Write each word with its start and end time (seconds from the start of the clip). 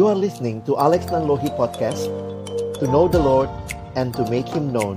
You 0.00 0.08
are 0.08 0.16
listening 0.16 0.64
to 0.64 0.80
Alex 0.80 1.12
Nanlohi 1.12 1.52
Podcast 1.60 2.08
To 2.80 2.88
know 2.88 3.04
the 3.04 3.20
Lord 3.20 3.52
and 4.00 4.16
to 4.16 4.24
make 4.32 4.48
Him 4.48 4.72
known. 4.72 4.96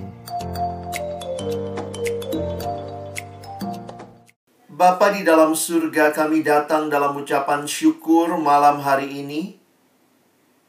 Bapa 4.71 5.11
di 5.11 5.27
dalam 5.27 5.59
surga 5.59 6.15
kami 6.15 6.39
datang 6.39 6.87
dalam 6.87 7.19
ucapan 7.19 7.67
syukur 7.67 8.31
malam 8.39 8.79
hari 8.79 9.11
ini. 9.19 9.59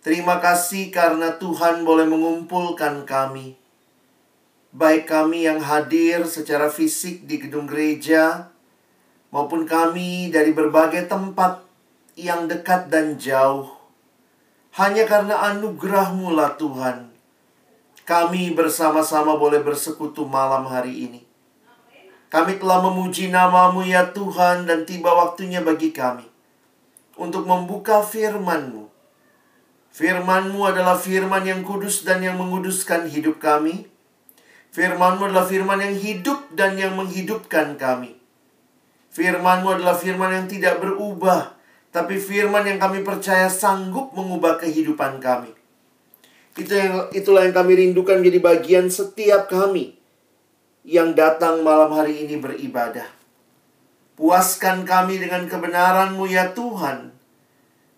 Terima 0.02 0.43
kasih 0.43 0.90
karena 0.90 1.39
Tuhan 1.39 1.86
boleh 1.86 2.11
mengumpulkan 2.11 3.07
kami. 3.07 3.54
Baik 4.75 5.14
kami 5.14 5.46
yang 5.46 5.62
hadir 5.62 6.26
secara 6.26 6.75
fisik 6.75 7.22
di 7.30 7.39
gedung 7.39 7.71
gereja 7.71 8.50
Maupun 9.30 9.62
kami 9.62 10.35
dari 10.35 10.50
berbagai 10.50 11.07
tempat 11.07 11.62
yang 12.18 12.50
dekat 12.50 12.90
dan 12.90 13.14
jauh 13.14 13.83
hanya 14.74 15.06
karena 15.06 15.38
anugerahmu 15.54 16.34
lah 16.34 16.58
Tuhan. 16.58 17.14
Kami 18.04 18.52
bersama-sama 18.52 19.38
boleh 19.38 19.62
bersekutu 19.62 20.26
malam 20.26 20.66
hari 20.66 21.08
ini. 21.08 21.20
Kami 22.28 22.58
telah 22.58 22.82
memuji 22.82 23.30
namamu 23.30 23.86
ya 23.86 24.10
Tuhan 24.10 24.66
dan 24.66 24.82
tiba 24.82 25.14
waktunya 25.14 25.62
bagi 25.62 25.94
kami. 25.94 26.26
Untuk 27.14 27.46
membuka 27.46 28.02
firmanmu. 28.02 28.90
Firmanmu 29.94 30.66
adalah 30.66 30.98
firman 30.98 31.46
yang 31.46 31.62
kudus 31.62 32.02
dan 32.02 32.19
yang 32.27 32.34
menguduskan 32.34 33.06
hidup 33.06 33.38
kami. 33.38 33.86
Firmanmu 34.75 35.30
adalah 35.30 35.47
firman 35.47 35.78
yang 35.78 35.94
hidup 35.94 36.50
dan 36.50 36.75
yang 36.75 36.98
menghidupkan 36.98 37.78
kami. 37.78 38.19
Firmanmu 39.14 39.78
adalah 39.78 39.94
firman 39.94 40.34
yang 40.34 40.47
tidak 40.50 40.83
berubah 40.83 41.55
tapi 41.94 42.19
firman 42.19 42.67
yang 42.67 42.83
kami 42.83 43.06
percaya 43.06 43.47
sanggup 43.47 44.11
mengubah 44.19 44.59
kehidupan 44.59 45.23
kami. 45.23 45.55
Itu 46.59 46.75
yang 46.75 47.14
itulah 47.14 47.47
yang 47.47 47.55
kami 47.55 47.87
rindukan 47.87 48.19
menjadi 48.19 48.42
bagian 48.42 48.91
setiap 48.91 49.47
kami 49.47 49.95
yang 50.83 51.15
datang 51.15 51.62
malam 51.62 51.95
hari 51.95 52.27
ini 52.27 52.42
beribadah. 52.42 53.06
Puaskan 54.19 54.83
kami 54.83 55.22
dengan 55.22 55.47
kebenaran-Mu 55.47 56.27
ya 56.27 56.50
Tuhan. 56.50 57.15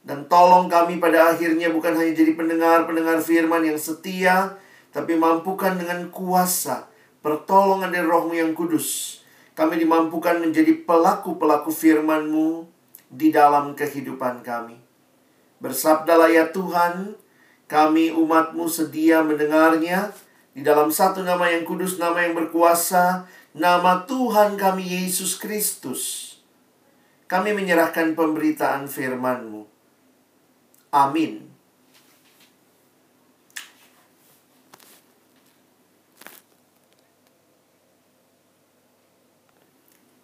Dan 0.05 0.29
tolong 0.29 0.69
kami 0.69 1.01
pada 1.01 1.33
akhirnya 1.33 1.73
bukan 1.73 1.97
hanya 1.97 2.13
jadi 2.13 2.37
pendengar-pendengar 2.37 3.25
firman 3.25 3.65
yang 3.65 3.81
setia, 3.81 4.61
tapi 4.93 5.17
mampukan 5.17 5.73
dengan 5.73 6.13
kuasa, 6.13 6.85
pertolongan 7.25 7.91
dari 7.91 8.05
rohmu 8.05 8.37
yang 8.37 8.53
kudus. 8.53 9.19
Kami 9.57 9.81
dimampukan 9.81 10.37
menjadi 10.37 10.85
pelaku-pelaku 10.85 11.73
firman-Mu 11.73 12.76
di 13.11 13.31
dalam 13.31 13.75
kehidupan 13.79 14.43
kami. 14.43 14.79
Bersabdalah 15.63 16.29
ya 16.29 16.51
Tuhan, 16.53 17.17
kami 17.67 18.15
umatmu 18.15 18.71
sedia 18.71 19.27
mendengarnya 19.27 20.15
di 20.55 20.63
dalam 20.63 20.89
satu 20.89 21.27
nama 21.27 21.51
yang 21.51 21.67
kudus, 21.67 21.99
nama 21.99 22.23
yang 22.23 22.39
berkuasa, 22.39 23.27
nama 23.53 24.07
Tuhan 24.07 24.55
kami 24.55 24.85
Yesus 24.85 25.37
Kristus. 25.37 26.35
Kami 27.27 27.51
menyerahkan 27.51 28.15
pemberitaan 28.15 28.87
firman-Mu. 28.87 29.67
Amin. 30.95 31.51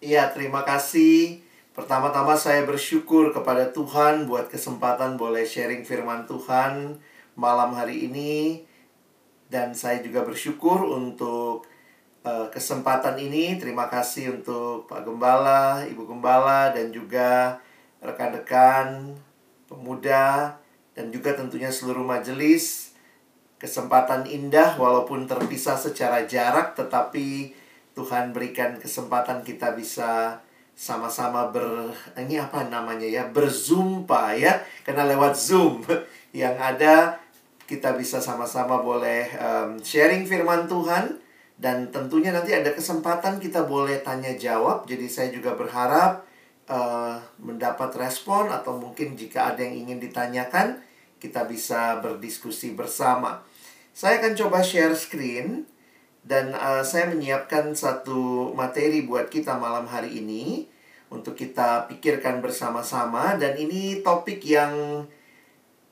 Ya, 0.03 0.31
terima 0.31 0.63
kasih 0.63 1.42
Pertama-tama 1.73 2.37
saya 2.37 2.69
bersyukur 2.69 3.33
kepada 3.33 3.73
Tuhan 3.73 4.29
buat 4.29 4.45
kesempatan 4.45 5.17
boleh 5.17 5.41
sharing 5.41 5.81
firman 5.81 6.29
Tuhan 6.29 7.01
malam 7.33 7.73
hari 7.73 8.05
ini 8.05 8.61
dan 9.49 9.73
saya 9.73 9.97
juga 10.05 10.21
bersyukur 10.21 10.85
untuk 10.85 11.65
uh, 12.21 12.45
kesempatan 12.53 13.17
ini. 13.17 13.57
Terima 13.57 13.89
kasih 13.89 14.37
untuk 14.37 14.85
Pak 14.85 15.01
Gembala, 15.01 15.81
Ibu 15.89 16.13
Gembala 16.13 16.69
dan 16.77 16.93
juga 16.93 17.57
rekan-rekan 18.05 19.17
pemuda 19.65 20.53
dan 20.93 21.09
juga 21.09 21.33
tentunya 21.33 21.73
seluruh 21.73 22.05
majelis. 22.05 22.93
Kesempatan 23.57 24.29
indah 24.29 24.77
walaupun 24.77 25.25
terpisah 25.25 25.81
secara 25.81 26.29
jarak 26.29 26.77
tetapi 26.77 27.57
Tuhan 27.97 28.29
berikan 28.29 28.77
kesempatan 28.77 29.41
kita 29.41 29.73
bisa 29.73 30.37
sama-sama 30.73 31.53
ber 31.53 31.93
ini 32.17 32.41
apa 32.41 32.65
namanya 32.67 33.05
ya 33.05 33.29
berzumpa 33.29 34.33
ya. 34.35 34.59
Karena 34.81 35.07
lewat 35.07 35.33
zoom 35.37 35.85
yang 36.35 36.57
ada 36.57 37.17
kita 37.63 37.95
bisa 37.95 38.19
sama-sama 38.19 38.81
boleh 38.83 39.29
um, 39.39 39.79
sharing 39.79 40.25
firman 40.25 40.65
Tuhan. 40.67 41.21
Dan 41.53 41.93
tentunya 41.93 42.33
nanti 42.33 42.51
ada 42.51 42.73
kesempatan 42.73 43.37
kita 43.37 43.63
boleh 43.63 44.01
tanya 44.01 44.33
jawab. 44.35 44.89
Jadi 44.89 45.05
saya 45.05 45.29
juga 45.29 45.53
berharap 45.53 46.25
uh, 46.67 47.15
mendapat 47.39 47.93
respon 47.95 48.51
atau 48.51 48.75
mungkin 48.75 49.15
jika 49.15 49.53
ada 49.53 49.63
yang 49.63 49.87
ingin 49.87 49.99
ditanyakan 50.01 50.81
kita 51.23 51.47
bisa 51.47 52.03
berdiskusi 52.03 52.75
bersama. 52.75 53.39
Saya 53.95 54.19
akan 54.19 54.33
coba 54.35 54.59
share 54.59 54.97
screen 54.97 55.63
dan 56.23 56.55
uh, 56.55 56.81
saya 56.81 57.11
menyiapkan 57.11 57.75
satu 57.75 58.51
materi 58.55 59.03
buat 59.03 59.27
kita 59.27 59.59
malam 59.59 59.83
hari 59.87 60.23
ini 60.23 60.71
untuk 61.11 61.35
kita 61.35 61.85
pikirkan 61.91 62.39
bersama-sama 62.39 63.35
dan 63.37 63.59
ini 63.59 64.01
topik 64.01 64.41
yang 64.47 65.05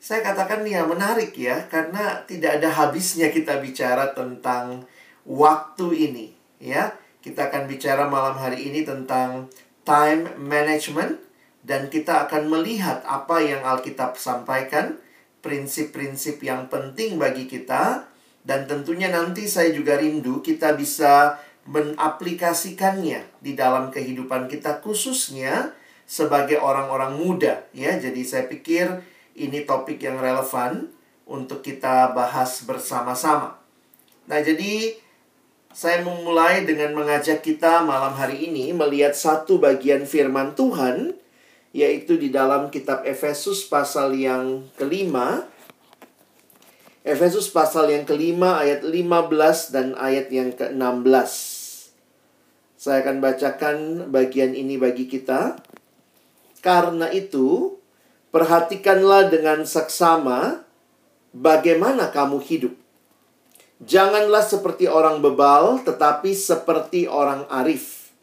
saya 0.02 0.26
katakan 0.26 0.66
ya 0.66 0.82
menarik 0.88 1.38
ya 1.38 1.70
karena 1.70 2.26
tidak 2.26 2.58
ada 2.58 2.74
habisnya 2.74 3.30
kita 3.30 3.62
bicara 3.62 4.18
tentang 4.18 4.90
waktu 5.30 6.10
ini 6.10 6.28
ya. 6.58 6.98
Kita 7.22 7.54
akan 7.54 7.70
bicara 7.70 8.10
malam 8.10 8.34
hari 8.34 8.66
ini 8.66 8.82
tentang 8.82 9.46
time 9.86 10.26
management 10.42 11.22
dan 11.62 11.86
kita 11.94 12.26
akan 12.26 12.50
melihat 12.50 13.06
apa 13.06 13.46
yang 13.46 13.62
Alkitab 13.62 14.18
sampaikan, 14.18 14.98
prinsip-prinsip 15.46 16.42
yang 16.42 16.66
penting 16.66 17.22
bagi 17.22 17.46
kita 17.46 18.10
dan 18.42 18.66
tentunya 18.66 19.14
nanti 19.14 19.46
saya 19.46 19.70
juga 19.70 20.02
rindu 20.02 20.42
kita 20.42 20.74
bisa 20.74 21.38
mengaplikasikannya 21.70 23.22
di 23.38 23.54
dalam 23.54 23.94
kehidupan 23.94 24.50
kita 24.50 24.82
khususnya 24.82 25.78
sebagai 26.10 26.58
orang-orang 26.58 27.16
muda 27.22 27.64
ya. 27.72 27.94
Jadi 27.96 28.22
saya 28.26 28.50
pikir 28.50 28.90
ini 29.38 29.64
topik 29.64 30.02
yang 30.02 30.18
relevan 30.18 30.90
untuk 31.30 31.62
kita 31.64 32.12
bahas 32.12 32.66
bersama-sama. 32.66 33.62
Nah, 34.28 34.40
jadi 34.44 34.98
saya 35.72 36.04
memulai 36.04 36.68
dengan 36.68 36.92
mengajak 36.92 37.40
kita 37.40 37.88
malam 37.88 38.12
hari 38.12 38.52
ini 38.52 38.76
melihat 38.76 39.16
satu 39.16 39.56
bagian 39.62 40.04
firman 40.04 40.52
Tuhan 40.52 41.16
yaitu 41.72 42.20
di 42.20 42.28
dalam 42.28 42.68
kitab 42.68 43.08
Efesus 43.08 43.64
pasal 43.72 44.12
yang 44.20 44.68
kelima 44.76 45.48
Efesus 47.02 47.50
pasal 47.50 47.90
yang 47.90 48.06
kelima 48.06 48.62
ayat 48.62 48.86
15 48.86 49.74
dan 49.74 49.98
ayat 49.98 50.30
yang 50.30 50.54
ke-16. 50.54 51.32
Saya 52.78 53.02
akan 53.02 53.18
bacakan 53.18 53.78
bagian 54.14 54.54
ini 54.54 54.78
bagi 54.78 55.10
kita. 55.10 55.58
Karena 56.62 57.10
itu, 57.10 57.78
perhatikanlah 58.30 59.34
dengan 59.34 59.66
seksama 59.66 60.62
bagaimana 61.34 62.14
kamu 62.14 62.38
hidup. 62.46 62.74
Janganlah 63.82 64.46
seperti 64.46 64.86
orang 64.86 65.26
bebal, 65.26 65.82
tetapi 65.82 66.38
seperti 66.38 67.10
orang 67.10 67.50
arif. 67.50 68.14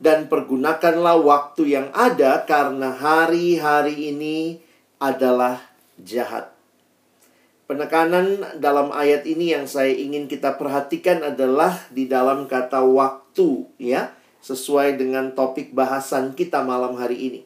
Dan 0.00 0.32
pergunakanlah 0.32 1.20
waktu 1.20 1.76
yang 1.76 1.92
ada 1.92 2.48
karena 2.48 2.96
hari-hari 2.96 4.08
ini 4.08 4.64
adalah 4.96 5.60
jahat. 6.00 6.51
Penekanan 7.72 8.60
dalam 8.60 8.92
ayat 8.92 9.24
ini 9.24 9.56
yang 9.56 9.64
saya 9.64 9.96
ingin 9.96 10.28
kita 10.28 10.60
perhatikan 10.60 11.24
adalah 11.24 11.80
di 11.88 12.04
dalam 12.04 12.44
kata 12.44 12.84
waktu 12.84 13.64
ya, 13.80 14.12
sesuai 14.44 15.00
dengan 15.00 15.32
topik 15.32 15.72
bahasan 15.72 16.36
kita 16.36 16.60
malam 16.68 17.00
hari 17.00 17.16
ini. 17.16 17.40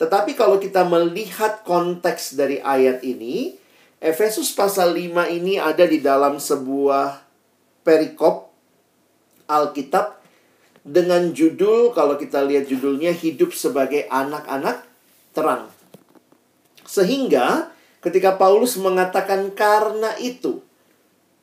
Tetapi 0.00 0.32
kalau 0.32 0.56
kita 0.56 0.88
melihat 0.88 1.60
konteks 1.68 2.40
dari 2.40 2.56
ayat 2.64 3.04
ini, 3.04 3.60
Efesus 4.00 4.48
pasal 4.56 4.96
5 4.96 5.28
ini 5.28 5.60
ada 5.60 5.84
di 5.84 6.00
dalam 6.00 6.40
sebuah 6.40 7.20
perikop 7.84 8.48
Alkitab 9.44 10.24
dengan 10.88 11.36
judul 11.36 11.92
kalau 11.92 12.16
kita 12.16 12.48
lihat 12.48 12.64
judulnya 12.64 13.12
hidup 13.12 13.52
sebagai 13.52 14.08
anak-anak 14.08 14.88
terang. 15.36 15.68
Sehingga 16.88 17.76
Ketika 18.00 18.40
Paulus 18.40 18.80
mengatakan 18.80 19.52
karena 19.52 20.16
itu. 20.16 20.64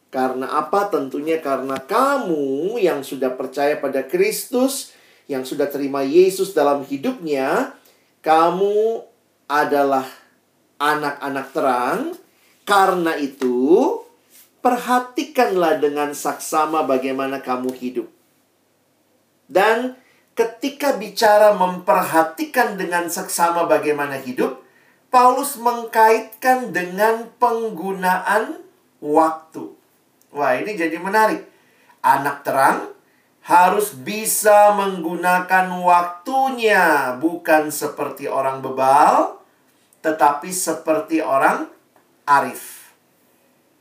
Karena 0.09 0.49
apa? 0.57 0.89
Tentunya 0.89 1.37
karena 1.37 1.77
kamu 1.77 2.81
yang 2.81 3.05
sudah 3.05 3.37
percaya 3.37 3.77
pada 3.77 4.01
Kristus, 4.01 4.95
yang 5.29 5.45
sudah 5.45 5.69
terima 5.69 6.01
Yesus 6.01 6.57
dalam 6.57 6.81
hidupnya, 6.81 7.77
kamu 8.25 9.05
adalah 9.45 10.09
anak-anak 10.81 11.47
terang. 11.53 11.99
Karena 12.67 13.15
itu, 13.15 13.93
perhatikanlah 14.65 15.79
dengan 15.79 16.11
saksama 16.11 16.83
bagaimana 16.83 17.39
kamu 17.39 17.71
hidup. 17.77 18.07
Dan 19.47 19.95
ketika 20.35 20.99
bicara 20.99 21.55
memperhatikan 21.55 22.75
dengan 22.75 23.07
seksama 23.07 23.63
bagaimana 23.63 24.19
hidup, 24.19 24.66
Paulus 25.07 25.55
mengkaitkan 25.55 26.75
dengan 26.75 27.31
penggunaan 27.39 28.59
waktu. 28.99 29.71
Wah, 30.35 30.53
ini 30.59 30.75
jadi 30.75 30.99
menarik. 30.99 31.47
Anak 32.03 32.43
terang 32.43 32.91
harus 33.47 33.95
bisa 33.95 34.75
menggunakan 34.75 35.71
waktunya, 35.79 37.15
bukan 37.15 37.71
seperti 37.71 38.27
orang 38.27 38.59
bebal, 38.59 39.39
tetapi 40.03 40.51
seperti 40.51 41.23
orang 41.23 41.71
arif. 42.27 42.91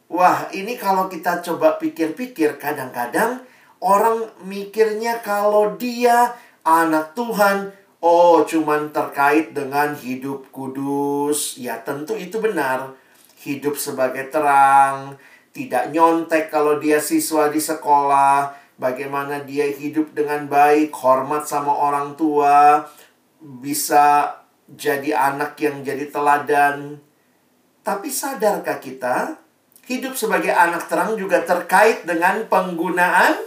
Wah, 0.07 0.47
ini 0.55 0.79
kalau 0.79 1.11
kita 1.11 1.43
coba 1.43 1.83
pikir-pikir, 1.83 2.63
kadang-kadang 2.63 3.43
orang 3.83 4.31
mikirnya 4.47 5.19
kalau 5.19 5.75
dia 5.75 6.39
anak 6.63 7.19
Tuhan, 7.19 7.75
oh, 8.07 8.47
cuman 8.47 8.95
terkait 8.95 9.51
dengan 9.51 9.91
hidup 9.99 10.47
kudus. 10.55 11.59
Ya, 11.59 11.83
tentu 11.83 12.15
itu 12.15 12.39
benar. 12.39 12.95
Hidup 13.43 13.75
sebagai 13.75 14.31
terang, 14.31 15.19
tidak 15.51 15.91
nyontek 15.91 16.51
kalau 16.51 16.79
dia 16.79 17.03
siswa 17.03 17.51
di 17.51 17.59
sekolah, 17.59 18.55
bagaimana 18.79 19.43
dia 19.43 19.67
hidup 19.71 20.15
dengan 20.15 20.47
baik, 20.47 20.95
hormat 20.95 21.47
sama 21.47 21.75
orang 21.75 22.15
tua, 22.15 22.87
bisa 23.39 24.35
jadi 24.67 25.15
anak 25.15 25.59
yang 25.63 25.83
jadi 25.83 26.11
teladan. 26.11 26.99
Tapi 27.87 28.11
sadarkah 28.11 28.83
kita, 28.83 29.39
hidup 29.87 30.19
sebagai 30.19 30.51
anak 30.51 30.91
terang 30.91 31.15
juga 31.15 31.47
terkait 31.47 32.03
dengan 32.03 32.43
penggunaan 32.51 33.39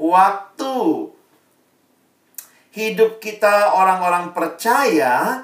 waktu. 0.00 1.17
Hidup 2.78 3.18
kita 3.18 3.74
orang-orang 3.74 4.30
percaya 4.30 5.42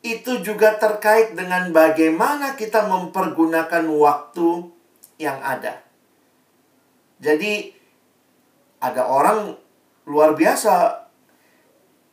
itu 0.00 0.40
juga 0.40 0.80
terkait 0.80 1.36
dengan 1.36 1.68
bagaimana 1.76 2.56
kita 2.56 2.88
mempergunakan 2.88 3.84
waktu 3.84 4.64
yang 5.20 5.36
ada. 5.44 5.84
Jadi 7.20 7.76
ada 8.80 9.04
orang 9.04 9.60
luar 10.08 10.32
biasa 10.32 11.04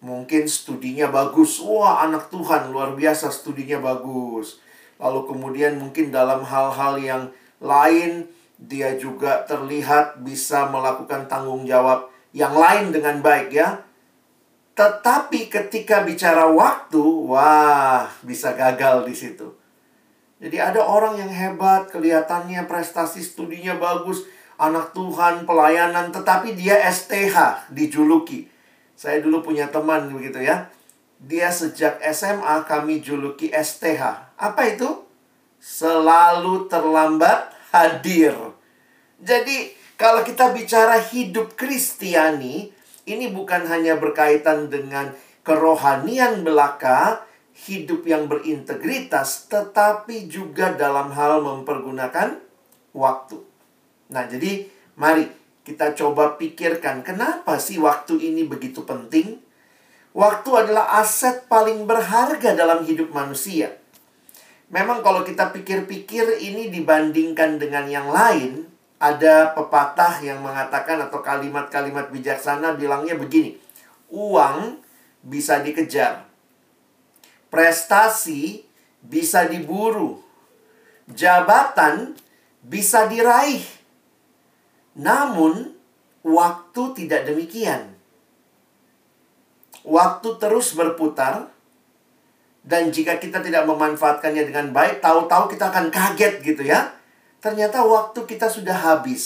mungkin 0.04 0.52
studinya 0.52 1.08
bagus. 1.08 1.64
Wah, 1.64 2.04
anak 2.04 2.28
Tuhan 2.28 2.76
luar 2.76 2.92
biasa 2.92 3.32
studinya 3.32 3.80
bagus. 3.80 4.60
Lalu 5.00 5.32
kemudian 5.32 5.80
mungkin 5.80 6.12
dalam 6.12 6.44
hal-hal 6.44 7.00
yang 7.00 7.24
lain 7.64 8.28
dia 8.60 9.00
juga 9.00 9.48
terlihat 9.48 10.20
bisa 10.28 10.68
melakukan 10.68 11.32
tanggung 11.32 11.64
jawab 11.64 12.12
yang 12.36 12.52
lain 12.52 12.92
dengan 12.92 13.24
baik 13.24 13.56
ya. 13.56 13.87
Tetapi 14.78 15.50
ketika 15.50 16.06
bicara 16.06 16.46
waktu, 16.54 17.02
wah, 17.02 18.06
bisa 18.22 18.54
gagal 18.54 19.10
di 19.10 19.18
situ. 19.18 19.58
Jadi 20.38 20.62
ada 20.62 20.86
orang 20.86 21.18
yang 21.18 21.34
hebat, 21.34 21.90
kelihatannya 21.90 22.62
prestasi 22.70 23.26
studinya 23.26 23.74
bagus, 23.82 24.30
anak 24.62 24.94
Tuhan, 24.94 25.50
pelayanan, 25.50 26.14
tetapi 26.14 26.54
dia 26.54 26.78
STH, 26.94 27.66
dijuluki. 27.74 28.46
Saya 28.94 29.18
dulu 29.18 29.42
punya 29.42 29.66
teman 29.74 30.14
begitu 30.14 30.46
ya. 30.46 30.70
Dia 31.18 31.50
sejak 31.50 31.98
SMA 32.14 32.62
kami 32.70 33.02
juluki 33.02 33.50
STH. 33.50 34.38
Apa 34.38 34.62
itu? 34.78 35.10
Selalu 35.58 36.70
terlambat 36.70 37.50
hadir. 37.74 38.38
Jadi, 39.18 39.74
kalau 39.98 40.22
kita 40.22 40.54
bicara 40.54 41.02
hidup 41.02 41.58
Kristiani, 41.58 42.77
ini 43.08 43.32
bukan 43.32 43.64
hanya 43.72 43.96
berkaitan 43.96 44.68
dengan 44.68 45.16
kerohanian 45.48 46.44
belaka, 46.44 47.24
hidup 47.56 48.04
yang 48.04 48.28
berintegritas, 48.28 49.48
tetapi 49.48 50.28
juga 50.28 50.76
dalam 50.76 51.16
hal 51.16 51.40
mempergunakan 51.42 52.38
waktu. 52.92 53.40
Nah, 54.12 54.28
jadi 54.28 54.68
mari 55.00 55.32
kita 55.64 55.96
coba 55.96 56.36
pikirkan 56.36 57.04
kenapa 57.04 57.58
sih 57.58 57.80
waktu 57.80 58.20
ini 58.20 58.44
begitu 58.44 58.84
penting? 58.84 59.40
Waktu 60.16 60.50
adalah 60.54 61.00
aset 61.00 61.48
paling 61.48 61.84
berharga 61.88 62.56
dalam 62.56 62.84
hidup 62.88 63.12
manusia. 63.14 63.76
Memang 64.68 65.00
kalau 65.00 65.24
kita 65.24 65.56
pikir-pikir 65.56 66.44
ini 66.44 66.68
dibandingkan 66.68 67.56
dengan 67.56 67.88
yang 67.88 68.12
lain, 68.12 68.68
ada 68.98 69.54
pepatah 69.54 70.22
yang 70.26 70.42
mengatakan 70.42 70.98
atau 71.06 71.22
kalimat-kalimat 71.22 72.10
bijaksana 72.10 72.74
bilangnya 72.74 73.14
begini. 73.14 73.58
Uang 74.10 74.82
bisa 75.22 75.62
dikejar. 75.62 76.26
Prestasi 77.54 78.66
bisa 79.06 79.46
diburu. 79.46 80.22
Jabatan 81.08 82.18
bisa 82.66 83.06
diraih. 83.06 83.64
Namun, 84.98 85.78
waktu 86.26 86.84
tidak 86.98 87.30
demikian. 87.30 87.94
Waktu 89.86 90.30
terus 90.42 90.74
berputar, 90.74 91.54
dan 92.68 92.92
jika 92.92 93.16
kita 93.16 93.40
tidak 93.40 93.64
memanfaatkannya 93.64 94.44
dengan 94.52 94.76
baik, 94.76 95.00
tahu-tahu 95.00 95.48
kita 95.56 95.72
akan 95.72 95.88
kaget 95.88 96.44
gitu 96.44 96.68
ya. 96.68 96.97
Ternyata 97.48 97.80
waktu 97.88 98.28
kita 98.28 98.52
sudah 98.52 98.76
habis. 98.76 99.24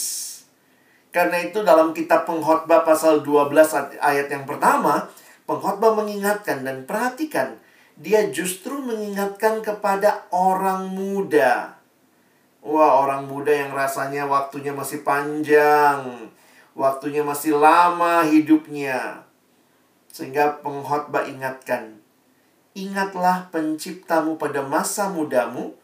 Karena 1.10 1.42
itu 1.42 1.66
dalam 1.66 1.90
kitab 1.90 2.22
pengkhotbah 2.22 2.86
pasal 2.86 3.26
12 3.26 3.50
ayat 3.98 4.30
yang 4.30 4.46
pertama, 4.46 5.10
pengkhotbah 5.42 5.98
mengingatkan 5.98 6.62
dan 6.62 6.86
perhatikan. 6.86 7.58
Dia 7.98 8.30
justru 8.30 8.78
mengingatkan 8.78 9.58
kepada 9.66 10.30
orang 10.30 10.86
muda. 10.94 11.74
Wah, 12.62 13.02
orang 13.02 13.26
muda 13.26 13.50
yang 13.50 13.74
rasanya 13.74 14.30
waktunya 14.30 14.70
masih 14.70 15.02
panjang. 15.02 16.30
Waktunya 16.78 17.26
masih 17.26 17.58
lama 17.58 18.22
hidupnya. 18.22 19.26
Sehingga 20.14 20.62
pengkhotbah 20.62 21.26
ingatkan, 21.26 21.98
Ingatlah 22.78 23.50
penciptamu 23.50 24.38
pada 24.38 24.62
masa 24.62 25.10
mudamu, 25.10 25.74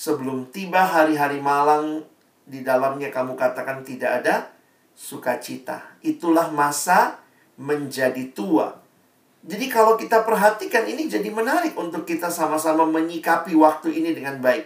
sebelum 0.00 0.48
tiba 0.48 0.80
hari-hari 0.80 1.44
malang 1.44 2.00
di 2.48 2.64
dalamnya 2.64 3.12
kamu 3.12 3.36
katakan 3.36 3.84
tidak 3.84 4.24
ada 4.24 4.48
sukacita. 4.96 6.00
Itulah 6.00 6.48
masa 6.48 7.20
menjadi 7.60 8.32
tua. 8.32 8.80
Jadi 9.44 9.68
kalau 9.68 10.00
kita 10.00 10.24
perhatikan 10.24 10.88
ini 10.88 11.04
jadi 11.04 11.28
menarik 11.28 11.76
untuk 11.76 12.08
kita 12.08 12.32
sama-sama 12.32 12.88
menyikapi 12.88 13.52
waktu 13.52 14.00
ini 14.00 14.16
dengan 14.16 14.40
baik. 14.40 14.64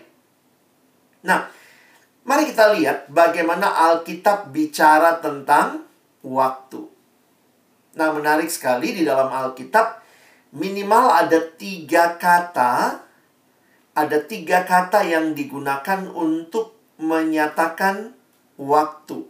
Nah, 1.26 1.50
mari 2.22 2.46
kita 2.50 2.70
lihat 2.78 3.10
bagaimana 3.10 3.90
Alkitab 3.90 4.54
bicara 4.54 5.18
tentang 5.18 5.82
waktu. 6.22 6.86
Nah, 7.94 8.10
menarik 8.14 8.50
sekali 8.50 8.94
di 8.94 9.02
dalam 9.06 9.30
Alkitab 9.30 10.02
minimal 10.54 11.10
ada 11.10 11.38
tiga 11.54 12.18
kata, 12.18 13.02
ada 13.94 14.18
tiga 14.18 14.66
kata 14.66 15.06
yang 15.06 15.38
digunakan 15.38 16.10
untuk 16.10 16.74
menyatakan 16.98 18.14
waktu. 18.58 19.22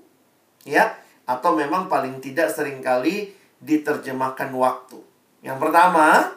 Ya, 0.64 0.96
atau 1.28 1.52
memang 1.52 1.92
paling 1.92 2.24
tidak 2.24 2.48
sering 2.48 2.80
kali 2.80 3.36
diterjemahkan 3.60 4.48
waktu. 4.56 5.00
Yang 5.44 5.58
pertama 5.60 6.32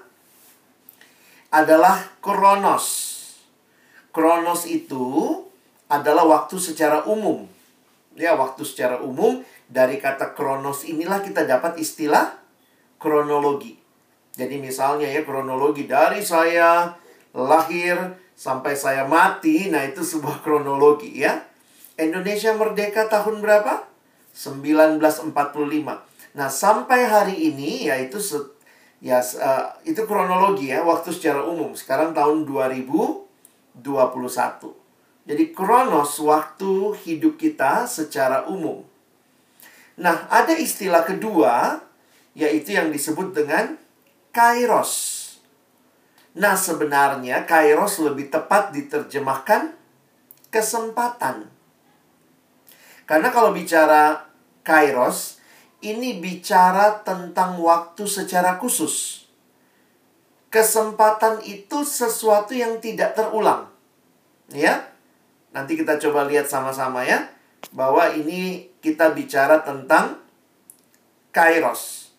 adalah 1.48 2.04
kronos. 2.20 3.16
Kronos 4.12 4.68
itu 4.68 5.40
adalah 5.88 6.28
waktu 6.28 6.60
secara 6.60 7.08
umum. 7.08 7.48
Ya, 8.20 8.36
waktu 8.36 8.68
secara 8.68 9.00
umum 9.00 9.48
dari 9.72 10.04
kata 10.04 10.36
kronos 10.36 10.84
inilah 10.84 11.24
kita 11.24 11.48
dapat 11.48 11.80
istilah 11.80 12.36
kronologi. 13.00 13.80
Jadi 14.36 14.60
misalnya 14.60 15.08
ya 15.08 15.24
kronologi 15.24 15.88
dari 15.88 16.20
saya 16.20 16.92
lahir 17.36 18.16
sampai 18.38 18.78
saya 18.78 19.10
mati, 19.10 19.74
nah 19.74 19.82
itu 19.82 20.06
sebuah 20.06 20.46
kronologi 20.46 21.26
ya. 21.26 21.42
Indonesia 21.98 22.54
merdeka 22.54 23.10
tahun 23.10 23.42
berapa? 23.42 23.90
1945. 24.38 25.34
Nah, 26.38 26.50
sampai 26.54 27.10
hari 27.10 27.50
ini 27.50 27.90
yaitu 27.90 28.22
ya 29.02 29.18
uh, 29.18 29.74
itu 29.82 30.06
kronologi 30.06 30.70
ya, 30.70 30.86
waktu 30.86 31.10
secara 31.10 31.42
umum. 31.42 31.74
Sekarang 31.74 32.14
tahun 32.14 32.46
2021. 32.46 33.82
Jadi 35.28 35.44
kronos 35.52 36.22
waktu 36.22 36.96
hidup 37.04 37.36
kita 37.42 37.90
secara 37.90 38.46
umum. 38.46 38.86
Nah, 39.98 40.30
ada 40.30 40.54
istilah 40.54 41.02
kedua 41.02 41.82
yaitu 42.38 42.78
yang 42.78 42.94
disebut 42.94 43.34
dengan 43.34 43.74
kairos. 44.30 45.26
Nah, 46.38 46.53
sebenarnya 46.53 47.50
kairos 47.50 47.98
lebih 47.98 48.29
tepat 48.29 48.70
diterjemahkan 48.70 49.74
kesempatan. 50.53 51.50
Karena 53.10 53.34
kalau 53.34 53.58
bicara 53.58 54.29
kairos, 54.62 55.41
ini 55.82 56.22
bicara 56.22 57.01
tentang 57.01 57.58
waktu 57.58 58.06
secara 58.06 58.62
khusus. 58.62 59.25
Kesempatan 60.53 61.41
itu 61.41 61.82
sesuatu 61.82 62.53
yang 62.53 62.77
tidak 62.77 63.17
terulang. 63.17 63.74
Ya. 64.53 64.94
Nanti 65.58 65.74
kita 65.74 65.98
coba 65.98 66.29
lihat 66.29 66.46
sama-sama 66.46 67.01
ya 67.01 67.34
bahwa 67.74 68.13
ini 68.13 68.70
kita 68.77 69.10
bicara 69.17 69.65
tentang 69.65 70.22
kairos. 71.34 72.13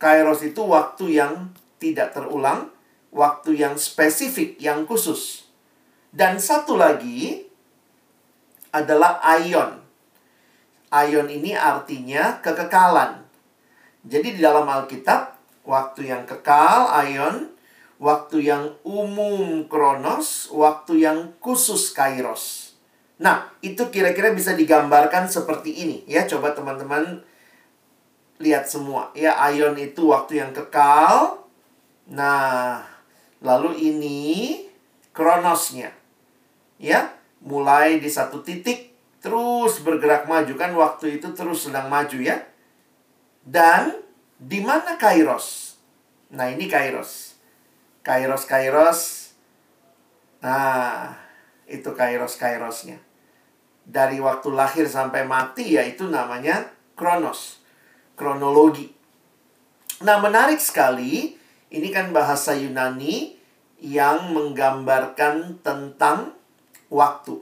Kairos 0.00 0.40
itu 0.40 0.64
waktu 0.64 1.20
yang 1.20 1.52
tidak 1.76 2.16
terulang, 2.16 2.71
waktu 3.12 3.60
yang 3.60 3.76
spesifik, 3.76 4.56
yang 4.58 4.88
khusus. 4.88 5.46
Dan 6.08 6.40
satu 6.40 6.74
lagi 6.74 7.46
adalah 8.72 9.20
ion. 9.40 9.80
Ion 10.92 11.28
ini 11.28 11.56
artinya 11.56 12.40
kekekalan. 12.40 13.24
Jadi 14.02 14.36
di 14.36 14.40
dalam 14.40 14.66
Alkitab, 14.66 15.36
waktu 15.64 16.10
yang 16.10 16.24
kekal, 16.26 16.90
ion, 17.06 17.52
waktu 18.02 18.44
yang 18.44 18.76
umum 18.82 19.68
kronos, 19.70 20.50
waktu 20.50 21.06
yang 21.06 21.32
khusus 21.38 21.94
kairos. 21.94 22.74
Nah, 23.22 23.54
itu 23.62 23.86
kira-kira 23.94 24.34
bisa 24.34 24.52
digambarkan 24.58 25.30
seperti 25.30 25.86
ini 25.86 26.02
ya. 26.10 26.26
Coba 26.26 26.52
teman-teman 26.52 27.22
lihat 28.42 28.66
semua. 28.66 29.14
Ya, 29.14 29.38
ion 29.54 29.78
itu 29.78 30.10
waktu 30.10 30.42
yang 30.42 30.50
kekal. 30.50 31.46
Nah, 32.10 32.91
lalu 33.42 33.76
ini 33.92 34.20
kronosnya. 35.10 35.90
Ya, 36.78 37.14
mulai 37.42 37.98
di 37.98 38.10
satu 38.10 38.42
titik 38.42 38.94
terus 39.22 39.78
bergerak 39.82 40.26
maju 40.26 40.54
kan 40.58 40.74
waktu 40.74 41.22
itu 41.22 41.30
terus 41.34 41.66
sedang 41.66 41.86
maju 41.90 42.18
ya. 42.18 42.42
Dan 43.42 44.02
di 44.38 44.62
mana 44.62 44.98
kairos? 44.98 45.78
Nah, 46.30 46.50
ini 46.50 46.66
kairos. 46.66 47.36
Kairos 48.02 48.46
kairos. 48.46 49.30
Nah, 50.42 51.14
itu 51.70 51.90
kairos 51.94 52.34
kairosnya. 52.34 52.98
Dari 53.82 54.18
waktu 54.22 54.48
lahir 54.54 54.86
sampai 54.86 55.26
mati 55.26 55.74
ya 55.74 55.82
itu 55.86 56.06
namanya 56.06 56.70
kronos 56.94 57.62
kronologi. 58.22 58.94
Nah, 60.02 60.18
menarik 60.18 60.58
sekali, 60.58 61.38
ini 61.72 61.88
kan 61.88 62.12
bahasa 62.12 62.52
Yunani 62.52 63.40
yang 63.80 64.30
menggambarkan 64.36 65.64
tentang 65.64 66.36
waktu. 66.92 67.40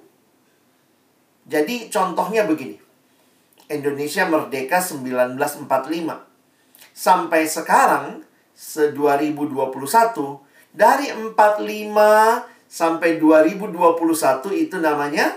Jadi 1.51 1.91
contohnya 1.91 2.47
begini. 2.47 2.79
Indonesia 3.67 4.27
merdeka 4.31 4.79
1945. 4.79 5.67
Sampai 6.95 7.47
sekarang, 7.51 8.23
se-2021, 8.55 9.91
dari 10.71 11.11
45 11.11 12.47
sampai 12.71 13.19
2021 13.19 14.55
itu 14.55 14.77
namanya 14.79 15.35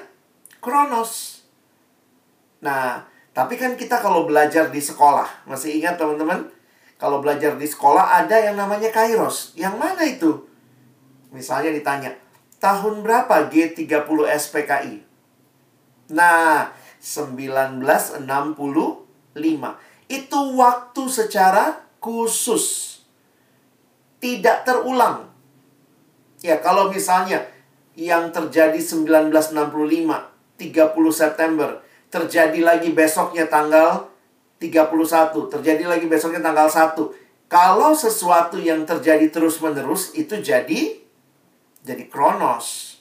Kronos. 0.62 1.42
Nah, 2.62 3.04
tapi 3.34 3.58
kan 3.58 3.74
kita 3.74 3.98
kalau 3.98 4.30
belajar 4.30 4.70
di 4.70 4.78
sekolah, 4.78 5.50
masih 5.50 5.82
ingat 5.82 5.98
teman-teman? 5.98 6.53
Kalau 7.04 7.20
belajar 7.20 7.60
di 7.60 7.68
sekolah 7.68 8.24
ada 8.24 8.40
yang 8.40 8.56
namanya 8.56 8.88
Kairos. 8.88 9.52
Yang 9.60 9.76
mana 9.76 10.08
itu? 10.08 10.48
Misalnya 11.36 11.76
ditanya, 11.76 12.16
tahun 12.64 13.04
berapa 13.04 13.52
G30 13.52 14.08
SPKI? 14.24 15.04
Nah, 16.16 16.72
1965. 17.04 18.24
Itu 20.08 20.40
waktu 20.56 21.04
secara 21.12 21.84
khusus. 22.00 22.96
Tidak 24.24 24.64
terulang. 24.64 25.28
Ya, 26.40 26.64
kalau 26.64 26.88
misalnya 26.88 27.44
yang 28.00 28.32
terjadi 28.32 28.80
1965, 28.80 29.52
30 30.56 31.12
September, 31.12 31.84
terjadi 32.08 32.64
lagi 32.64 32.96
besoknya 32.96 33.52
tanggal 33.52 34.13
31, 34.64 35.52
terjadi 35.52 35.84
lagi 35.84 36.08
besoknya 36.08 36.40
tanggal 36.40 36.72
1. 36.72 36.96
Kalau 37.52 37.92
sesuatu 37.92 38.56
yang 38.56 38.88
terjadi 38.88 39.28
terus-menerus 39.28 40.16
itu 40.16 40.40
jadi 40.40 41.04
jadi 41.84 42.04
kronos. 42.08 42.98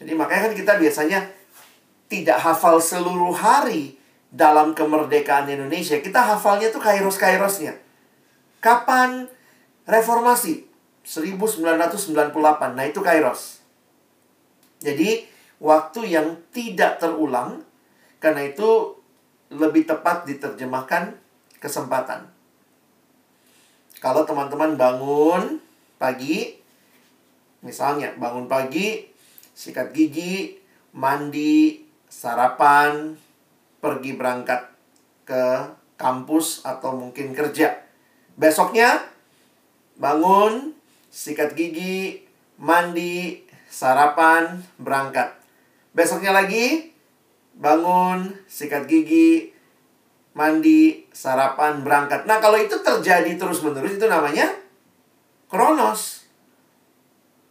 Jadi 0.00 0.16
makanya 0.16 0.48
kan 0.48 0.54
kita 0.56 0.72
biasanya 0.80 1.20
tidak 2.08 2.40
hafal 2.40 2.80
seluruh 2.80 3.36
hari 3.36 4.00
dalam 4.32 4.72
kemerdekaan 4.72 5.46
Indonesia. 5.52 6.00
Kita 6.00 6.24
hafalnya 6.24 6.72
tuh 6.72 6.80
kairos-kairosnya. 6.80 7.76
Kapan 8.64 9.28
reformasi? 9.84 10.70
1998. 11.04 12.76
Nah, 12.76 12.84
itu 12.86 13.00
kairos. 13.02 13.60
Jadi, 14.80 15.26
waktu 15.60 16.00
yang 16.08 16.40
tidak 16.54 17.02
terulang 17.02 17.64
karena 18.20 18.48
itu 18.48 18.99
lebih 19.50 19.86
tepat 19.86 20.24
diterjemahkan 20.30 21.18
kesempatan. 21.58 22.30
Kalau 24.00 24.24
teman-teman 24.24 24.80
bangun 24.80 25.60
pagi, 26.00 26.56
misalnya 27.60 28.16
bangun 28.16 28.48
pagi, 28.48 29.04
sikat 29.52 29.92
gigi, 29.92 30.56
mandi, 30.96 31.84
sarapan, 32.08 33.18
pergi 33.82 34.16
berangkat 34.16 34.72
ke 35.28 35.44
kampus 36.00 36.64
atau 36.64 36.96
mungkin 36.96 37.36
kerja. 37.36 37.76
Besoknya 38.40 39.04
bangun, 40.00 40.72
sikat 41.12 41.52
gigi, 41.52 42.24
mandi, 42.56 43.44
sarapan, 43.68 44.64
berangkat. 44.80 45.36
Besoknya 45.92 46.32
lagi 46.32 46.89
bangun, 47.60 48.32
sikat 48.48 48.88
gigi, 48.88 49.52
mandi, 50.32 51.04
sarapan, 51.12 51.84
berangkat. 51.84 52.24
Nah, 52.24 52.40
kalau 52.40 52.56
itu 52.56 52.80
terjadi 52.80 53.36
terus-menerus 53.36 54.00
itu 54.00 54.08
namanya 54.08 54.48
kronos. 55.52 56.24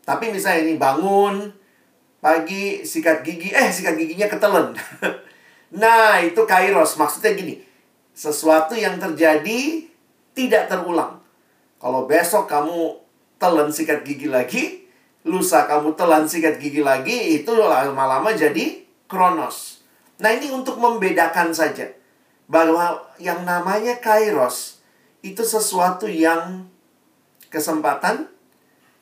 Tapi 0.02 0.34
misalnya 0.34 0.66
ini 0.66 0.76
bangun, 0.82 1.54
pagi, 2.18 2.82
sikat 2.82 3.22
gigi, 3.22 3.54
eh 3.54 3.70
sikat 3.70 3.94
giginya 3.94 4.26
ketelen. 4.26 4.74
nah, 5.82 6.18
itu 6.18 6.42
kairos. 6.50 6.98
Maksudnya 6.98 7.38
gini, 7.38 7.62
sesuatu 8.18 8.74
yang 8.74 8.98
terjadi 8.98 9.86
tidak 10.34 10.66
terulang. 10.66 11.22
Kalau 11.78 12.10
besok 12.10 12.50
kamu 12.50 12.98
telan 13.38 13.70
sikat 13.70 14.02
gigi 14.02 14.26
lagi, 14.26 14.90
lusa 15.30 15.70
kamu 15.70 15.94
telan 15.94 16.26
sikat 16.26 16.58
gigi 16.58 16.82
lagi, 16.82 17.40
itu 17.40 17.54
lama-lama 17.54 18.34
jadi 18.34 18.84
kronos. 19.06 19.79
Nah, 20.20 20.36
ini 20.36 20.52
untuk 20.52 20.76
membedakan 20.78 21.56
saja 21.56 21.88
bahwa 22.52 23.00
yang 23.22 23.48
namanya 23.48 23.98
kairos 24.04 24.84
itu 25.24 25.44
sesuatu 25.44 26.08
yang 26.12 26.68
kesempatan 27.48 28.28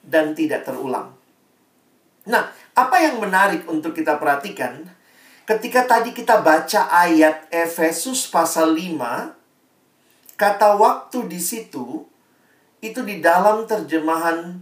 dan 0.05 0.37
tidak 0.37 0.63
terulang. 0.63 1.17
Nah, 2.27 2.53
apa 2.77 2.97
yang 3.01 3.17
menarik 3.17 3.65
untuk 3.65 3.97
kita 3.97 4.21
perhatikan 4.21 4.85
ketika 5.47 5.87
tadi 5.87 6.11
kita 6.11 6.43
baca 6.43 6.91
ayat 6.91 7.47
Efesus 7.49 8.27
pasal 8.27 8.75
5 8.75 9.33
kata 10.37 10.75
waktu 10.75 11.25
di 11.25 11.39
situ 11.39 12.05
itu 12.83 12.99
di 13.01 13.23
dalam 13.23 13.65
terjemahan 13.65 14.59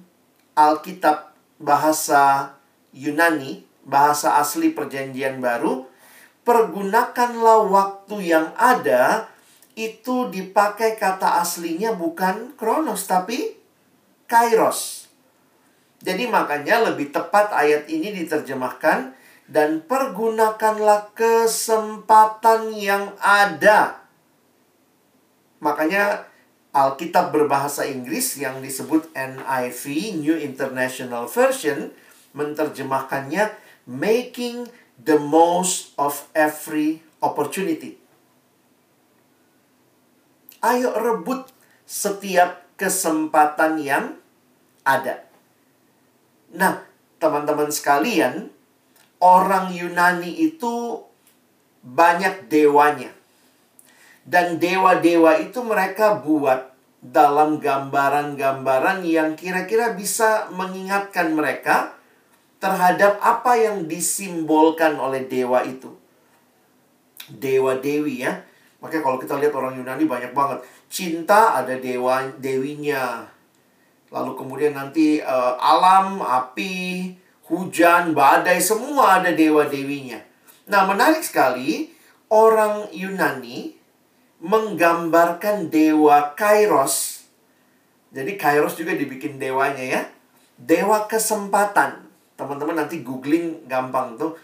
Alkitab 0.55 1.35
bahasa 1.59 2.55
Yunani, 2.95 3.67
bahasa 3.83 4.39
asli 4.39 4.71
Perjanjian 4.71 5.43
Baru 5.43 5.94
pergunakanlah 6.45 7.67
waktu 7.67 8.31
yang 8.31 8.53
ada 8.55 9.27
itu 9.75 10.31
dipakai 10.31 10.95
kata 10.95 11.43
aslinya 11.43 11.97
bukan 11.97 12.55
kronos 12.55 13.09
tapi 13.09 13.57
kairos. 14.29 15.09
Jadi 15.99 16.29
makanya 16.29 16.85
lebih 16.93 17.09
tepat 17.09 17.51
ayat 17.51 17.89
ini 17.89 18.13
diterjemahkan 18.13 19.17
dan 19.49 19.81
pergunakanlah 19.83 21.11
kesempatan 21.17 22.71
yang 22.77 23.11
ada. 23.19 24.05
Makanya 25.59 26.29
Alkitab 26.75 27.31
berbahasa 27.31 27.87
Inggris 27.87 28.35
yang 28.37 28.59
disebut 28.59 29.09
NIV 29.15 29.83
New 30.21 30.37
International 30.37 31.25
Version 31.25 31.89
menerjemahkannya 32.35 33.47
making 33.87 34.67
the 35.01 35.19
most 35.19 35.91
of 35.99 36.27
every 36.31 37.03
opportunity. 37.19 37.99
Ayo 40.63 40.95
rebut 40.97 41.51
setiap 41.85 42.65
kesempatan 42.79 43.77
yang 43.79 44.17
ada. 44.81 45.25
Nah, 46.55 46.81
teman-teman 47.21 47.69
sekalian, 47.69 48.49
orang 49.21 49.73
Yunani 49.73 50.31
itu 50.33 51.03
banyak 51.85 52.49
dewanya. 52.49 53.13
Dan 54.25 54.57
dewa-dewa 54.57 55.37
itu 55.37 55.61
mereka 55.61 56.17
buat 56.17 56.73
dalam 57.05 57.61
gambaran-gambaran 57.61 59.05
yang 59.05 59.37
kira-kira 59.37 59.93
bisa 59.93 60.49
mengingatkan 60.49 61.37
mereka 61.37 61.93
terhadap 62.65 63.21
apa 63.21 63.53
yang 63.53 63.85
disimbolkan 63.85 64.97
oleh 64.97 65.29
dewa 65.29 65.61
itu. 65.61 65.93
Dewa-dewi 67.29 68.25
ya. 68.25 68.41
Makanya 68.81 69.05
kalau 69.05 69.21
kita 69.21 69.37
lihat 69.37 69.53
orang 69.53 69.77
Yunani 69.77 70.09
banyak 70.09 70.33
banget. 70.33 70.65
Cinta 70.89 71.61
ada 71.61 71.77
dewa 71.77 72.25
dewinya. 72.41 73.29
Lalu 74.09 74.33
kemudian 74.33 74.73
nanti 74.73 75.21
uh, 75.21 75.53
alam, 75.61 76.25
api, 76.25 77.13
hujan, 77.45 78.17
badai 78.17 78.57
semua 78.57 79.21
ada 79.21 79.29
dewa-dewinya. 79.29 80.17
Nah, 80.65 80.89
menarik 80.89 81.21
sekali 81.21 81.93
orang 82.33 82.89
Yunani 82.89 83.77
menggambarkan 84.41 85.69
dewa 85.69 86.33
Kairos. 86.33 87.25
Jadi 88.09 88.37
Kairos 88.41 88.73
juga 88.73 88.97
dibikin 88.97 89.37
dewanya 89.37 89.85
ya. 89.85 90.01
Dewa 90.57 91.05
kesempatan. 91.05 92.04
Teman-teman 92.35 92.75
nanti 92.75 93.03
googling 93.03 93.67
gampang 93.67 94.19
tuh. 94.19 94.35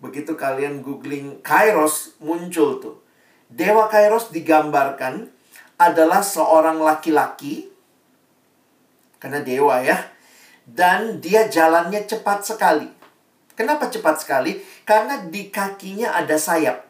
Begitu 0.00 0.36
kalian 0.36 0.84
googling 0.84 1.40
Kairos 1.40 2.16
muncul 2.20 2.80
tuh. 2.80 2.96
Dewa 3.48 3.88
Kairos 3.88 4.32
digambarkan 4.32 5.28
adalah 5.80 6.24
seorang 6.24 6.80
laki-laki 6.80 7.68
karena 9.20 9.40
dewa 9.40 9.80
ya. 9.80 9.96
Dan 10.64 11.20
dia 11.20 11.48
jalannya 11.48 12.08
cepat 12.08 12.40
sekali. 12.44 12.88
Kenapa 13.52 13.92
cepat 13.92 14.24
sekali? 14.24 14.60
Karena 14.88 15.20
di 15.28 15.52
kakinya 15.52 16.16
ada 16.16 16.40
sayap. 16.40 16.88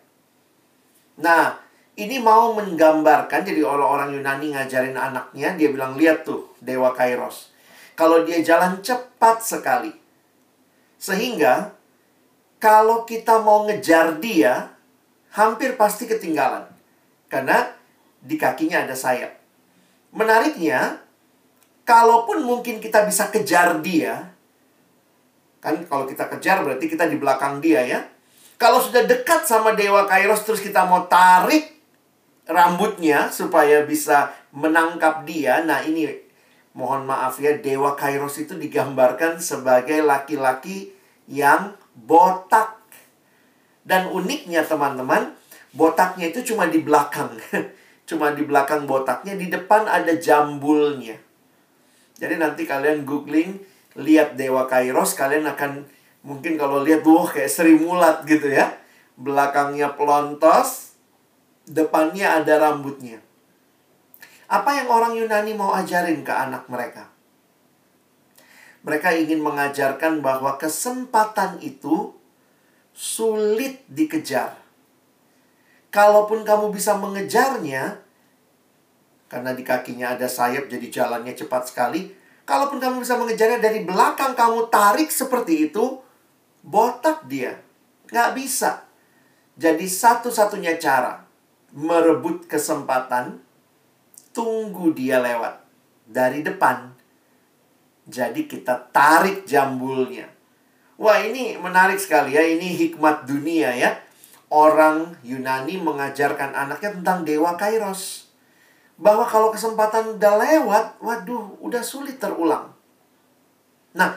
Nah, 1.19 1.65
ini 1.95 2.19
mau 2.19 2.55
menggambarkan 2.59 3.47
jadi 3.47 3.63
orang-orang 3.63 4.19
Yunani 4.19 4.55
ngajarin 4.55 4.99
anaknya 4.99 5.55
dia 5.55 5.71
bilang 5.71 5.95
lihat 5.95 6.27
tuh 6.27 6.51
dewa 6.59 6.91
Kairos 6.91 7.55
kalau 7.95 8.27
dia 8.27 8.43
jalan 8.43 8.83
cepat 8.83 9.39
sekali 9.39 9.95
sehingga 11.05 11.77
kalau 12.57 13.05
kita 13.05 13.45
mau 13.45 13.69
ngejar 13.69 14.17
dia 14.25 14.73
hampir 15.37 15.77
pasti 15.77 16.09
ketinggalan. 16.09 16.65
Karena 17.29 17.69
di 18.25 18.41
kakinya 18.41 18.89
ada 18.89 18.97
sayap. 18.97 19.37
Menariknya 20.17 21.05
kalaupun 21.85 22.41
mungkin 22.41 22.81
kita 22.81 23.05
bisa 23.05 23.29
kejar 23.29 23.85
dia 23.85 24.33
kan 25.61 25.81
kalau 25.89 26.09
kita 26.09 26.29
kejar 26.29 26.65
berarti 26.65 26.89
kita 26.89 27.05
di 27.05 27.21
belakang 27.21 27.61
dia 27.61 27.85
ya. 27.85 28.01
Kalau 28.57 28.81
sudah 28.81 29.05
dekat 29.05 29.45
sama 29.45 29.77
dewa 29.77 30.09
Kairos 30.09 30.41
terus 30.49 30.65
kita 30.65 30.89
mau 30.89 31.05
tarik 31.05 31.69
rambutnya 32.49 33.29
supaya 33.29 33.85
bisa 33.85 34.33
menangkap 34.57 35.27
dia. 35.29 35.61
Nah, 35.65 35.83
ini 35.85 36.07
mohon 36.77 37.05
maaf 37.05 37.43
ya, 37.43 37.59
dewa 37.59 37.99
Kairos 37.99 38.39
itu 38.39 38.55
digambarkan 38.55 39.43
sebagai 39.43 40.01
laki-laki 40.07 40.94
yang 41.29 41.77
botak. 41.95 42.81
Dan 43.85 44.09
uniknya 44.09 44.65
teman-teman, 44.65 45.37
botaknya 45.77 46.33
itu 46.33 46.55
cuma 46.55 46.69
di 46.69 46.81
belakang. 46.81 47.37
cuma 48.09 48.33
di 48.33 48.45
belakang 48.45 48.89
botaknya, 48.89 49.37
di 49.37 49.49
depan 49.53 49.85
ada 49.89 50.13
jambulnya. 50.17 51.17
Jadi 52.17 52.35
nanti 52.41 52.65
kalian 52.65 53.05
googling, 53.05 53.61
lihat 54.01 54.37
dewa 54.41 54.65
Kairos, 54.65 55.13
kalian 55.13 55.45
akan 55.49 55.85
mungkin 56.25 56.57
kalau 56.57 56.81
lihat, 56.81 57.05
wah 57.05 57.29
kayak 57.29 57.53
Sri 57.53 57.77
Mulat 57.77 58.25
gitu 58.25 58.49
ya. 58.49 58.73
Belakangnya 59.21 59.95
pelontos, 59.95 60.97
depannya 61.69 62.41
ada 62.41 62.61
rambutnya. 62.61 63.21
Apa 64.49 64.77
yang 64.77 64.89
orang 64.93 65.13
Yunani 65.17 65.53
mau 65.57 65.73
ajarin 65.73 66.21
ke 66.21 66.33
anak 66.33 66.69
mereka? 66.69 67.14
Mereka 68.85 69.17
ingin 69.17 69.41
mengajarkan 69.41 70.21
bahwa 70.21 70.61
kesempatan 70.61 71.57
itu 71.65 72.13
sulit 72.93 73.83
dikejar. 73.91 74.55
Kalaupun 75.89 76.47
kamu 76.47 76.71
bisa 76.71 76.95
mengejarnya, 76.95 78.05
karena 79.27 79.51
di 79.51 79.67
kakinya 79.67 80.15
ada 80.15 80.31
sayap 80.31 80.71
jadi 80.71 80.87
jalannya 80.93 81.35
cepat 81.35 81.75
sekali. 81.75 82.15
Kalaupun 82.47 82.79
kamu 82.79 83.03
bisa 83.03 83.19
mengejarnya 83.19 83.59
dari 83.59 83.83
belakang 83.83 84.39
kamu 84.39 84.71
tarik 84.71 85.11
seperti 85.11 85.73
itu, 85.73 85.99
botak 86.63 87.27
dia. 87.27 87.59
Nggak 88.13 88.31
bisa. 88.39 88.87
Jadi 89.59 89.91
satu-satunya 89.91 90.79
cara 90.79 91.27
merebut 91.75 92.47
kesempatan, 92.47 93.43
tunggu 94.31 94.95
dia 94.95 95.19
lewat 95.19 95.67
dari 96.07 96.47
depan. 96.47 96.94
Jadi 98.05 98.45
kita 98.45 98.93
tarik 98.93 99.49
jambulnya. 99.49 100.29
Wah, 101.01 101.19
ini 101.19 101.57
menarik 101.57 101.97
sekali 101.99 102.37
ya. 102.37 102.45
Ini 102.45 102.65
hikmat 102.65 103.25
dunia 103.25 103.73
ya. 103.75 103.97
Orang 104.53 105.17
Yunani 105.27 105.81
mengajarkan 105.81 106.55
anaknya 106.55 106.95
tentang 107.01 107.27
dewa 107.27 107.57
Kairos. 107.57 108.31
Bahwa 108.95 109.27
kalau 109.27 109.51
kesempatan 109.51 110.21
udah 110.21 110.35
lewat, 110.39 111.03
waduh, 111.03 111.59
udah 111.59 111.83
sulit 111.83 112.23
terulang. 112.23 112.71
Nah, 113.97 114.15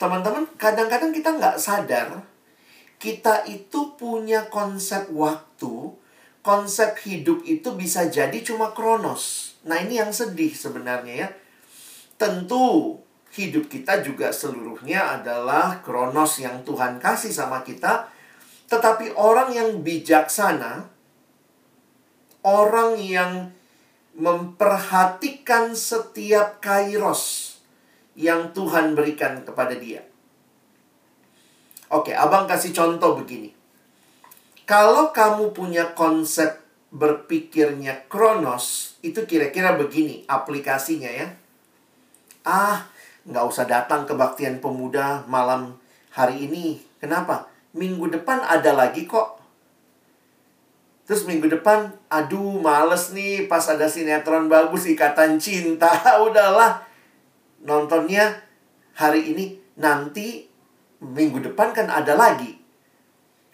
teman-teman, 0.00 0.48
kadang-kadang 0.58 1.14
kita 1.14 1.30
nggak 1.36 1.56
sadar 1.62 2.26
kita 2.96 3.44
itu 3.44 3.92
punya 4.00 4.48
konsep 4.48 5.12
waktu 5.12 5.92
konsep 6.40 6.96
hidup 7.04 7.42
itu 7.44 7.74
bisa 7.74 8.08
jadi 8.08 8.38
cuma 8.40 8.70
kronos. 8.70 9.54
Nah, 9.66 9.82
ini 9.82 9.98
yang 9.98 10.14
sedih 10.14 10.54
sebenarnya 10.54 11.26
ya. 11.26 11.28
Tentu 12.16 12.96
hidup 13.36 13.68
kita 13.68 14.00
juga 14.00 14.32
seluruhnya 14.32 15.20
adalah 15.20 15.84
kronos 15.84 16.40
yang 16.40 16.64
Tuhan 16.64 16.96
kasih 16.96 17.30
sama 17.30 17.60
kita. 17.60 18.08
Tetapi 18.66 19.14
orang 19.14 19.52
yang 19.52 19.84
bijaksana, 19.84 20.88
orang 22.42 22.96
yang 22.98 23.52
memperhatikan 24.16 25.76
setiap 25.76 26.64
kairos 26.64 27.56
yang 28.16 28.56
Tuhan 28.56 28.96
berikan 28.96 29.44
kepada 29.44 29.76
dia. 29.76 30.00
Oke, 31.92 32.16
abang 32.16 32.48
kasih 32.48 32.74
contoh 32.74 33.20
begini. 33.20 33.52
Kalau 34.66 35.14
kamu 35.14 35.54
punya 35.54 35.94
konsep 35.94 36.58
berpikirnya 36.90 38.08
kronos, 38.10 38.98
itu 39.04 39.22
kira-kira 39.28 39.78
begini 39.78 40.26
aplikasinya 40.26 41.06
ya. 41.06 41.28
Ah, 42.42 42.90
nggak 43.26 43.44
usah 43.44 43.66
datang 43.66 44.06
ke 44.06 44.14
baktian 44.14 44.62
pemuda 44.62 45.26
malam 45.26 45.74
hari 46.14 46.46
ini. 46.46 46.78
Kenapa? 47.02 47.50
Minggu 47.74 48.08
depan 48.08 48.40
ada 48.46 48.72
lagi 48.72 49.04
kok. 49.04 49.36
Terus 51.06 51.22
minggu 51.22 51.46
depan, 51.46 51.94
aduh 52.10 52.58
males 52.58 53.14
nih 53.14 53.46
pas 53.46 53.62
ada 53.70 53.86
sinetron 53.86 54.50
bagus 54.50 54.90
Ikatan 54.90 55.38
Cinta. 55.38 55.90
Udahlah, 56.26 56.82
nontonnya 57.62 58.42
hari 58.94 59.34
ini. 59.34 59.62
Nanti 59.76 60.48
minggu 61.04 61.44
depan 61.52 61.76
kan 61.76 61.86
ada 61.92 62.16
lagi. 62.16 62.58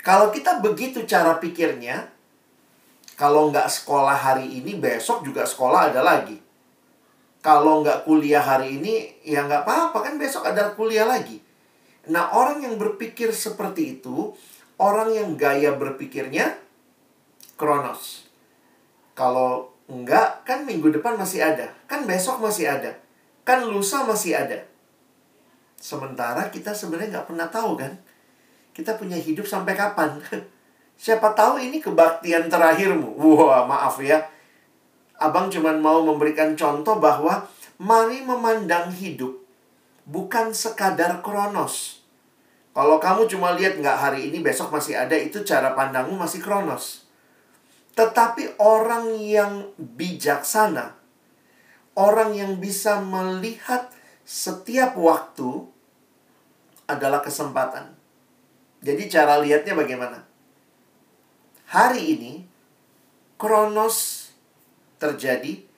Kalau 0.01 0.31
kita 0.31 0.63
begitu 0.63 1.05
cara 1.05 1.37
pikirnya, 1.43 2.09
kalau 3.19 3.53
nggak 3.53 3.69
sekolah 3.69 4.17
hari 4.17 4.49
ini, 4.63 4.79
besok 4.79 5.23
juga 5.27 5.45
sekolah 5.45 5.93
ada 5.93 6.01
lagi. 6.01 6.39
Kalau 7.43 7.83
nggak 7.83 8.07
kuliah 8.07 8.41
hari 8.41 8.79
ini, 8.79 9.19
ya 9.27 9.43
nggak 9.43 9.67
apa-apa 9.67 9.99
kan 10.07 10.15
besok 10.15 10.47
ada 10.47 10.71
kuliah 10.79 11.03
lagi. 11.03 11.43
Nah 12.07 12.31
orang 12.31 12.63
yang 12.63 12.79
berpikir 12.79 13.35
seperti 13.35 13.99
itu, 13.99 14.31
orang 14.79 15.11
yang 15.11 15.35
gaya 15.35 15.75
berpikirnya 15.75 16.55
kronos. 17.59 18.31
Kalau 19.19 19.75
enggak, 19.91 20.47
kan 20.47 20.63
minggu 20.63 20.95
depan 20.95 21.19
masih 21.19 21.43
ada. 21.43 21.75
Kan 21.91 22.07
besok 22.07 22.39
masih 22.39 22.71
ada. 22.71 22.95
Kan 23.43 23.67
lusa 23.67 24.07
masih 24.07 24.39
ada. 24.39 24.63
Sementara 25.83 26.47
kita 26.47 26.71
sebenarnya 26.71 27.19
nggak 27.19 27.29
pernah 27.35 27.51
tahu 27.51 27.75
kan 27.75 27.91
kita 28.73 28.97
punya 28.97 29.19
hidup 29.21 29.45
sampai 29.45 29.77
kapan? 29.77 30.17
Siapa 31.03 31.35
tahu 31.37 31.61
ini 31.61 31.83
kebaktian 31.83 32.49
terakhirmu. 32.49 33.19
Wah, 33.19 33.67
maaf 33.69 34.01
ya. 34.01 34.23
Abang 35.23 35.47
cuma 35.55 35.71
mau 35.71 36.03
memberikan 36.03 36.59
contoh 36.59 36.99
bahwa 36.99 37.47
mari 37.79 38.27
memandang 38.27 38.91
hidup 38.91 39.39
bukan 40.03 40.51
sekadar 40.51 41.23
kronos. 41.23 42.03
Kalau 42.75 42.99
kamu 42.99 43.31
cuma 43.31 43.55
lihat 43.55 43.79
nggak 43.79 43.99
hari 44.03 44.33
ini, 44.33 44.43
besok 44.43 44.75
masih 44.75 44.99
ada, 44.99 45.15
itu 45.15 45.47
cara 45.47 45.79
pandangmu 45.79 46.19
masih 46.19 46.43
kronos. 46.43 47.07
Tetapi 47.95 48.59
orang 48.59 49.15
yang 49.21 49.71
bijaksana, 49.77 50.97
orang 51.95 52.33
yang 52.33 52.57
bisa 52.59 52.99
melihat 53.05 53.93
setiap 54.25 54.97
waktu, 54.97 55.69
adalah 56.89 57.23
kesempatan. 57.23 57.95
Jadi 58.83 59.07
cara 59.07 59.39
lihatnya 59.39 59.79
bagaimana? 59.79 60.19
Hari 61.71 62.03
ini 62.19 62.33
kronos 63.39 64.22
terjadi 65.03 65.73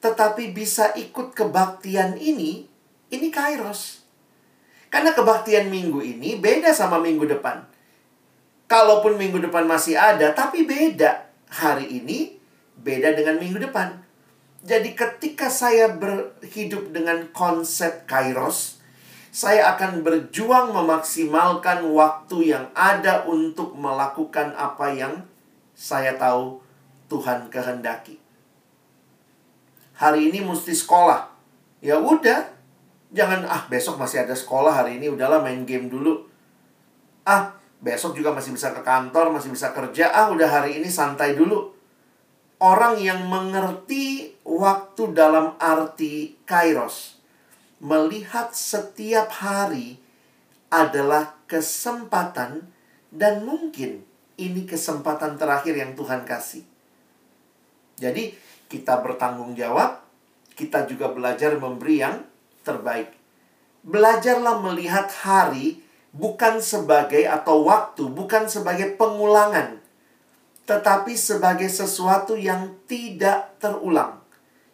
tetapi 0.00 0.56
bisa 0.56 0.96
ikut 0.96 1.36
kebaktian 1.36 2.16
ini 2.16 2.64
ini 3.12 3.28
kairos. 3.28 4.00
Karena 4.90 5.14
kebaktian 5.14 5.70
minggu 5.70 6.02
ini 6.02 6.40
beda 6.40 6.74
sama 6.74 6.98
minggu 6.98 7.28
depan. 7.28 7.62
Kalaupun 8.66 9.18
minggu 9.18 9.38
depan 9.38 9.66
masih 9.68 9.94
ada, 9.94 10.34
tapi 10.34 10.66
beda. 10.66 11.30
Hari 11.50 11.86
ini 12.02 12.38
beda 12.80 13.14
dengan 13.14 13.38
minggu 13.38 13.60
depan. 13.70 13.98
Jadi 14.62 14.94
ketika 14.94 15.50
saya 15.50 15.90
berhidup 15.90 16.90
dengan 16.94 17.26
konsep 17.34 18.06
kairos, 18.06 18.78
saya 19.30 19.74
akan 19.74 20.02
berjuang 20.02 20.74
memaksimalkan 20.74 21.86
waktu 21.90 22.54
yang 22.54 22.66
ada 22.74 23.26
untuk 23.26 23.74
melakukan 23.78 24.54
apa 24.58 24.90
yang 24.90 25.22
saya 25.74 26.18
tahu 26.18 26.62
Tuhan 27.10 27.50
kehendaki. 27.50 28.29
Hari 30.00 30.32
ini 30.32 30.40
mesti 30.40 30.72
sekolah. 30.72 31.28
Ya 31.84 32.00
udah, 32.00 32.48
jangan 33.12 33.44
ah 33.44 33.68
besok 33.68 34.00
masih 34.00 34.24
ada 34.24 34.32
sekolah 34.32 34.72
hari 34.72 34.96
ini 34.96 35.12
udahlah 35.12 35.44
main 35.44 35.68
game 35.68 35.92
dulu. 35.92 36.24
Ah, 37.28 37.52
besok 37.84 38.16
juga 38.16 38.32
masih 38.32 38.56
bisa 38.56 38.72
ke 38.72 38.80
kantor, 38.80 39.28
masih 39.28 39.52
bisa 39.52 39.76
kerja. 39.76 40.08
Ah, 40.08 40.32
udah 40.32 40.48
hari 40.48 40.80
ini 40.80 40.88
santai 40.88 41.36
dulu. 41.36 41.76
Orang 42.60 42.96
yang 42.96 43.28
mengerti 43.28 44.36
waktu 44.44 45.12
dalam 45.12 45.60
arti 45.60 46.36
kairos, 46.48 47.20
melihat 47.80 48.56
setiap 48.56 49.28
hari 49.32 50.00
adalah 50.72 51.36
kesempatan 51.44 52.72
dan 53.12 53.44
mungkin 53.44 54.04
ini 54.40 54.64
kesempatan 54.64 55.36
terakhir 55.36 55.76
yang 55.76 55.92
Tuhan 55.92 56.24
kasih. 56.24 56.64
Jadi, 58.00 58.32
kita 58.70 59.02
bertanggung 59.02 59.58
jawab, 59.58 59.98
kita 60.54 60.86
juga 60.86 61.10
belajar 61.10 61.58
memberi 61.58 61.98
yang 61.98 62.22
terbaik. 62.62 63.10
Belajarlah 63.82 64.62
melihat 64.62 65.10
hari 65.10 65.82
bukan 66.14 66.62
sebagai 66.62 67.26
atau 67.26 67.66
waktu, 67.66 68.06
bukan 68.06 68.46
sebagai 68.46 68.94
pengulangan, 68.94 69.82
tetapi 70.70 71.18
sebagai 71.18 71.66
sesuatu 71.66 72.38
yang 72.38 72.78
tidak 72.86 73.58
terulang. 73.58 74.22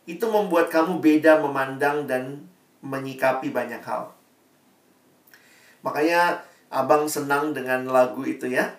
Itu 0.05 0.29
membuat 0.29 0.69
kamu 0.69 1.01
beda 1.01 1.41
memandang 1.41 2.05
dan 2.05 2.47
menyikapi 2.85 3.49
banyak 3.51 3.81
hal. 3.83 4.13
Makanya 5.81 6.45
abang 6.69 7.09
senang 7.09 7.57
dengan 7.57 7.89
lagu 7.89 8.23
itu 8.27 8.51
ya. 8.51 8.77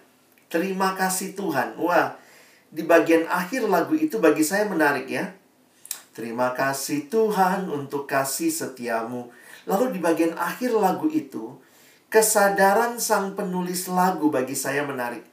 Terima 0.47 0.95
kasih 0.95 1.35
Tuhan. 1.35 1.75
Wah, 1.75 2.15
di 2.69 2.83
bagian 2.83 3.27
akhir 3.27 3.67
lagu 3.67 3.95
itu 3.95 4.19
bagi 4.19 4.43
saya 4.43 4.67
menarik 4.67 5.07
ya. 5.07 5.33
Terima 6.11 6.51
kasih 6.57 7.07
Tuhan 7.07 7.69
untuk 7.69 8.09
kasih 8.09 8.49
setiamu. 8.49 9.29
Lalu 9.69 9.97
di 9.97 9.99
bagian 10.01 10.33
akhir 10.33 10.73
lagu 10.73 11.11
itu, 11.11 11.59
Kesadaran 12.07 13.03
sang 13.03 13.35
penulis 13.35 13.91
lagu 13.91 14.31
bagi 14.31 14.55
saya 14.55 14.87
menarik. 14.87 15.27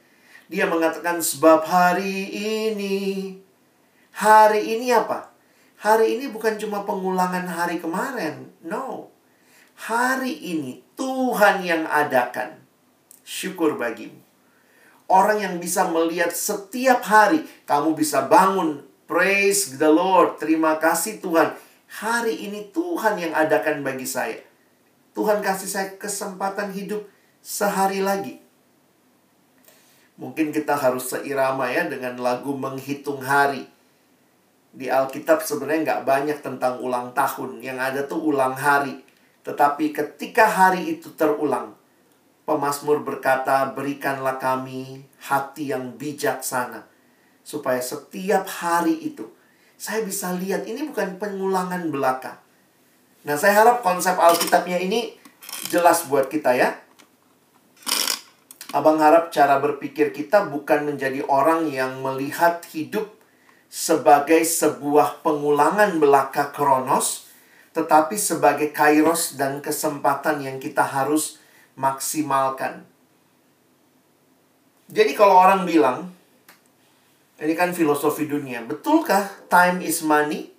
Dia 0.51 0.67
mengatakan 0.67 1.23
sebab 1.23 1.63
hari 1.63 2.27
ini 2.35 2.95
hari 4.11 4.75
ini 4.75 4.91
apa? 4.91 5.31
Hari 5.79 6.19
ini 6.19 6.27
bukan 6.27 6.59
cuma 6.59 6.83
pengulangan 6.83 7.47
hari 7.47 7.79
kemarin. 7.79 8.51
No. 8.59 9.07
Hari 9.87 10.35
ini 10.35 10.83
Tuhan 10.99 11.63
yang 11.63 11.87
adakan. 11.87 12.59
Syukur 13.23 13.79
bagimu. 13.79 14.24
Orang 15.05 15.37
yang 15.37 15.61
bisa 15.61 15.85
melihat 15.85 16.33
setiap 16.33 17.05
hari 17.05 17.45
kamu 17.69 17.93
bisa 17.93 18.25
bangun 18.25 18.81
praise 19.05 19.77
the 19.77 19.89
Lord, 19.89 20.41
terima 20.41 20.81
kasih 20.81 21.21
Tuhan. 21.21 21.53
Hari 22.01 22.49
ini 22.49 22.73
Tuhan 22.73 23.21
yang 23.21 23.33
adakan 23.37 23.85
bagi 23.85 24.09
saya. 24.09 24.41
Tuhan 25.15 25.39
kasih 25.45 25.69
saya 25.69 25.87
kesempatan 25.95 26.73
hidup 26.73 27.05
sehari 27.39 28.01
lagi. 28.01 28.41
Mungkin 30.17 30.51
kita 30.51 30.75
harus 30.75 31.11
seirama 31.11 31.69
ya 31.69 31.85
dengan 31.85 32.17
lagu 32.19 32.57
menghitung 32.57 33.21
hari. 33.21 33.69
Di 34.75 34.91
Alkitab 34.91 35.39
sebenarnya 35.45 35.81
nggak 35.87 36.03
banyak 36.03 36.37
tentang 36.43 36.83
ulang 36.83 37.15
tahun. 37.15 37.63
Yang 37.63 37.77
ada 37.79 38.01
tuh 38.09 38.19
ulang 38.33 38.57
hari. 38.57 39.05
Tetapi 39.45 39.93
ketika 39.93 40.49
hari 40.49 40.97
itu 40.97 41.13
terulang, 41.13 41.74
pemazmur 42.45 43.01
berkata, 43.01 43.73
berikanlah 43.73 44.39
kami 44.39 45.05
hati 45.25 45.73
yang 45.73 45.97
bijaksana. 45.97 46.87
Supaya 47.45 47.81
setiap 47.81 48.47
hari 48.47 48.95
itu, 49.05 49.29
saya 49.77 50.01
bisa 50.01 50.33
lihat 50.33 50.65
ini 50.65 50.87
bukan 50.89 51.21
pengulangan 51.21 51.89
belaka 51.93 52.45
Nah, 53.25 53.33
saya 53.33 53.65
harap 53.65 53.81
konsep 53.81 54.13
Alkitabnya 54.13 54.77
ini 54.77 55.17
jelas 55.73 56.05
buat 56.05 56.29
kita 56.29 56.53
ya. 56.53 56.77
Abang 58.69 59.01
harap 59.01 59.33
cara 59.33 59.57
berpikir 59.57 60.13
kita 60.13 60.45
bukan 60.45 60.93
menjadi 60.93 61.25
orang 61.25 61.65
yang 61.73 62.05
melihat 62.05 62.61
hidup 62.69 63.09
sebagai 63.65 64.45
sebuah 64.45 65.25
pengulangan 65.25 65.97
belaka 65.97 66.53
kronos, 66.53 67.25
tetapi 67.73 68.13
sebagai 68.13 68.69
kairos 68.69 69.41
dan 69.41 69.57
kesempatan 69.57 70.45
yang 70.45 70.61
kita 70.61 70.85
harus 70.85 71.41
maksimalkan. 71.75 72.87
Jadi 74.85 75.11
kalau 75.17 75.39
orang 75.39 75.67
bilang, 75.67 76.13
ini 77.41 77.53
kan 77.57 77.75
filosofi 77.75 78.29
dunia, 78.29 78.63
betulkah 78.63 79.27
time 79.51 79.83
is 79.83 80.05
money? 80.05 80.53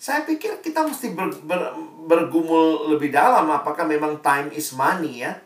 Saya 0.00 0.24
pikir 0.24 0.64
kita 0.64 0.80
mesti 0.86 1.12
ber, 1.12 1.28
ber, 1.44 1.76
bergumul 2.08 2.88
lebih 2.96 3.12
dalam 3.12 3.52
apakah 3.52 3.84
memang 3.84 4.24
time 4.24 4.48
is 4.56 4.72
money 4.72 5.20
ya. 5.20 5.36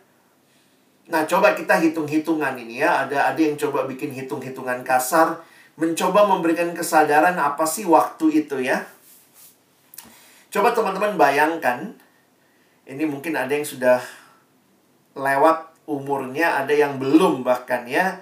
Nah, 1.11 1.27
coba 1.27 1.59
kita 1.59 1.77
hitung-hitungan 1.83 2.55
ini 2.55 2.81
ya. 2.81 3.05
Ada 3.05 3.35
ada 3.35 3.41
yang 3.41 3.59
coba 3.59 3.85
bikin 3.85 4.15
hitung-hitungan 4.15 4.87
kasar, 4.87 5.43
mencoba 5.75 6.25
memberikan 6.31 6.71
kesadaran 6.71 7.35
apa 7.35 7.67
sih 7.67 7.83
waktu 7.85 8.47
itu 8.47 8.63
ya. 8.63 8.87
Coba 10.55 10.71
teman-teman 10.71 11.19
bayangkan, 11.19 11.99
ini 12.87 13.05
mungkin 13.11 13.35
ada 13.35 13.51
yang 13.51 13.67
sudah 13.67 13.99
lewat 15.15 15.75
umurnya, 15.87 16.63
ada 16.63 16.75
yang 16.75 16.99
belum 16.99 17.47
bahkan 17.47 17.87
ya. 17.87 18.21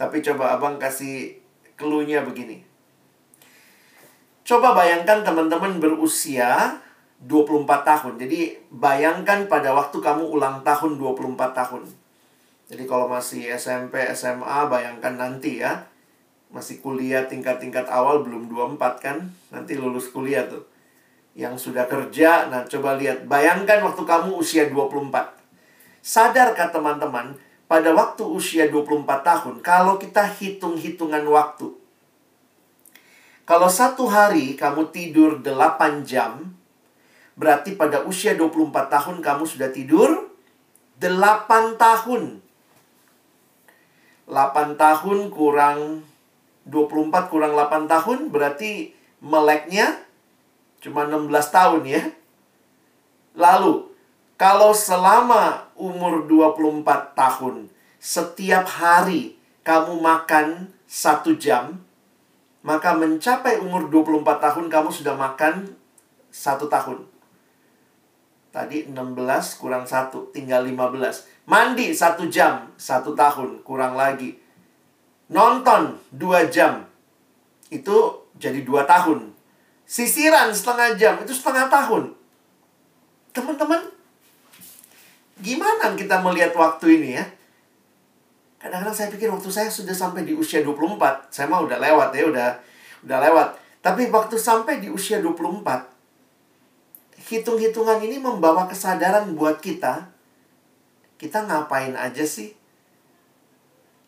Tapi 0.00 0.24
coba 0.24 0.56
abang 0.56 0.80
kasih 0.80 1.36
clue-nya 1.76 2.24
begini. 2.24 2.64
Coba 4.44 4.74
bayangkan 4.74 5.22
teman-teman 5.22 5.78
berusia 5.78 6.80
24 7.22 7.68
tahun. 7.84 8.14
Jadi 8.16 8.56
bayangkan 8.72 9.44
pada 9.46 9.76
waktu 9.76 10.00
kamu 10.00 10.24
ulang 10.26 10.64
tahun 10.64 10.96
24 10.96 11.52
tahun. 11.52 11.84
Jadi 12.70 12.84
kalau 12.86 13.10
masih 13.10 13.50
SMP, 13.54 14.00
SMA, 14.14 14.66
bayangkan 14.70 15.14
nanti 15.18 15.60
ya. 15.60 15.86
Masih 16.50 16.82
kuliah 16.82 17.26
tingkat-tingkat 17.30 17.86
awal 17.86 18.26
belum 18.26 18.50
24 18.50 18.98
kan. 18.98 19.16
Nanti 19.54 19.78
lulus 19.78 20.10
kuliah 20.10 20.48
tuh. 20.48 20.64
Yang 21.38 21.70
sudah 21.70 21.86
kerja, 21.86 22.50
nah 22.50 22.66
coba 22.66 22.98
lihat. 22.98 23.28
Bayangkan 23.30 23.86
waktu 23.86 24.02
kamu 24.02 24.34
usia 24.34 24.66
24. 24.66 25.39
Sadarkah 26.00 26.72
teman-teman, 26.72 27.36
pada 27.68 27.92
waktu 27.94 28.24
usia 28.26 28.66
24 28.66 29.04
tahun, 29.22 29.54
kalau 29.60 30.00
kita 30.00 30.26
hitung-hitungan 30.26 31.22
waktu, 31.28 31.76
kalau 33.44 33.66
satu 33.66 34.06
hari 34.06 34.54
kamu 34.54 34.94
tidur 34.94 35.42
8 35.42 36.06
jam, 36.06 36.54
berarti 37.34 37.74
pada 37.74 38.06
usia 38.06 38.38
24 38.38 38.86
tahun 38.86 39.16
kamu 39.18 39.42
sudah 39.42 39.74
tidur 39.74 40.30
8 41.02 41.74
tahun. 41.74 42.38
8 44.30 44.78
tahun 44.78 45.18
kurang 45.34 46.06
24 46.62 47.32
kurang 47.32 47.58
8 47.58 47.90
tahun 47.90 48.18
berarti 48.30 48.94
meleknya 49.18 49.98
cuma 50.78 51.10
16 51.10 51.26
tahun 51.50 51.82
ya. 51.90 52.02
Lalu, 53.34 53.89
kalau 54.40 54.72
selama 54.72 55.68
umur 55.76 56.24
24 56.24 57.12
tahun, 57.12 57.68
setiap 58.00 58.64
hari 58.64 59.36
kamu 59.60 60.00
makan 60.00 60.72
satu 60.88 61.36
jam, 61.36 61.84
maka 62.64 62.96
mencapai 62.96 63.60
umur 63.60 63.92
24 63.92 64.40
tahun 64.40 64.72
kamu 64.72 64.88
sudah 64.96 65.12
makan 65.12 65.76
satu 66.32 66.72
tahun. 66.72 67.04
Tadi 68.48 68.88
16 68.88 69.60
kurang 69.60 69.84
1, 69.84 70.32
tinggal 70.32 70.64
15. 70.64 71.44
Mandi 71.44 71.92
satu 71.92 72.24
jam, 72.32 72.72
satu 72.80 73.12
tahun, 73.12 73.60
kurang 73.60 73.92
lagi. 73.92 74.40
Nonton 75.28 76.00
dua 76.08 76.48
jam, 76.48 76.88
itu 77.68 78.24
jadi 78.40 78.64
dua 78.64 78.88
tahun. 78.88 79.36
Sisiran 79.84 80.48
setengah 80.56 80.96
jam, 80.96 81.20
itu 81.20 81.36
setengah 81.36 81.68
tahun. 81.68 82.16
Teman-teman, 83.36 83.99
Gimana 85.40 85.96
kita 85.96 86.20
melihat 86.20 86.52
waktu 86.52 87.00
ini 87.00 87.16
ya? 87.16 87.24
Kadang-kadang 88.60 88.92
saya 88.92 89.08
pikir 89.08 89.32
waktu 89.32 89.48
saya 89.48 89.72
sudah 89.72 89.96
sampai 89.96 90.28
di 90.28 90.36
usia 90.36 90.60
24. 90.60 91.32
Saya 91.32 91.48
mah 91.48 91.64
udah 91.64 91.80
lewat 91.80 92.12
ya, 92.12 92.28
udah 92.28 92.48
udah 93.08 93.18
lewat. 93.24 93.48
Tapi 93.80 94.12
waktu 94.12 94.36
sampai 94.36 94.84
di 94.84 94.92
usia 94.92 95.24
24, 95.24 95.88
hitung-hitungan 97.32 98.04
ini 98.04 98.20
membawa 98.20 98.68
kesadaran 98.68 99.32
buat 99.32 99.64
kita. 99.64 100.12
Kita 101.16 101.48
ngapain 101.48 101.96
aja 101.96 102.24
sih? 102.28 102.52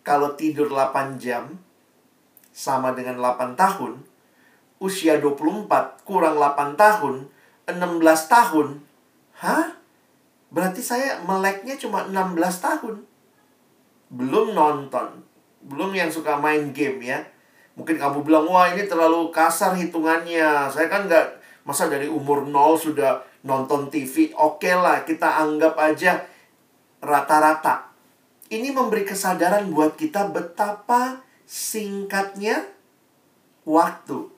Kalau 0.04 0.36
tidur 0.36 0.68
8 0.68 1.16
jam 1.16 1.56
sama 2.52 2.92
dengan 2.92 3.16
8 3.16 3.56
tahun, 3.56 4.04
usia 4.84 5.16
24 5.16 6.04
kurang 6.04 6.36
8 6.36 6.76
tahun, 6.76 7.32
16 7.64 8.28
tahun. 8.28 8.84
Hah? 9.40 9.81
Berarti 10.52 10.84
saya 10.84 11.16
meleknya 11.24 11.80
cuma 11.80 12.04
16 12.04 12.36
tahun. 12.60 12.96
Belum 14.12 14.52
nonton. 14.52 15.24
Belum 15.64 15.88
yang 15.96 16.12
suka 16.12 16.36
main 16.36 16.76
game 16.76 17.00
ya. 17.00 17.24
Mungkin 17.72 17.96
kamu 17.96 18.20
bilang, 18.20 18.44
wah 18.44 18.68
ini 18.68 18.84
terlalu 18.84 19.32
kasar 19.32 19.72
hitungannya. 19.72 20.68
Saya 20.68 20.92
kan 20.92 21.08
nggak, 21.08 21.40
masa 21.64 21.88
dari 21.88 22.04
umur 22.04 22.44
0 22.44 22.76
sudah 22.76 23.24
nonton 23.48 23.88
TV. 23.88 24.36
Oke 24.36 24.76
lah, 24.76 25.08
kita 25.08 25.40
anggap 25.40 25.72
aja 25.80 26.20
rata-rata. 27.00 27.88
Ini 28.52 28.68
memberi 28.76 29.08
kesadaran 29.08 29.72
buat 29.72 29.96
kita 29.96 30.28
betapa 30.28 31.24
singkatnya 31.48 32.68
waktu. 33.64 34.28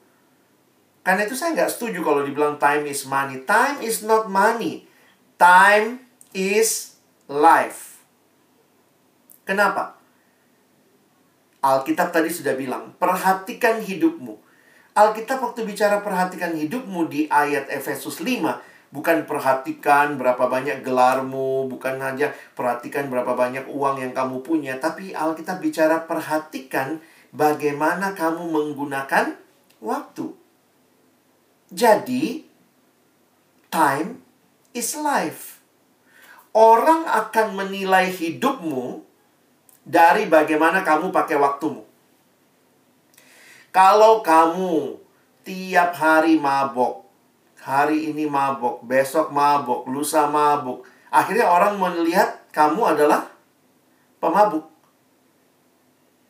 Karena 1.03 1.27
itu 1.27 1.35
saya 1.35 1.59
nggak 1.59 1.75
setuju 1.75 2.01
kalau 2.07 2.23
dibilang 2.23 2.55
time 2.63 2.87
is 2.87 3.03
money. 3.11 3.43
Time 3.43 3.83
is 3.83 4.07
not 4.07 4.31
money. 4.31 4.87
Time 5.35 6.04
is 6.35 6.99
life. 7.31 8.03
Kenapa? 9.47 9.97
Alkitab 11.65 12.13
tadi 12.13 12.29
sudah 12.29 12.53
bilang, 12.53 12.93
perhatikan 13.01 13.81
hidupmu. 13.81 14.37
Alkitab 14.93 15.41
waktu 15.41 15.65
bicara 15.65 16.05
perhatikan 16.05 16.53
hidupmu 16.53 17.09
di 17.09 17.25
ayat 17.33 17.73
Efesus 17.73 18.21
5, 18.21 18.61
bukan 18.93 19.25
perhatikan 19.25 20.21
berapa 20.21 20.45
banyak 20.45 20.85
gelarmu, 20.85 21.67
bukan 21.73 21.99
hanya 22.05 22.37
perhatikan 22.53 23.09
berapa 23.09 23.33
banyak 23.33 23.65
uang 23.65 24.05
yang 24.05 24.13
kamu 24.13 24.45
punya, 24.45 24.77
tapi 24.77 25.17
Alkitab 25.17 25.65
bicara 25.65 26.05
perhatikan 26.05 27.01
bagaimana 27.33 28.13
kamu 28.13 28.45
menggunakan 28.53 29.35
waktu. 29.81 30.37
Jadi, 31.73 32.45
time 33.73 34.21
is 34.77 34.95
life. 34.95 35.54
Orang 36.55 37.03
akan 37.03 37.59
menilai 37.59 38.15
hidupmu 38.15 39.03
dari 39.83 40.31
bagaimana 40.31 40.87
kamu 40.87 41.11
pakai 41.11 41.35
waktumu. 41.35 41.83
Kalau 43.75 44.23
kamu 44.23 44.95
tiap 45.43 45.99
hari 45.99 46.39
mabok, 46.39 47.03
hari 47.59 48.15
ini 48.15 48.31
mabok, 48.31 48.87
besok 48.87 49.35
mabok, 49.35 49.91
lusa 49.91 50.31
mabok, 50.31 50.87
akhirnya 51.11 51.51
orang 51.51 51.75
melihat 51.75 52.39
kamu 52.55 52.87
adalah 52.87 53.27
pemabuk. 54.23 54.71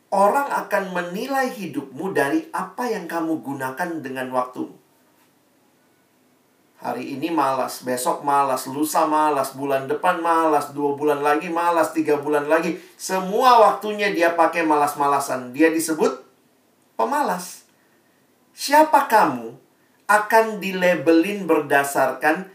Orang 0.09 0.49
akan 0.49 0.83
menilai 0.89 1.53
hidupmu 1.53 2.17
dari 2.17 2.49
apa 2.49 2.89
yang 2.89 3.05
kamu 3.05 3.45
gunakan 3.45 4.01
dengan 4.01 4.33
waktumu. 4.33 4.84
Hari 6.85 7.17
ini 7.17 7.33
malas, 7.33 7.81
besok 7.81 8.21
malas, 8.21 8.69
lusa 8.69 9.09
malas, 9.09 9.57
bulan 9.57 9.89
depan 9.89 10.21
malas, 10.21 10.69
dua 10.69 10.93
bulan 10.93 11.25
lagi 11.25 11.49
malas, 11.49 11.89
tiga 11.97 12.21
bulan 12.21 12.45
lagi. 12.45 12.77
Semua 12.93 13.57
waktunya 13.57 14.13
dia 14.13 14.37
pakai 14.37 14.61
malas-malasan. 14.61 15.49
Dia 15.49 15.73
disebut 15.73 16.21
pemalas. 16.93 17.65
Siapa 18.53 19.09
kamu 19.09 19.57
akan 20.05 20.61
dilabelin 20.61 21.49
berdasarkan 21.49 22.53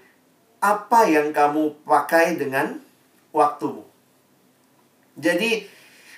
apa 0.62 1.00
yang 1.10 1.34
kamu 1.34 1.82
pakai 1.82 2.38
dengan 2.38 2.78
waktumu. 3.34 3.82
Jadi 5.18 5.66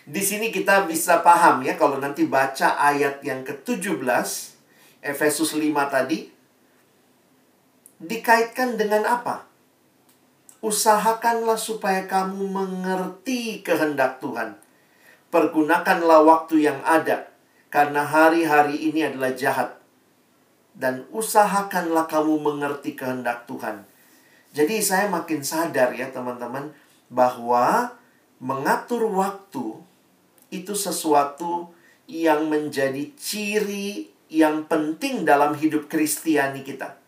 di 0.04 0.20
sini 0.20 0.52
kita 0.52 0.84
bisa 0.84 1.24
paham 1.24 1.64
ya 1.64 1.80
kalau 1.80 1.96
nanti 1.96 2.28
baca 2.28 2.76
ayat 2.76 3.24
yang 3.24 3.40
ke-17 3.40 4.28
Efesus 5.00 5.56
5 5.56 5.64
tadi 5.88 6.28
dikaitkan 8.02 8.74
dengan 8.74 9.06
apa? 9.06 9.46
Usahakanlah 10.62 11.58
supaya 11.58 12.06
kamu 12.06 12.50
mengerti 12.50 13.62
kehendak 13.66 14.22
Tuhan. 14.22 14.58
Pergunakanlah 15.30 16.22
waktu 16.22 16.70
yang 16.70 16.78
ada 16.86 17.30
karena 17.72 18.04
hari-hari 18.06 18.92
ini 18.92 19.06
adalah 19.06 19.32
jahat. 19.34 19.70
Dan 20.72 21.04
usahakanlah 21.10 22.06
kamu 22.06 22.38
mengerti 22.42 22.94
kehendak 22.94 23.44
Tuhan. 23.50 23.84
Jadi 24.52 24.84
saya 24.84 25.08
makin 25.08 25.40
sadar 25.40 25.96
ya 25.96 26.12
teman-teman 26.12 26.70
bahwa 27.08 27.96
mengatur 28.38 29.08
waktu 29.08 29.80
itu 30.52 30.76
sesuatu 30.76 31.72
yang 32.04 32.52
menjadi 32.52 33.08
ciri 33.16 34.12
yang 34.28 34.68
penting 34.68 35.24
dalam 35.24 35.56
hidup 35.56 35.88
Kristiani 35.88 36.60
kita. 36.64 37.01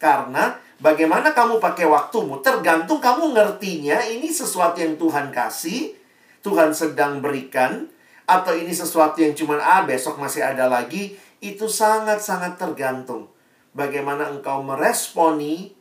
Karena 0.00 0.56
bagaimana 0.80 1.36
kamu 1.36 1.60
pakai 1.60 1.84
waktumu 1.84 2.40
tergantung 2.40 3.04
kamu 3.04 3.36
ngertinya 3.36 4.00
ini 4.08 4.32
sesuatu 4.32 4.80
yang 4.80 4.96
Tuhan 4.96 5.28
kasih, 5.28 5.92
Tuhan 6.40 6.72
sedang 6.72 7.20
berikan 7.20 7.84
atau 8.24 8.56
ini 8.56 8.72
sesuatu 8.72 9.20
yang 9.20 9.36
cuma 9.36 9.60
ah 9.60 9.84
besok 9.84 10.16
masih 10.16 10.40
ada 10.40 10.72
lagi, 10.72 11.20
itu 11.44 11.68
sangat-sangat 11.68 12.56
tergantung 12.56 13.28
bagaimana 13.76 14.32
engkau 14.32 14.64
meresponi 14.64 15.76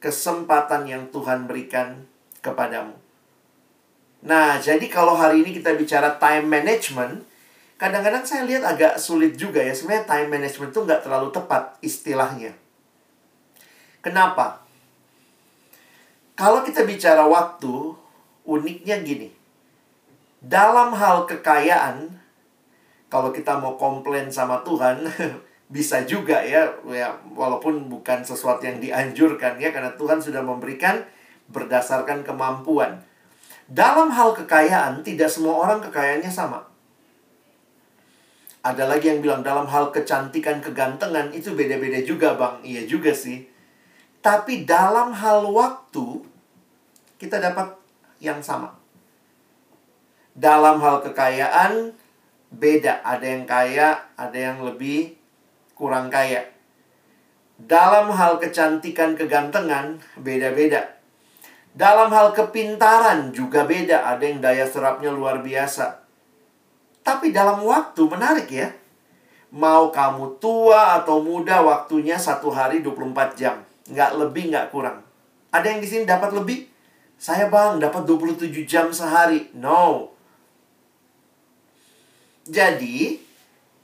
kesempatan 0.00 0.88
yang 0.88 1.12
Tuhan 1.12 1.44
berikan 1.44 2.08
kepadamu. 2.40 2.96
Nah, 4.22 4.58
jadi 4.62 4.86
kalau 4.86 5.18
hari 5.18 5.42
ini 5.42 5.50
kita 5.58 5.74
bicara 5.74 6.14
time 6.16 6.46
management, 6.46 7.26
kadang-kadang 7.74 8.22
saya 8.22 8.46
lihat 8.46 8.62
agak 8.62 8.94
sulit 8.96 9.34
juga 9.34 9.58
ya. 9.58 9.74
Sebenarnya 9.74 10.06
time 10.06 10.28
management 10.30 10.70
itu 10.70 10.80
nggak 10.86 11.02
terlalu 11.02 11.28
tepat 11.34 11.74
istilahnya. 11.82 12.61
Kenapa? 14.02 14.66
Kalau 16.34 16.66
kita 16.66 16.82
bicara 16.82 17.22
waktu, 17.24 17.94
uniknya 18.44 18.98
gini 19.06 19.42
dalam 20.42 20.90
hal 20.90 21.22
kekayaan, 21.30 22.10
kalau 23.06 23.30
kita 23.30 23.62
mau 23.62 23.78
komplain 23.78 24.26
sama 24.26 24.58
Tuhan, 24.66 25.06
bisa 25.74 26.02
juga 26.02 26.42
ya, 26.42 26.66
ya, 26.90 27.14
walaupun 27.32 27.86
bukan 27.86 28.26
sesuatu 28.26 28.66
yang 28.66 28.82
dianjurkan 28.82 29.62
ya, 29.62 29.70
karena 29.70 29.94
Tuhan 29.94 30.18
sudah 30.18 30.42
memberikan 30.42 31.06
berdasarkan 31.54 32.26
kemampuan. 32.26 33.06
Dalam 33.70 34.10
hal 34.10 34.34
kekayaan, 34.34 35.06
tidak 35.06 35.30
semua 35.30 35.62
orang 35.62 35.78
kekayaannya 35.78 36.28
sama. 36.28 36.66
Ada 38.62 38.86
lagi 38.86 39.10
yang 39.10 39.22
bilang 39.22 39.42
dalam 39.46 39.66
hal 39.70 39.94
kecantikan, 39.94 40.58
kegantengan 40.58 41.30
itu 41.30 41.54
beda-beda 41.54 42.02
juga, 42.02 42.34
Bang. 42.34 42.62
Iya 42.62 42.86
juga 42.86 43.14
sih. 43.14 43.51
Tapi 44.22 44.62
dalam 44.62 45.10
hal 45.12 45.44
waktu, 45.50 46.22
kita 47.18 47.42
dapat 47.42 47.74
yang 48.22 48.38
sama 48.38 48.82
dalam 50.32 50.80
hal 50.80 51.04
kekayaan 51.04 51.92
beda. 52.52 53.04
Ada 53.04 53.26
yang 53.26 53.44
kaya, 53.44 53.88
ada 54.16 54.38
yang 54.38 54.64
lebih 54.64 55.16
kurang 55.76 56.08
kaya. 56.08 56.48
Dalam 57.62 58.10
hal 58.10 58.42
kecantikan, 58.42 59.14
kegantengan, 59.14 60.02
beda-beda. 60.18 60.98
Dalam 61.72 62.12
hal 62.12 62.34
kepintaran 62.36 63.32
juga 63.32 63.64
beda. 63.64 64.04
Ada 64.08 64.24
yang 64.28 64.38
daya 64.42 64.66
serapnya 64.66 65.14
luar 65.14 65.40
biasa. 65.40 66.02
Tapi 67.06 67.30
dalam 67.30 67.62
waktu, 67.62 68.02
menarik 68.08 68.48
ya. 68.50 68.68
Mau 69.52 69.92
kamu 69.92 70.40
tua 70.40 70.96
atau 71.00 71.20
muda, 71.20 71.60
waktunya 71.60 72.16
satu 72.16 72.48
hari 72.48 72.80
24 72.80 73.36
jam. 73.36 73.60
Nggak 73.90 74.10
lebih, 74.18 74.52
nggak 74.52 74.68
kurang. 74.70 75.02
Ada 75.50 75.66
yang 75.74 75.80
di 75.82 75.88
sini 75.88 76.04
dapat 76.06 76.30
lebih? 76.36 76.68
Saya 77.18 77.46
bang, 77.46 77.78
dapat 77.78 78.02
27 78.06 78.66
jam 78.66 78.90
sehari. 78.90 79.50
No. 79.54 80.10
Jadi, 82.46 83.22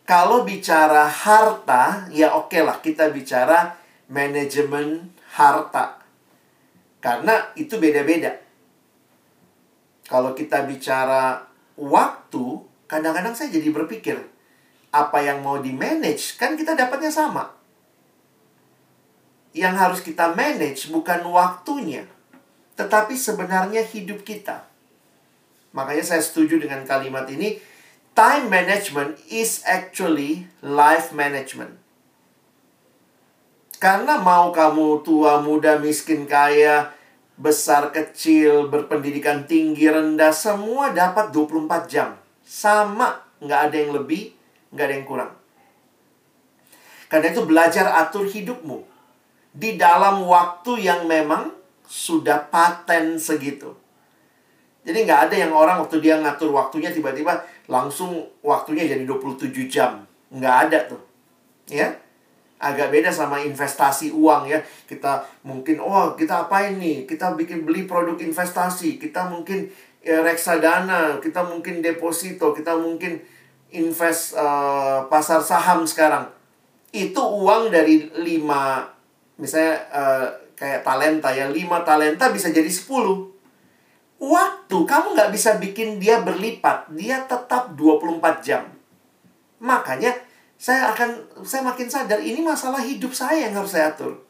kalau 0.02 0.42
bicara 0.42 1.06
harta, 1.06 2.10
ya 2.10 2.34
oke 2.34 2.50
okay 2.50 2.62
lah 2.66 2.82
kita 2.82 3.12
bicara 3.14 3.78
manajemen 4.10 5.12
harta. 5.36 6.02
Karena 6.98 7.54
itu 7.54 7.78
beda-beda. 7.78 8.34
Kalau 10.08 10.32
kita 10.32 10.64
bicara 10.64 11.44
waktu, 11.76 12.44
kadang-kadang 12.88 13.36
saya 13.36 13.52
jadi 13.52 13.68
berpikir, 13.70 14.16
apa 14.90 15.18
yang 15.20 15.44
mau 15.44 15.60
di-manage, 15.60 16.40
kan 16.40 16.56
kita 16.56 16.72
dapatnya 16.72 17.12
sama. 17.12 17.57
Yang 19.56 19.74
harus 19.76 20.00
kita 20.04 20.36
manage 20.36 20.92
bukan 20.92 21.24
waktunya, 21.28 22.04
tetapi 22.76 23.16
sebenarnya 23.16 23.82
hidup 23.82 24.22
kita. 24.22 24.68
Makanya 25.72 26.04
saya 26.04 26.22
setuju 26.22 26.60
dengan 26.60 26.84
kalimat 26.84 27.28
ini, 27.28 27.60
time 28.16 28.50
management 28.50 29.20
is 29.30 29.62
actually 29.62 30.48
life 30.64 31.10
management. 31.14 31.78
Karena 33.78 34.18
mau 34.18 34.50
kamu 34.50 35.06
tua, 35.06 35.38
muda, 35.38 35.78
miskin, 35.78 36.26
kaya, 36.26 36.90
besar, 37.38 37.94
kecil, 37.94 38.66
berpendidikan 38.66 39.46
tinggi, 39.46 39.86
rendah, 39.86 40.34
semua 40.34 40.90
dapat 40.90 41.30
24 41.30 41.86
jam. 41.86 42.18
Sama, 42.42 43.22
nggak 43.38 43.60
ada 43.70 43.76
yang 43.78 43.92
lebih, 43.94 44.34
nggak 44.74 44.82
ada 44.84 44.94
yang 44.98 45.06
kurang. 45.06 45.32
Karena 47.06 47.30
itu 47.30 47.46
belajar 47.46 47.86
atur 48.02 48.26
hidupmu. 48.26 48.82
Di 49.58 49.74
dalam 49.74 50.22
waktu 50.22 50.86
yang 50.86 51.10
memang 51.10 51.50
sudah 51.82 52.46
paten 52.46 53.18
segitu. 53.18 53.74
Jadi 54.86 55.04
nggak 55.04 55.28
ada 55.28 55.36
yang 55.36 55.50
orang 55.50 55.82
waktu 55.82 55.98
dia 55.98 56.20
ngatur 56.22 56.54
waktunya 56.54 56.94
tiba-tiba 56.94 57.42
langsung 57.66 58.22
waktunya 58.40 58.86
jadi 58.86 59.02
27 59.02 59.66
jam. 59.66 60.06
Nggak 60.30 60.56
ada 60.68 60.78
tuh. 60.86 61.02
Ya, 61.68 61.98
agak 62.62 62.94
beda 62.94 63.10
sama 63.10 63.42
investasi 63.42 64.14
uang 64.14 64.48
ya. 64.48 64.62
Kita 64.86 65.26
mungkin 65.42 65.82
oh 65.82 66.14
kita 66.14 66.46
apa 66.46 66.70
ini? 66.70 67.04
Kita 67.04 67.34
bikin 67.34 67.66
beli 67.66 67.84
produk 67.84 68.16
investasi, 68.16 68.96
kita 68.96 69.26
mungkin 69.26 69.68
ya, 70.00 70.22
reksadana, 70.22 71.18
kita 71.20 71.44
mungkin 71.44 71.80
deposito, 71.84 72.54
kita 72.56 72.78
mungkin 72.78 73.20
invest 73.72 74.36
uh, 74.36 75.04
pasar 75.08 75.44
saham 75.44 75.84
sekarang. 75.84 76.28
Itu 76.92 77.20
uang 77.20 77.68
dari 77.68 78.08
5 78.08 78.97
misalnya 79.38 79.80
uh, 79.94 80.26
kayak 80.58 80.82
talenta 80.82 81.30
ya, 81.30 81.46
5 81.48 81.56
talenta 81.86 82.28
bisa 82.34 82.50
jadi 82.50 82.68
10. 82.68 82.84
Waktu 84.18 84.78
kamu 84.82 85.14
nggak 85.14 85.30
bisa 85.30 85.62
bikin 85.62 86.02
dia 86.02 86.18
berlipat, 86.20 86.90
dia 86.90 87.22
tetap 87.24 87.78
24 87.78 88.42
jam. 88.42 88.66
Makanya 89.62 90.10
saya 90.58 90.90
akan 90.90 91.38
saya 91.46 91.62
makin 91.62 91.86
sadar 91.86 92.18
ini 92.18 92.42
masalah 92.42 92.82
hidup 92.82 93.14
saya 93.14 93.46
yang 93.46 93.54
harus 93.54 93.78
saya 93.78 93.94
atur. 93.94 94.26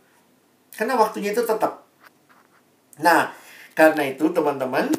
Karena 0.76 1.00
waktunya 1.00 1.32
itu 1.32 1.40
tetap. 1.40 1.88
Nah, 3.00 3.32
karena 3.72 4.12
itu 4.12 4.28
teman-teman, 4.28 4.92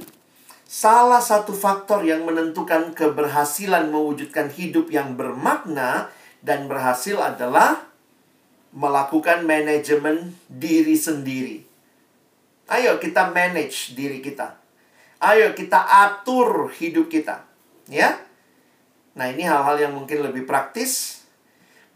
salah 0.65 1.21
satu 1.21 1.53
faktor 1.53 2.01
yang 2.01 2.25
menentukan 2.25 2.97
keberhasilan 2.97 3.93
mewujudkan 3.93 4.49
hidup 4.49 4.89
yang 4.89 5.13
bermakna 5.13 6.09
dan 6.41 6.65
berhasil 6.65 7.19
adalah 7.21 7.88
melakukan 8.75 9.45
manajemen 9.45 10.35
diri 10.45 10.93
sendiri. 10.93 11.65
Ayo 12.69 13.01
kita 13.01 13.33
manage 13.33 13.97
diri 13.97 14.21
kita. 14.21 14.57
Ayo 15.19 15.57
kita 15.57 15.81
atur 15.83 16.69
hidup 16.73 17.09
kita. 17.09 17.43
Ya. 17.89 18.21
Nah, 19.17 19.27
ini 19.27 19.43
hal-hal 19.43 19.89
yang 19.89 19.93
mungkin 19.97 20.21
lebih 20.21 20.45
praktis 20.45 21.19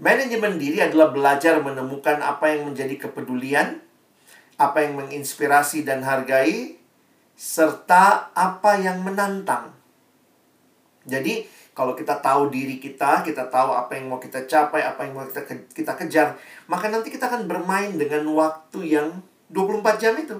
Manajemen 0.01 0.57
diri 0.57 0.81
adalah 0.81 1.13
belajar 1.13 1.61
menemukan 1.61 2.17
apa 2.19 2.49
yang 2.49 2.67
menjadi 2.67 3.07
kepedulian, 3.07 3.77
apa 4.57 4.83
yang 4.83 4.97
menginspirasi 4.97 5.85
dan 5.85 6.01
hargai, 6.01 6.81
serta 7.37 8.33
apa 8.33 8.83
yang 8.83 9.05
menantang. 9.05 9.71
Jadi, 11.05 11.45
kalau 11.73 11.97
kita 11.97 12.21
tahu 12.21 12.53
diri 12.53 12.77
kita, 12.77 13.25
kita 13.25 13.49
tahu 13.49 13.73
apa 13.73 13.97
yang 13.97 14.13
mau 14.13 14.21
kita 14.21 14.45
capai, 14.45 14.85
apa 14.85 15.09
yang 15.09 15.17
mau 15.17 15.25
kita 15.25 15.41
ke 15.41 15.73
kita 15.73 15.97
kejar, 15.97 16.37
maka 16.69 16.89
nanti 16.93 17.09
kita 17.09 17.25
akan 17.25 17.49
bermain 17.49 17.97
dengan 17.97 18.29
waktu 18.29 18.93
yang 18.93 19.09
24 19.49 20.01
jam 20.01 20.13
itu. 20.17 20.37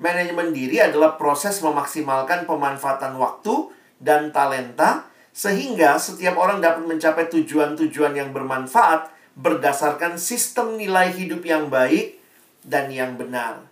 Manajemen 0.00 0.56
diri 0.56 0.80
adalah 0.80 1.20
proses 1.20 1.60
memaksimalkan 1.60 2.48
pemanfaatan 2.48 3.20
waktu 3.20 3.68
dan 4.00 4.32
talenta 4.32 5.04
sehingga 5.36 6.00
setiap 6.00 6.40
orang 6.40 6.64
dapat 6.64 6.88
mencapai 6.88 7.28
tujuan-tujuan 7.28 8.16
yang 8.16 8.32
bermanfaat 8.32 9.12
berdasarkan 9.36 10.16
sistem 10.16 10.80
nilai 10.80 11.12
hidup 11.12 11.44
yang 11.44 11.68
baik 11.68 12.16
dan 12.64 12.88
yang 12.88 13.20
benar. 13.20 13.68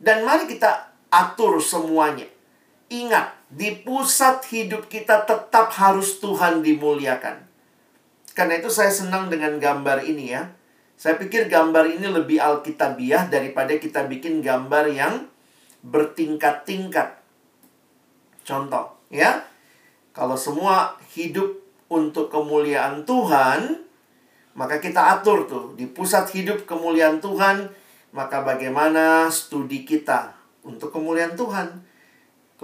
Dan 0.00 0.24
mari 0.24 0.48
kita 0.48 0.92
atur 1.12 1.62
semuanya. 1.62 2.33
Ingat, 2.92 3.32
di 3.48 3.80
pusat 3.80 4.44
hidup 4.50 4.90
kita 4.90 5.24
tetap 5.24 5.72
harus 5.78 6.20
Tuhan 6.20 6.60
dimuliakan. 6.60 7.46
Karena 8.34 8.58
itu 8.58 8.68
saya 8.68 8.90
senang 8.90 9.30
dengan 9.30 9.56
gambar 9.62 10.02
ini 10.04 10.34
ya. 10.34 10.50
Saya 10.94 11.18
pikir 11.18 11.46
gambar 11.46 11.90
ini 11.98 12.06
lebih 12.06 12.38
alkitabiah 12.38 13.30
daripada 13.30 13.74
kita 13.78 14.06
bikin 14.06 14.42
gambar 14.42 14.90
yang 14.90 15.26
bertingkat-tingkat. 15.86 17.18
Contoh, 18.42 18.98
ya. 19.10 19.46
Kalau 20.14 20.38
semua 20.38 20.94
hidup 21.14 21.58
untuk 21.90 22.30
kemuliaan 22.30 23.02
Tuhan, 23.02 23.82
maka 24.54 24.78
kita 24.78 25.18
atur 25.18 25.50
tuh 25.50 25.64
di 25.74 25.90
pusat 25.90 26.30
hidup 26.30 26.62
kemuliaan 26.66 27.18
Tuhan, 27.18 27.70
maka 28.14 28.46
bagaimana 28.46 29.26
studi 29.30 29.82
kita 29.82 30.34
untuk 30.62 30.94
kemuliaan 30.94 31.34
Tuhan, 31.34 31.82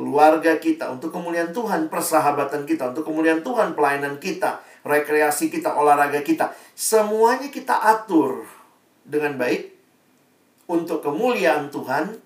keluarga 0.00 0.56
kita 0.56 0.88
untuk 0.88 1.12
kemuliaan 1.12 1.52
Tuhan, 1.52 1.92
persahabatan 1.92 2.64
kita 2.64 2.96
untuk 2.96 3.04
kemuliaan 3.04 3.44
Tuhan, 3.44 3.76
pelayanan 3.76 4.16
kita, 4.16 4.64
rekreasi 4.80 5.52
kita, 5.52 5.76
olahraga 5.76 6.24
kita, 6.24 6.56
semuanya 6.72 7.52
kita 7.52 7.76
atur 7.76 8.48
dengan 9.04 9.36
baik 9.36 9.76
untuk 10.64 11.04
kemuliaan 11.04 11.68
Tuhan 11.68 12.16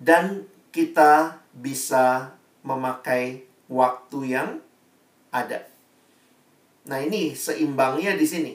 dan 0.00 0.48
kita 0.72 1.36
bisa 1.52 2.32
memakai 2.64 3.44
waktu 3.68 4.18
yang 4.40 4.48
ada. 5.28 5.68
Nah, 6.88 7.04
ini 7.04 7.36
seimbangnya 7.36 8.16
di 8.16 8.24
sini. 8.24 8.52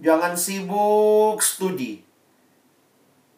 Jangan 0.00 0.40
sibuk 0.40 1.44
studi. 1.44 2.00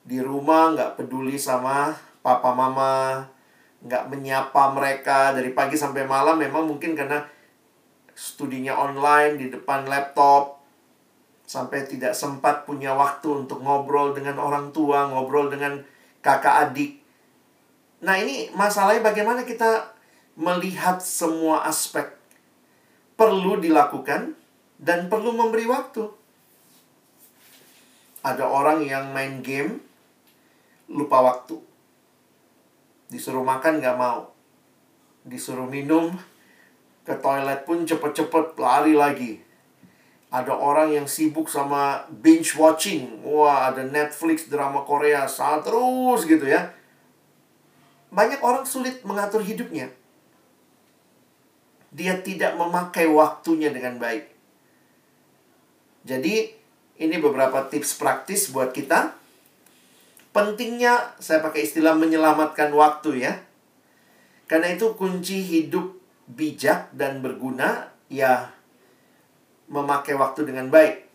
Di 0.07 0.23
rumah 0.23 0.71
nggak 0.71 1.03
peduli 1.03 1.35
sama 1.35 1.99
papa 2.23 2.55
mama, 2.55 3.27
nggak 3.81 4.12
menyapa 4.12 4.77
mereka 4.77 5.33
dari 5.33 5.57
pagi 5.57 5.77
sampai 5.77 6.05
malam 6.05 6.37
memang 6.37 6.69
mungkin 6.69 6.93
karena 6.93 7.25
studinya 8.12 8.77
online 8.77 9.40
di 9.40 9.47
depan 9.49 9.88
laptop 9.88 10.61
sampai 11.51 11.83
tidak 11.88 12.14
sempat 12.14 12.62
punya 12.62 12.95
waktu 12.95 13.43
untuk 13.43 13.59
ngobrol 13.59 14.14
dengan 14.14 14.38
orang 14.38 14.71
tua, 14.71 15.11
ngobrol 15.11 15.51
dengan 15.51 15.83
kakak 16.23 16.71
adik. 16.71 17.03
Nah, 18.07 18.14
ini 18.23 18.55
masalahnya 18.55 19.03
bagaimana 19.03 19.43
kita 19.43 19.90
melihat 20.38 21.03
semua 21.03 21.66
aspek 21.66 22.07
perlu 23.19 23.59
dilakukan 23.59 24.38
dan 24.79 25.11
perlu 25.11 25.35
memberi 25.35 25.66
waktu. 25.66 26.07
Ada 28.23 28.47
orang 28.47 28.87
yang 28.87 29.11
main 29.11 29.43
game 29.43 29.83
lupa 30.87 31.19
waktu. 31.19 31.70
Disuruh 33.11 33.42
makan 33.42 33.83
nggak 33.83 33.99
mau. 33.99 34.31
Disuruh 35.27 35.66
minum 35.66 36.14
ke 37.05 37.12
toilet 37.18 37.66
pun 37.66 37.83
cepet-cepet 37.85 38.57
lari 38.57 38.94
lagi. 38.94 39.33
Ada 40.31 40.55
orang 40.55 40.94
yang 40.94 41.07
sibuk 41.11 41.51
sama 41.51 42.07
binge 42.09 42.55
watching. 42.55 43.20
Wah, 43.27 43.75
ada 43.75 43.83
Netflix 43.83 44.46
drama 44.46 44.87
Korea 44.87 45.27
saat 45.27 45.66
terus 45.66 46.23
gitu 46.25 46.46
ya. 46.46 46.70
Banyak 48.14 48.38
orang 48.38 48.62
sulit 48.62 49.03
mengatur 49.03 49.42
hidupnya 49.42 49.90
dia 51.90 52.14
tidak 52.23 52.55
memakai 52.55 53.11
waktunya 53.11 53.74
dengan 53.74 53.99
baik. 53.99 54.30
Jadi, 56.07 56.55
ini 57.03 57.16
beberapa 57.18 57.66
tips 57.66 57.99
praktis 57.99 58.49
buat 58.49 58.70
kita. 58.70 59.20
Pentingnya, 60.31 61.18
saya 61.18 61.43
pakai 61.43 61.66
istilah 61.66 61.99
menyelamatkan 61.99 62.70
waktu 62.70 63.26
ya. 63.26 63.33
Karena 64.47 64.74
itu 64.74 64.95
kunci 64.95 65.43
hidup 65.43 65.95
bijak 66.31 66.95
dan 66.95 67.18
berguna, 67.18 67.91
ya 68.07 68.51
memakai 69.70 70.14
waktu 70.14 70.47
dengan 70.47 70.70
baik. 70.70 71.07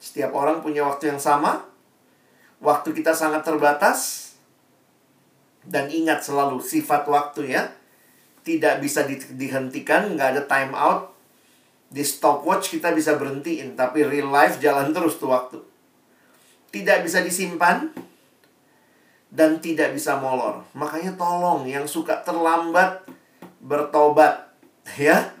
Setiap 0.00 0.32
orang 0.32 0.60
punya 0.60 0.84
waktu 0.84 1.12
yang 1.12 1.20
sama. 1.20 1.64
Waktu 2.60 2.96
kita 2.96 3.12
sangat 3.12 3.44
terbatas. 3.44 4.32
Dan 5.66 5.90
ingat 5.90 6.22
selalu 6.22 6.62
sifat 6.62 7.10
waktu 7.10 7.50
ya 7.50 7.74
tidak 8.46 8.78
bisa 8.78 9.02
di, 9.02 9.18
dihentikan, 9.18 10.14
nggak 10.14 10.28
ada 10.38 10.42
time 10.46 10.72
out. 10.78 11.10
Di 11.90 12.06
stopwatch 12.06 12.70
kita 12.78 12.94
bisa 12.94 13.18
berhentiin, 13.18 13.74
tapi 13.74 14.06
real 14.06 14.30
life 14.30 14.62
jalan 14.62 14.94
terus 14.94 15.18
tuh 15.18 15.34
waktu. 15.34 15.58
Tidak 16.70 17.02
bisa 17.02 17.26
disimpan 17.26 17.90
dan 19.30 19.58
tidak 19.58 19.92
bisa 19.92 20.16
molor. 20.18 20.62
Makanya 20.72 21.18
tolong 21.18 21.66
yang 21.66 21.84
suka 21.84 22.22
terlambat 22.22 23.06
bertobat, 23.66 24.54
ya. 25.00 25.34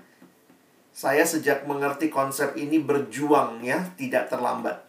Saya 0.96 1.28
sejak 1.28 1.68
mengerti 1.68 2.08
konsep 2.08 2.56
ini 2.56 2.80
berjuang 2.80 3.60
ya, 3.60 3.84
tidak 4.00 4.32
terlambat. 4.32 4.80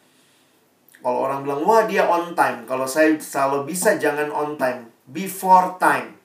Kalau 1.03 1.27
orang 1.27 1.43
bilang, 1.43 1.61
wah 1.67 1.83
dia 1.83 2.07
on 2.07 2.31
time. 2.31 2.63
Kalau 2.63 2.87
saya 2.87 3.11
selalu 3.19 3.67
bisa 3.67 3.99
jangan 3.99 4.31
on 4.31 4.55
time. 4.55 4.87
Before 5.03 5.75
time. 5.75 6.15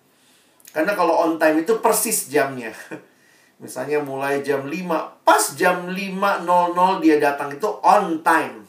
Karena 0.70 0.94
kalau 0.94 1.26
on 1.26 1.34
time 1.36 1.66
itu 1.66 1.82
persis 1.82 2.30
jamnya. 2.30 2.70
Misalnya 3.62 4.00
mulai 4.06 4.40
jam 4.46 4.64
5. 4.64 5.26
Pas 5.26 5.44
jam 5.58 5.90
5.00 5.90 7.02
dia 7.02 7.16
datang 7.18 7.50
itu 7.52 7.68
on 7.82 8.22
time. 8.22 8.62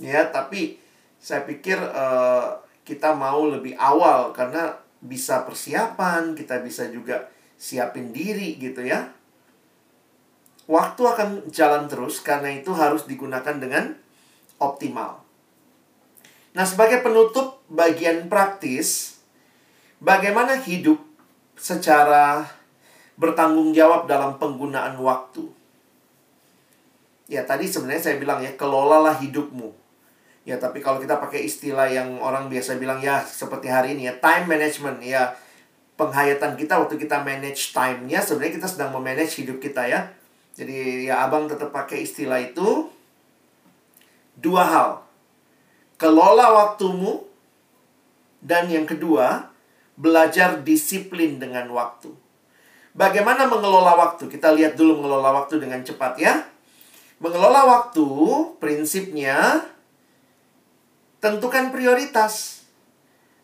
Ya, 0.00 0.30
tapi 0.30 0.80
saya 1.20 1.44
pikir 1.44 1.76
uh, 1.76 2.56
kita 2.90 3.14
mau 3.14 3.46
lebih 3.46 3.78
awal. 3.78 4.34
Karena 4.34 4.74
bisa 4.98 5.46
persiapan. 5.46 6.34
Kita 6.34 6.58
bisa 6.58 6.90
juga 6.90 7.30
siapin 7.54 8.10
diri 8.10 8.58
gitu 8.58 8.82
ya. 8.82 9.14
Waktu 10.66 11.02
akan 11.06 11.28
jalan 11.54 11.86
terus. 11.86 12.18
Karena 12.18 12.50
itu 12.50 12.74
harus 12.74 13.06
digunakan 13.06 13.54
dengan 13.54 13.94
optimal. 14.58 15.22
Nah, 16.50 16.66
sebagai 16.66 17.00
penutup 17.00 17.62
bagian 17.70 18.26
praktis, 18.26 19.22
bagaimana 20.02 20.58
hidup 20.58 20.98
secara 21.54 22.42
bertanggung 23.14 23.70
jawab 23.70 24.10
dalam 24.10 24.36
penggunaan 24.36 24.98
waktu? 24.98 25.46
Ya, 27.30 27.46
tadi 27.46 27.70
sebenarnya 27.70 28.02
saya 28.10 28.16
bilang 28.18 28.42
ya, 28.42 28.50
kelolalah 28.58 29.14
hidupmu. 29.22 29.79
Ya, 30.48 30.56
tapi 30.56 30.80
kalau 30.80 30.96
kita 30.98 31.20
pakai 31.20 31.44
istilah 31.44 31.86
yang 31.92 32.16
orang 32.18 32.48
biasa 32.48 32.80
bilang 32.80 32.98
ya 32.98 33.20
seperti 33.20 33.68
hari 33.68 33.92
ini 33.92 34.08
ya, 34.08 34.14
time 34.18 34.48
management 34.48 34.98
ya, 35.04 35.36
penghayatan 36.00 36.56
kita 36.56 36.80
waktu 36.80 36.96
kita 36.96 37.20
manage 37.20 37.76
time-nya 37.76 38.24
sebenarnya 38.24 38.56
kita 38.56 38.68
sedang 38.68 38.90
memanage 38.96 39.36
hidup 39.36 39.60
kita 39.60 39.84
ya. 39.84 40.08
Jadi 40.56 41.06
ya 41.06 41.28
abang 41.28 41.44
tetap 41.44 41.68
pakai 41.70 42.08
istilah 42.08 42.40
itu 42.40 42.88
dua 44.40 44.64
hal. 44.64 44.90
Kelola 46.00 46.48
waktumu 46.56 47.28
dan 48.40 48.72
yang 48.72 48.88
kedua, 48.88 49.52
belajar 50.00 50.64
disiplin 50.64 51.36
dengan 51.36 51.68
waktu. 51.76 52.08
Bagaimana 52.96 53.44
mengelola 53.46 53.94
waktu? 53.94 54.26
Kita 54.32 54.56
lihat 54.56 54.74
dulu 54.74 55.04
mengelola 55.04 55.44
waktu 55.44 55.60
dengan 55.60 55.84
cepat 55.84 56.16
ya. 56.16 56.48
Mengelola 57.20 57.68
waktu 57.68 58.08
prinsipnya 58.56 59.60
tentukan 61.20 61.70
prioritas 61.70 62.64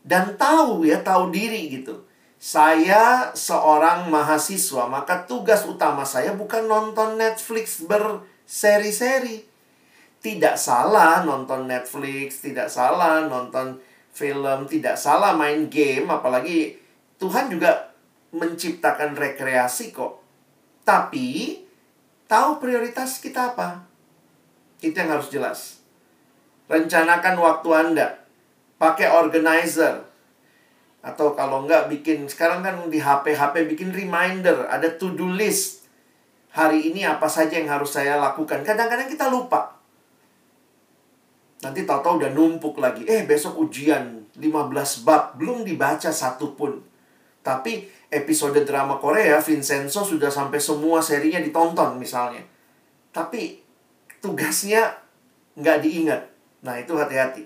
dan 0.03 0.35
tahu 0.41 0.89
ya, 0.89 1.01
tahu 1.05 1.31
diri 1.31 1.68
gitu. 1.70 2.03
Saya 2.37 3.33
seorang 3.33 4.12
mahasiswa, 4.12 4.85
maka 4.89 5.24
tugas 5.24 5.64
utama 5.64 6.05
saya 6.05 6.37
bukan 6.37 6.68
nonton 6.68 7.16
Netflix 7.16 7.81
berseri-seri 7.85 9.57
tidak 10.27 10.59
salah 10.59 11.22
nonton 11.22 11.70
Netflix, 11.70 12.43
tidak 12.43 12.66
salah 12.66 13.31
nonton 13.31 13.79
film, 14.11 14.66
tidak 14.66 14.99
salah 14.99 15.39
main 15.39 15.70
game, 15.70 16.11
apalagi 16.11 16.74
Tuhan 17.22 17.47
juga 17.47 17.95
menciptakan 18.35 19.14
rekreasi 19.14 19.95
kok. 19.95 20.18
Tapi 20.83 21.62
tahu 22.27 22.59
prioritas 22.59 23.22
kita 23.22 23.55
apa? 23.55 23.87
Itu 24.83 24.99
yang 24.99 25.14
harus 25.14 25.31
jelas. 25.31 25.76
Rencanakan 26.67 27.35
waktu 27.39 27.69
Anda. 27.75 28.07
Pakai 28.77 29.11
organizer. 29.11 30.05
Atau 31.01 31.39
kalau 31.39 31.64
enggak 31.64 31.87
bikin 31.87 32.27
sekarang 32.27 32.67
kan 32.67 32.83
di 32.91 32.99
HP-HP 32.99 33.71
bikin 33.71 33.95
reminder, 33.95 34.67
ada 34.67 34.91
to-do 34.91 35.31
list. 35.31 35.87
Hari 36.51 36.91
ini 36.91 37.07
apa 37.07 37.31
saja 37.31 37.57
yang 37.57 37.71
harus 37.71 37.95
saya 37.95 38.19
lakukan. 38.19 38.67
Kadang-kadang 38.67 39.07
kita 39.07 39.31
lupa 39.31 39.77
Nanti 41.64 41.89
tahu-tahu 41.89 42.21
udah 42.21 42.31
numpuk 42.37 42.77
lagi. 42.77 43.09
Eh, 43.09 43.25
besok 43.25 43.57
ujian 43.64 44.29
15 44.37 45.03
bab. 45.09 45.41
Belum 45.41 45.64
dibaca 45.64 46.12
satu 46.12 46.53
pun. 46.53 46.79
Tapi 47.41 47.89
episode 48.12 48.61
drama 48.67 49.01
Korea, 49.01 49.41
Vincenzo 49.41 50.05
sudah 50.05 50.29
sampai 50.29 50.61
semua 50.61 51.01
serinya 51.01 51.41
ditonton 51.41 51.97
misalnya. 51.97 52.45
Tapi 53.14 53.57
tugasnya 54.21 54.93
nggak 55.57 55.79
diingat. 55.81 56.23
Nah, 56.65 56.81
itu 56.81 56.97
hati-hati. 56.97 57.45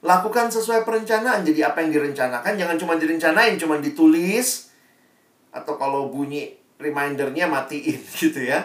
Lakukan 0.00 0.48
sesuai 0.48 0.88
perencanaan. 0.88 1.44
Jadi 1.44 1.60
apa 1.60 1.84
yang 1.84 1.92
direncanakan, 1.92 2.56
jangan 2.56 2.76
cuma 2.80 2.94
direncanain, 2.96 3.60
cuma 3.60 3.76
ditulis. 3.80 4.72
Atau 5.52 5.76
kalau 5.76 6.08
bunyi 6.08 6.56
remindernya 6.80 7.50
matiin 7.50 8.00
gitu 8.20 8.40
ya. 8.40 8.64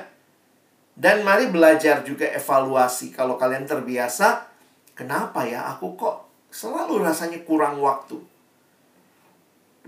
Dan 0.96 1.28
mari 1.28 1.52
belajar 1.52 2.08
juga 2.08 2.32
evaluasi. 2.32 3.12
Kalau 3.12 3.36
kalian 3.36 3.68
terbiasa, 3.68 4.48
kenapa 4.96 5.43
ya 5.43 5.68
aku 5.76 6.00
kok 6.00 6.48
selalu 6.48 7.04
rasanya 7.04 7.43
kurang 7.43 7.84
waktu? 7.84 8.16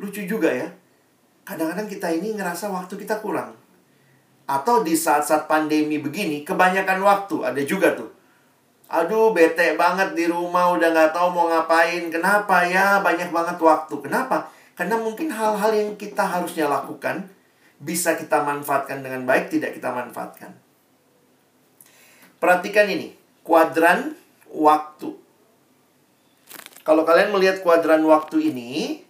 Lucu 0.04 0.28
juga 0.28 0.52
ya. 0.52 0.68
Kadang-kadang 1.48 1.88
kita 1.88 2.12
ini 2.12 2.36
ngerasa 2.36 2.68
waktu 2.68 3.00
kita 3.00 3.24
kurang. 3.24 3.56
Atau 4.52 4.84
di 4.84 5.00
saat-saat 5.00 5.48
pandemi 5.48 5.96
begini, 5.96 6.44
kebanyakan 6.44 7.00
waktu. 7.08 7.36
Ada 7.48 7.64
juga 7.64 7.96
tuh. 7.96 8.17
Aduh, 8.88 9.36
bete 9.36 9.76
banget 9.76 10.16
di 10.16 10.32
rumah, 10.32 10.72
udah 10.72 10.96
gak 10.96 11.12
tahu 11.12 11.28
mau 11.36 11.52
ngapain. 11.52 12.08
Kenapa 12.08 12.64
ya? 12.64 13.04
Banyak 13.04 13.36
banget 13.36 13.60
waktu. 13.60 13.96
Kenapa? 14.00 14.48
Karena 14.80 14.96
mungkin 14.96 15.28
hal-hal 15.28 15.72
yang 15.76 15.92
kita 16.00 16.24
harusnya 16.24 16.72
lakukan, 16.72 17.28
bisa 17.84 18.16
kita 18.16 18.48
manfaatkan 18.48 19.04
dengan 19.04 19.28
baik, 19.28 19.52
tidak 19.52 19.76
kita 19.76 19.92
manfaatkan. 19.92 20.56
Perhatikan 22.40 22.88
ini, 22.88 23.12
kuadran 23.44 24.16
waktu. 24.48 25.20
Kalau 26.88 27.04
kalian 27.04 27.36
melihat 27.36 27.60
kuadran 27.60 28.06
waktu 28.08 28.56
ini, 28.56 29.04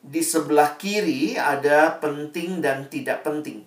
di 0.00 0.22
sebelah 0.24 0.74
kiri 0.80 1.36
ada 1.36 2.00
penting 2.00 2.64
dan 2.64 2.88
tidak 2.88 3.22
penting. 3.22 3.62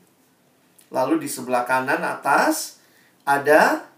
Lalu 0.89 1.24
di 1.24 1.30
sebelah 1.30 1.63
kanan 1.63 2.01
atas 2.01 2.82
ada 3.24 3.93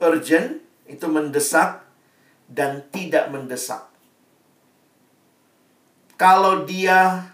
urgent, 0.00 0.62
itu 0.84 1.06
mendesak 1.08 1.84
dan 2.50 2.84
tidak 2.92 3.32
mendesak. 3.32 3.88
Kalau 6.14 6.62
dia 6.62 7.30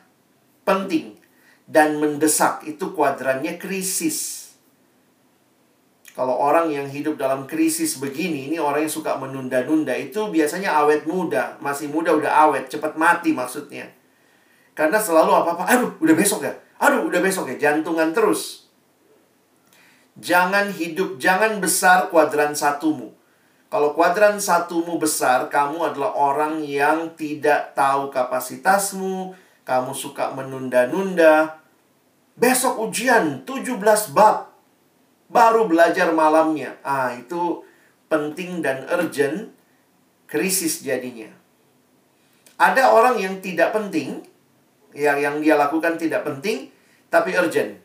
penting 0.64 1.20
dan 1.68 2.00
mendesak, 2.00 2.64
itu 2.64 2.90
kuadrannya 2.96 3.60
krisis. 3.60 4.50
Kalau 6.16 6.34
orang 6.36 6.68
yang 6.74 6.90
hidup 6.90 7.16
dalam 7.16 7.46
krisis 7.46 7.96
begini, 7.96 8.50
ini 8.50 8.58
orang 8.58 8.84
yang 8.84 8.92
suka 8.92 9.14
menunda-nunda, 9.16 9.94
itu 9.94 10.26
biasanya 10.28 10.74
awet 10.82 11.06
muda. 11.06 11.56
Masih 11.62 11.86
muda 11.86 12.10
udah 12.12 12.50
awet, 12.50 12.66
cepat 12.66 12.98
mati 12.98 13.30
maksudnya. 13.30 13.88
Karena 14.74 14.98
selalu 14.98 15.30
apa-apa, 15.32 15.64
aduh 15.70 15.90
udah 16.00 16.14
besok 16.16 16.46
ya, 16.46 16.52
aduh 16.80 17.06
udah 17.06 17.20
besok 17.20 17.52
ya, 17.54 17.70
jantungan 17.70 18.10
terus. 18.16 18.69
Jangan 20.20 20.68
hidup, 20.76 21.16
jangan 21.16 21.64
besar 21.64 22.12
kuadran 22.12 22.52
satumu. 22.52 23.16
Kalau 23.72 23.96
kuadran 23.96 24.36
satumu 24.36 25.00
besar, 25.00 25.48
kamu 25.48 25.94
adalah 25.94 26.12
orang 26.12 26.60
yang 26.60 27.16
tidak 27.16 27.72
tahu 27.72 28.12
kapasitasmu, 28.12 29.32
kamu 29.64 29.92
suka 29.96 30.36
menunda-nunda. 30.36 31.56
Besok 32.36 32.84
ujian 32.84 33.48
17 33.48 33.80
bab 34.12 34.52
baru 35.32 35.64
belajar 35.64 36.12
malamnya. 36.12 36.76
Ah, 36.84 37.16
itu 37.16 37.64
penting 38.12 38.60
dan 38.60 38.84
urgent, 38.92 39.54
krisis 40.28 40.84
jadinya. 40.84 41.32
Ada 42.60 42.92
orang 42.92 43.16
yang 43.16 43.40
tidak 43.40 43.72
penting, 43.72 44.20
yang 44.92 45.16
yang 45.16 45.40
dia 45.40 45.56
lakukan 45.56 45.96
tidak 45.96 46.28
penting, 46.28 46.68
tapi 47.08 47.32
urgent. 47.32 47.79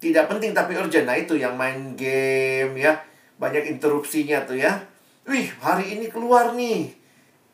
Tidak 0.00 0.24
penting 0.26 0.56
tapi 0.56 0.74
urgent. 0.74 1.04
Nah, 1.04 1.14
itu 1.14 1.36
yang 1.36 1.54
main 1.54 1.94
game 1.94 2.72
ya. 2.74 2.96
Banyak 3.36 3.68
interupsinya 3.68 4.42
tuh 4.48 4.56
ya. 4.56 4.80
Wih, 5.28 5.52
hari 5.60 6.00
ini 6.00 6.08
keluar 6.08 6.56
nih. 6.56 6.96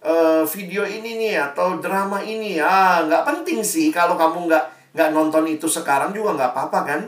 Uh, 0.07 0.47
video 0.47 0.86
ini 0.86 1.18
nih 1.18 1.34
atau 1.51 1.82
drama 1.82 2.22
ini 2.22 2.62
ah 2.62 3.03
nggak 3.03 3.26
penting 3.26 3.59
sih 3.66 3.90
kalau 3.90 4.14
kamu 4.14 4.47
nggak 4.47 4.94
nggak 4.94 5.11
nonton 5.11 5.51
itu 5.51 5.66
sekarang 5.66 6.14
juga 6.14 6.36
nggak 6.38 6.53
apa-apa 6.55 6.80
kan 6.86 7.01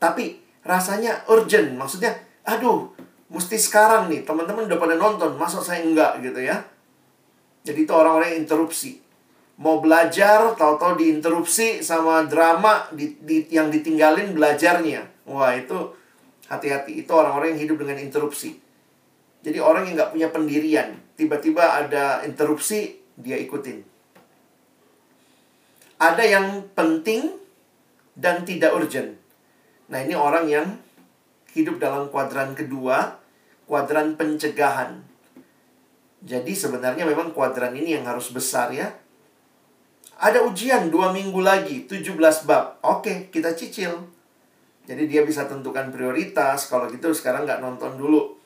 tapi 0.00 0.40
rasanya 0.64 1.28
urgent, 1.28 1.76
maksudnya 1.76 2.16
aduh, 2.48 2.88
mesti 3.28 3.60
sekarang 3.60 4.08
nih, 4.08 4.24
teman-teman 4.24 4.64
udah 4.64 4.80
pada 4.80 4.96
nonton, 4.96 5.36
masa 5.36 5.60
saya 5.60 5.84
enggak 5.84 6.24
gitu 6.24 6.40
ya. 6.40 6.56
Jadi 7.60 7.84
itu 7.84 7.92
orang-orang 7.92 8.32
yang 8.32 8.48
interupsi. 8.48 8.96
Mau 9.60 9.84
belajar, 9.84 10.56
tahu-tahu 10.56 10.96
diinterupsi 10.96 11.84
sama 11.84 12.24
drama 12.24 12.88
di, 12.96 13.12
di, 13.20 13.44
yang 13.52 13.68
ditinggalin 13.68 14.32
belajarnya. 14.32 15.28
Wah, 15.28 15.52
itu 15.52 15.76
hati-hati. 16.48 17.04
Itu 17.04 17.12
orang-orang 17.12 17.54
yang 17.54 17.68
hidup 17.68 17.84
dengan 17.84 18.00
interupsi. 18.00 18.56
Jadi 19.44 19.60
orang 19.60 19.88
yang 19.88 20.00
nggak 20.00 20.12
punya 20.16 20.28
pendirian. 20.32 20.96
Tiba-tiba 21.12 21.76
ada 21.76 22.24
interupsi, 22.24 23.04
dia 23.20 23.36
ikutin. 23.36 23.84
Ada 26.00 26.24
yang 26.24 26.46
penting 26.72 27.36
dan 28.16 28.48
tidak 28.48 28.72
urgent. 28.72 29.20
Nah, 29.92 30.00
ini 30.00 30.16
orang 30.16 30.48
yang 30.48 30.66
hidup 31.52 31.76
dalam 31.76 32.08
kuadran 32.08 32.56
kedua, 32.56 33.20
kuadran 33.68 34.16
pencegahan. 34.16 35.04
Jadi 36.20 36.52
sebenarnya 36.52 37.04
memang 37.04 37.32
kuadran 37.36 37.76
ini 37.76 37.96
yang 37.96 38.08
harus 38.08 38.32
besar 38.32 38.72
ya. 38.72 38.92
Ada 40.20 40.44
ujian 40.44 40.92
dua 40.92 41.16
minggu 41.16 41.40
lagi, 41.40 41.88
17 41.88 42.44
bab. 42.44 42.76
Oke, 42.84 43.32
kita 43.32 43.56
cicil. 43.56 44.04
Jadi 44.84 45.08
dia 45.08 45.24
bisa 45.24 45.48
tentukan 45.48 45.88
prioritas. 45.88 46.68
Kalau 46.68 46.92
gitu 46.92 47.08
sekarang 47.16 47.48
nggak 47.48 47.64
nonton 47.64 47.96
dulu. 47.96 48.36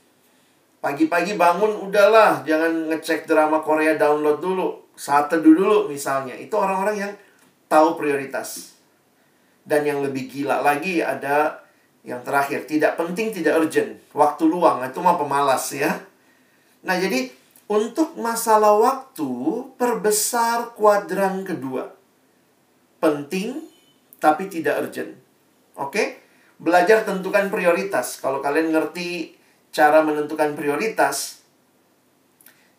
Pagi-pagi 0.78 1.34
bangun, 1.34 1.74
udahlah. 1.82 2.46
Jangan 2.46 2.94
ngecek 2.94 3.26
drama 3.26 3.58
Korea 3.58 3.98
download 3.98 4.38
dulu. 4.38 4.86
Saat 4.94 5.34
teduh 5.34 5.50
dulu 5.50 5.78
misalnya. 5.90 6.38
Itu 6.38 6.54
orang-orang 6.54 6.96
yang 7.00 7.12
tahu 7.66 7.98
prioritas. 7.98 8.78
Dan 9.66 9.82
yang 9.82 9.98
lebih 10.04 10.30
gila 10.30 10.62
lagi 10.62 11.02
ada 11.02 11.64
yang 12.06 12.22
terakhir. 12.22 12.70
Tidak 12.70 12.94
penting, 12.94 13.34
tidak 13.34 13.58
urgent. 13.58 13.98
Waktu 14.14 14.46
luang, 14.46 14.84
itu 14.84 15.00
mah 15.02 15.18
pemalas 15.18 15.74
ya. 15.74 15.90
Nah 16.84 17.00
jadi 17.00 17.32
untuk 17.64 18.14
masalah 18.20 18.76
waktu, 18.76 19.32
perbesar 19.84 20.72
kuadran 20.72 21.44
kedua. 21.44 21.92
Penting, 23.04 23.60
tapi 24.16 24.48
tidak 24.48 24.80
urgent. 24.80 25.12
Oke? 25.76 26.24
Belajar 26.56 27.04
tentukan 27.04 27.52
prioritas. 27.52 28.16
Kalau 28.16 28.40
kalian 28.40 28.72
ngerti 28.72 29.36
cara 29.68 30.00
menentukan 30.00 30.56
prioritas, 30.56 31.44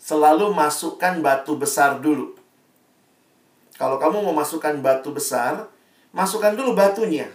selalu 0.02 0.50
masukkan 0.58 1.22
batu 1.22 1.54
besar 1.62 2.02
dulu. 2.02 2.34
Kalau 3.78 4.02
kamu 4.02 4.26
mau 4.26 4.34
masukkan 4.34 4.74
batu 4.82 5.14
besar, 5.14 5.70
masukkan 6.10 6.58
dulu 6.58 6.74
batunya. 6.74 7.30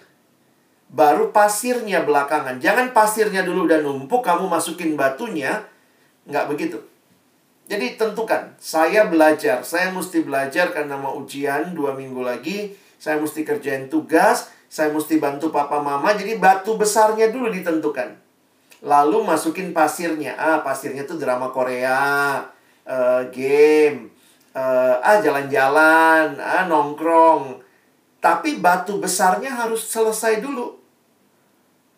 Baru 0.91 1.31
pasirnya 1.31 2.03
belakangan. 2.03 2.59
Jangan 2.59 2.91
pasirnya 2.91 3.47
dulu 3.47 3.71
udah 3.71 3.79
numpuk, 3.87 4.27
kamu 4.27 4.51
masukin 4.51 4.99
batunya. 4.99 5.63
Nggak 6.27 6.51
begitu. 6.51 6.90
Jadi 7.71 7.95
tentukan, 7.95 8.51
saya 8.59 9.07
belajar, 9.07 9.63
saya 9.63 9.95
mesti 9.95 10.27
belajar 10.27 10.75
karena 10.75 10.99
mau 10.99 11.23
ujian 11.23 11.71
dua 11.71 11.95
minggu 11.95 12.19
lagi, 12.19 12.75
saya 12.99 13.23
mesti 13.23 13.47
kerjain 13.47 13.87
tugas, 13.87 14.51
saya 14.67 14.91
mesti 14.91 15.23
bantu 15.23 15.55
papa 15.55 15.79
mama, 15.79 16.11
jadi 16.19 16.35
batu 16.35 16.75
besarnya 16.75 17.31
dulu 17.31 17.47
ditentukan. 17.47 18.19
Lalu 18.83 19.23
masukin 19.23 19.71
pasirnya, 19.71 20.35
ah 20.35 20.67
pasirnya 20.67 21.07
tuh 21.07 21.15
drama 21.15 21.55
Korea, 21.55 22.43
uh, 22.91 23.23
game, 23.31 24.11
uh, 24.51 24.99
ah 24.99 25.23
jalan-jalan, 25.23 26.43
ah 26.43 26.67
nongkrong. 26.67 27.63
Tapi 28.19 28.59
batu 28.59 28.99
besarnya 28.99 29.55
harus 29.55 29.87
selesai 29.87 30.43
dulu. 30.43 30.75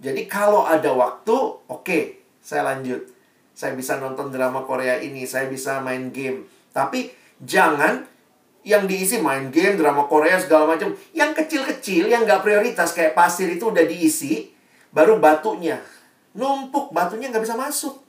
Jadi 0.05 0.29
kalau 0.29 0.69
ada 0.69 0.93
waktu, 0.93 1.33
oke, 1.33 1.81
okay, 1.81 2.21
saya 2.45 2.69
lanjut 2.69 3.12
saya 3.53 3.77
bisa 3.77 4.01
nonton 4.01 4.33
drama 4.33 4.65
Korea 4.65 4.99
ini, 4.99 5.29
saya 5.29 5.47
bisa 5.47 5.81
main 5.85 6.09
game. 6.11 6.49
Tapi 6.73 7.13
jangan 7.41 8.05
yang 8.65 8.89
diisi 8.89 9.21
main 9.21 9.53
game, 9.53 9.77
drama 9.77 10.09
Korea 10.09 10.41
segala 10.41 10.73
macam. 10.73 10.97
Yang 11.13 11.45
kecil-kecil, 11.45 12.09
yang 12.09 12.25
nggak 12.25 12.43
prioritas 12.43 12.97
kayak 12.97 13.13
pasir 13.13 13.51
itu 13.53 13.69
udah 13.69 13.85
diisi, 13.85 14.51
baru 14.95 15.19
batunya 15.19 15.83
numpuk, 16.37 16.93
batunya 16.93 17.29
nggak 17.29 17.45
bisa 17.45 17.57
masuk. 17.57 18.01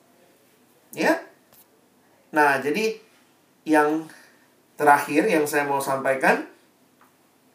Ya. 0.96 1.20
Nah, 2.34 2.60
jadi 2.64 2.98
yang 3.68 4.08
terakhir 4.80 5.28
yang 5.30 5.46
saya 5.46 5.68
mau 5.68 5.80
sampaikan 5.80 6.48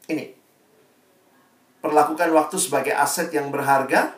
ini. 0.08 0.36
Perlakukan 1.78 2.30
waktu 2.34 2.56
sebagai 2.58 2.94
aset 2.94 3.30
yang 3.30 3.54
berharga 3.54 4.17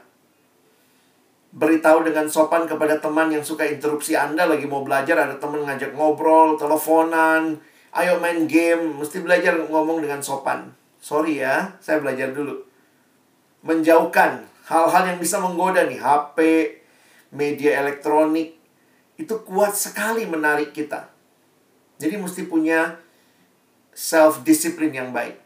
beritahu 1.50 2.06
dengan 2.06 2.30
sopan 2.30 2.66
kepada 2.70 3.02
teman 3.02 3.30
yang 3.34 3.42
suka 3.42 3.66
interupsi 3.66 4.14
Anda 4.14 4.46
lagi 4.46 4.70
mau 4.70 4.86
belajar 4.86 5.18
ada 5.18 5.34
teman 5.34 5.66
ngajak 5.66 5.98
ngobrol, 5.98 6.54
teleponan, 6.54 7.58
ayo 7.90 8.22
main 8.22 8.46
game, 8.46 8.94
mesti 9.02 9.18
belajar 9.18 9.58
ngomong 9.66 9.98
dengan 9.98 10.22
sopan. 10.22 10.70
Sorry 11.02 11.42
ya, 11.42 11.74
saya 11.82 11.98
belajar 11.98 12.30
dulu. 12.30 12.54
Menjauhkan 13.66 14.46
hal-hal 14.70 15.02
yang 15.10 15.18
bisa 15.18 15.42
menggoda 15.42 15.82
nih, 15.90 15.98
HP, 15.98 16.38
media 17.34 17.82
elektronik 17.82 18.54
itu 19.18 19.34
kuat 19.42 19.74
sekali 19.74 20.24
menarik 20.24 20.70
kita. 20.70 21.10
Jadi 22.00 22.16
mesti 22.16 22.46
punya 22.48 22.96
self 23.92 24.40
discipline 24.46 24.94
yang 24.96 25.10
baik. 25.12 25.36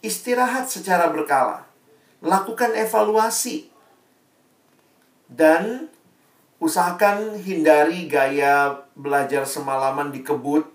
Istirahat 0.00 0.70
secara 0.70 1.10
berkala. 1.12 1.68
Lakukan 2.24 2.72
evaluasi 2.72 3.67
dan 5.28 5.92
usahakan 6.58 7.38
hindari 7.38 8.08
gaya 8.08 8.82
belajar 8.96 9.44
semalaman 9.44 10.10
di 10.10 10.24
kebut 10.24 10.66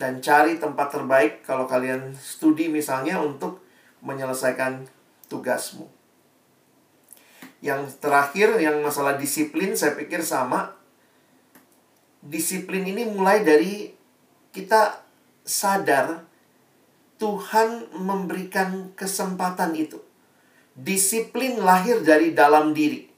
dan 0.00 0.24
cari 0.24 0.56
tempat 0.56 0.88
terbaik 0.88 1.44
kalau 1.44 1.68
kalian 1.68 2.16
studi 2.16 2.72
misalnya 2.72 3.20
untuk 3.20 3.60
menyelesaikan 4.00 4.88
tugasmu. 5.28 5.84
Yang 7.60 8.00
terakhir 8.00 8.56
yang 8.56 8.80
masalah 8.80 9.20
disiplin 9.20 9.76
saya 9.76 9.92
pikir 9.92 10.24
sama. 10.24 10.72
Disiplin 12.24 12.88
ini 12.88 13.04
mulai 13.04 13.44
dari 13.44 13.92
kita 14.56 15.04
sadar 15.44 16.24
Tuhan 17.20 17.92
memberikan 18.00 18.96
kesempatan 18.96 19.76
itu. 19.76 20.00
Disiplin 20.72 21.60
lahir 21.60 22.00
dari 22.00 22.32
dalam 22.32 22.72
diri 22.72 23.09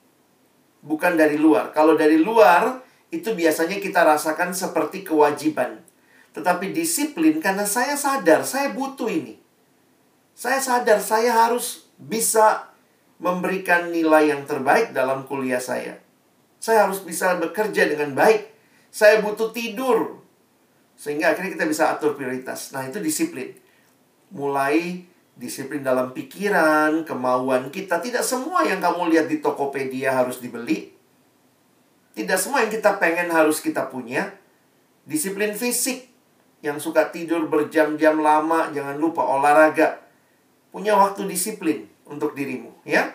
bukan 0.83 1.15
dari 1.15 1.39
luar. 1.39 1.71
Kalau 1.71 1.95
dari 1.95 2.19
luar, 2.19 2.83
itu 3.09 3.33
biasanya 3.33 3.79
kita 3.79 4.03
rasakan 4.03 4.53
seperti 4.53 5.07
kewajiban. 5.07 5.81
Tetapi 6.35 6.75
disiplin 6.75 7.39
karena 7.39 7.65
saya 7.65 7.95
sadar, 7.95 8.43
saya 8.43 8.75
butuh 8.75 9.09
ini. 9.09 9.39
Saya 10.35 10.59
sadar 10.59 10.99
saya 10.99 11.47
harus 11.47 11.87
bisa 12.01 12.73
memberikan 13.23 13.95
nilai 13.95 14.35
yang 14.35 14.43
terbaik 14.43 14.91
dalam 14.91 15.29
kuliah 15.29 15.63
saya. 15.63 16.03
Saya 16.59 16.89
harus 16.89 17.05
bisa 17.05 17.39
bekerja 17.39 17.87
dengan 17.87 18.17
baik. 18.19 18.51
Saya 18.91 19.23
butuh 19.23 19.55
tidur. 19.55 20.19
Sehingga 20.99 21.31
akhirnya 21.31 21.55
kita 21.55 21.67
bisa 21.69 21.93
atur 21.93 22.19
prioritas. 22.19 22.75
Nah, 22.75 22.87
itu 22.87 22.99
disiplin. 22.99 23.55
Mulai 24.33 25.07
disiplin 25.43 25.83
dalam 25.83 26.15
pikiran, 26.15 27.03
kemauan 27.03 27.75
kita. 27.75 27.99
Tidak 27.99 28.23
semua 28.23 28.63
yang 28.63 28.79
kamu 28.79 29.11
lihat 29.11 29.27
di 29.27 29.43
Tokopedia 29.43 30.15
harus 30.15 30.39
dibeli. 30.39 30.95
Tidak 32.15 32.39
semua 32.39 32.63
yang 32.63 32.71
kita 32.71 33.03
pengen 33.03 33.35
harus 33.35 33.59
kita 33.59 33.91
punya. 33.91 34.31
Disiplin 35.03 35.59
fisik. 35.59 36.07
Yang 36.63 36.87
suka 36.87 37.11
tidur 37.11 37.51
berjam-jam 37.51 38.23
lama, 38.23 38.71
jangan 38.71 38.95
lupa 38.95 39.27
olahraga. 39.27 39.99
Punya 40.71 40.95
waktu 40.95 41.27
disiplin 41.27 41.91
untuk 42.07 42.39
dirimu, 42.39 42.71
ya. 42.87 43.11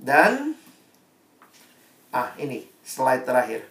Dan 0.00 0.56
ah, 2.16 2.32
ini 2.40 2.64
slide 2.80 3.28
terakhir. 3.28 3.68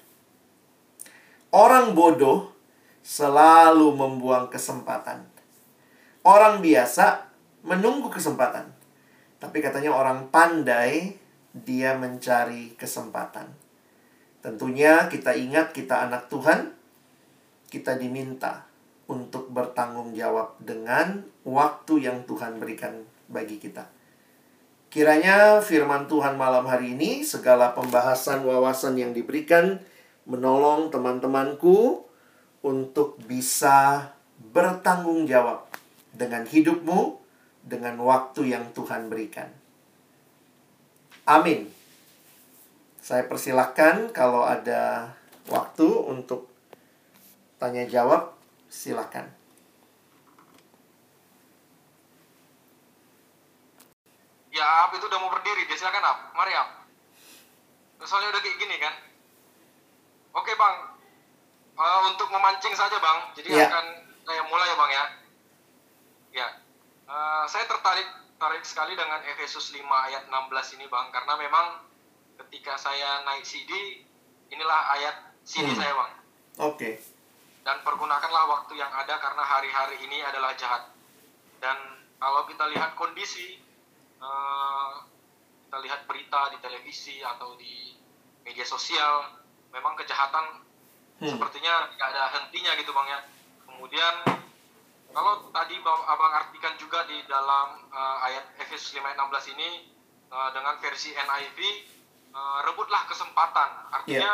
Orang 1.49 1.97
bodoh 1.97 2.53
selalu 3.01 3.89
membuang 3.89 4.53
kesempatan. 4.53 5.25
Orang 6.21 6.61
biasa 6.61 7.30
menunggu 7.62 8.09
kesempatan. 8.09 8.70
Tapi 9.41 9.57
katanya 9.62 9.93
orang 9.93 10.30
pandai, 10.30 11.18
dia 11.51 11.97
mencari 11.97 12.78
kesempatan. 12.78 13.49
Tentunya 14.41 15.05
kita 15.09 15.38
ingat 15.38 15.74
kita 15.74 16.09
anak 16.09 16.30
Tuhan, 16.30 16.74
kita 17.70 17.97
diminta 17.97 18.66
untuk 19.05 19.51
bertanggung 19.51 20.16
jawab 20.18 20.57
dengan 20.64 21.22
waktu 21.43 22.09
yang 22.09 22.24
Tuhan 22.26 22.57
berikan 22.57 23.05
bagi 23.30 23.59
kita. 23.59 23.86
Kiranya 24.91 25.64
firman 25.64 26.09
Tuhan 26.12 26.36
malam 26.36 26.68
hari 26.68 26.97
ini, 26.97 27.24
segala 27.24 27.72
pembahasan 27.72 28.43
wawasan 28.43 28.99
yang 28.99 29.16
diberikan, 29.16 29.80
menolong 30.28 30.91
teman-temanku 30.91 32.03
untuk 32.59 33.16
bisa 33.24 34.12
bertanggung 34.51 35.24
jawab 35.30 35.64
dengan 36.12 36.43
hidupmu, 36.43 37.20
dengan 37.62 37.97
waktu 38.01 38.51
yang 38.51 38.74
Tuhan 38.74 39.07
berikan. 39.07 39.49
Amin. 41.30 41.70
Saya 43.01 43.26
persilahkan 43.26 44.14
kalau 44.14 44.45
ada 44.45 45.14
waktu 45.49 45.86
untuk 45.86 46.49
tanya 47.62 47.86
jawab, 47.86 48.34
silakan. 48.70 49.30
Ya, 54.51 54.86
Ab 54.86 54.93
itu 54.93 55.05
udah 55.07 55.20
mau 55.22 55.32
berdiri. 55.32 55.66
Dia 55.66 55.78
silakan, 55.78 56.03
Ab. 56.03 56.20
Mari, 56.38 56.53
Ab. 56.53 56.70
Soalnya 58.05 58.34
udah 58.34 58.41
kayak 58.41 58.57
gini 58.57 58.76
kan. 58.82 58.93
Oke, 60.38 60.53
Bang. 60.57 60.97
Uh, 61.78 61.99
untuk 62.12 62.30
memancing 62.30 62.76
saja, 62.76 62.97
Bang. 62.99 63.34
Jadi 63.34 63.49
ya. 63.49 63.66
akan 63.70 63.86
saya 64.28 64.41
mulai 64.45 64.68
ya, 64.70 64.76
Bang 64.78 64.91
ya. 64.91 65.05
Ya, 66.32 66.47
Eh, 67.12 67.45
saya 67.51 67.68
tertarik 67.68 68.07
tertarik 68.39 68.64
sekali 68.64 68.95
dengan 68.95 69.20
Efesus 69.22 69.70
5 69.70 69.84
ayat 69.84 70.32
16 70.32 70.80
ini 70.80 70.88
Bang 70.88 71.12
karena 71.12 71.36
memang 71.36 71.84
ketika 72.39 72.74
saya 72.74 73.22
naik 73.22 73.43
CD 73.43 74.01
inilah 74.47 74.82
ayat 74.95 75.16
CD 75.43 75.68
Hmm. 75.68 75.78
saya 75.78 75.93
Bang 75.93 76.12
Oke. 76.72 76.97
dan 77.62 77.84
pergunakanlah 77.84 78.45
waktu 78.49 78.80
yang 78.80 78.89
ada 78.89 79.20
karena 79.20 79.43
hari-hari 79.43 80.01
ini 80.01 80.24
adalah 80.24 80.55
jahat 80.57 80.89
dan 81.59 81.78
kalau 82.18 82.47
kita 82.47 82.66
lihat 82.72 82.95
kondisi 82.95 83.59
eh, 84.18 84.91
kita 85.68 85.78
lihat 85.84 86.07
berita 86.07 86.49
di 86.49 86.57
televisi 86.64 87.20
atau 87.22 87.59
di 87.59 87.93
media 88.41 88.64
sosial 88.64 89.36
memang 89.70 89.99
kejahatan 89.99 90.64
Hmm. 91.22 91.30
sepertinya 91.30 91.91
tidak 91.93 92.07
ada 92.09 92.24
hentinya 92.34 92.72
gitu 92.74 92.89
bang 92.89 93.07
ya 93.14 93.20
kemudian 93.68 94.14
kalau 95.12 95.51
tadi 95.51 95.76
Bang- 95.84 96.07
abang 96.07 96.34
artikan 96.34 96.74
juga 96.80 97.03
di 97.07 97.22
dalam 97.28 97.84
eh, 97.91 98.18
ayat 98.32 98.45
Efesus 98.64 98.95
5 98.95 99.03
ayat 99.03 99.20
16 99.20 99.53
ini 99.55 99.70
eh, 100.32 100.49
dengan 100.55 100.76
versi 100.80 101.12
NIV 101.12 101.59
eh, 102.32 102.59
rebutlah 102.68 103.03
kesempatan. 103.12 103.70
Artinya 103.91 104.32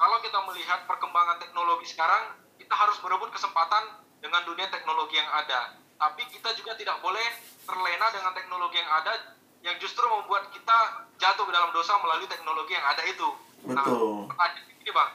kalau 0.00 0.16
kita 0.24 0.38
melihat 0.50 0.84
perkembangan 0.90 1.38
teknologi 1.38 1.86
sekarang 1.88 2.36
kita 2.58 2.74
harus 2.74 2.98
berebut 3.02 3.30
kesempatan 3.34 4.02
dengan 4.20 4.42
dunia 4.44 4.68
teknologi 4.68 5.16
yang 5.16 5.30
ada. 5.30 5.74
Tapi 6.00 6.22
kita 6.32 6.56
juga 6.56 6.72
tidak 6.76 6.98
boleh 7.04 7.26
terlena 7.64 8.08
dengan 8.12 8.32
teknologi 8.32 8.80
yang 8.80 8.90
ada 8.90 9.12
yang 9.60 9.76
justru 9.76 10.00
membuat 10.08 10.48
kita 10.48 11.04
jatuh 11.20 11.44
ke 11.44 11.52
dalam 11.52 11.68
dosa 11.76 11.92
melalui 12.00 12.24
teknologi 12.24 12.72
yang 12.72 12.86
ada 12.88 13.02
itu. 13.04 13.28
Betul. 13.60 13.76
nah 13.76 13.84
pertanyaan 14.32 14.72
ini 14.80 14.90
bang. 14.90 15.10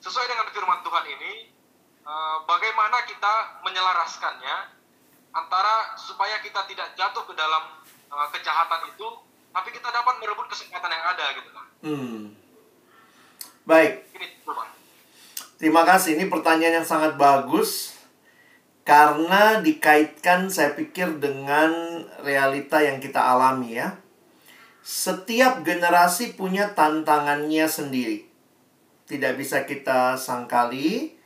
Sesuai 0.00 0.24
dengan 0.24 0.48
firman 0.48 0.80
Tuhan 0.80 1.04
ini 1.04 1.32
eh, 2.08 2.38
bagaimana 2.48 3.04
kita 3.04 3.60
menyelaraskannya 3.60 4.56
antara 5.36 5.92
supaya 6.00 6.40
kita 6.40 6.64
tidak 6.64 6.96
jatuh 6.96 7.28
ke 7.28 7.34
dalam 7.36 7.84
eh, 8.08 8.28
kejahatan 8.32 8.88
itu 8.88 9.08
tapi 9.52 9.68
kita 9.72 9.88
dapat 9.92 10.16
merebut 10.20 10.48
kesempatan 10.48 10.88
yang 10.88 11.04
ada 11.12 11.26
gitu 11.36 11.50
bang 11.52 11.68
Hmm. 11.78 12.34
Baik, 13.62 14.02
ini 14.18 14.26
terima 15.60 15.86
kasih. 15.86 16.18
Ini 16.18 16.26
pertanyaan 16.26 16.82
yang 16.82 16.88
sangat 16.88 17.14
bagus 17.14 17.94
karena 18.82 19.60
dikaitkan 19.60 20.48
saya 20.48 20.72
pikir 20.72 21.20
dengan 21.20 22.02
realita 22.24 22.80
yang 22.80 22.98
kita 22.98 23.20
alami 23.20 23.76
ya. 23.76 23.94
Setiap 24.80 25.62
generasi 25.62 26.32
punya 26.32 26.72
tantangannya 26.72 27.68
sendiri. 27.68 28.24
Tidak 29.04 29.36
bisa 29.36 29.68
kita 29.68 30.16
sangkali 30.16 31.17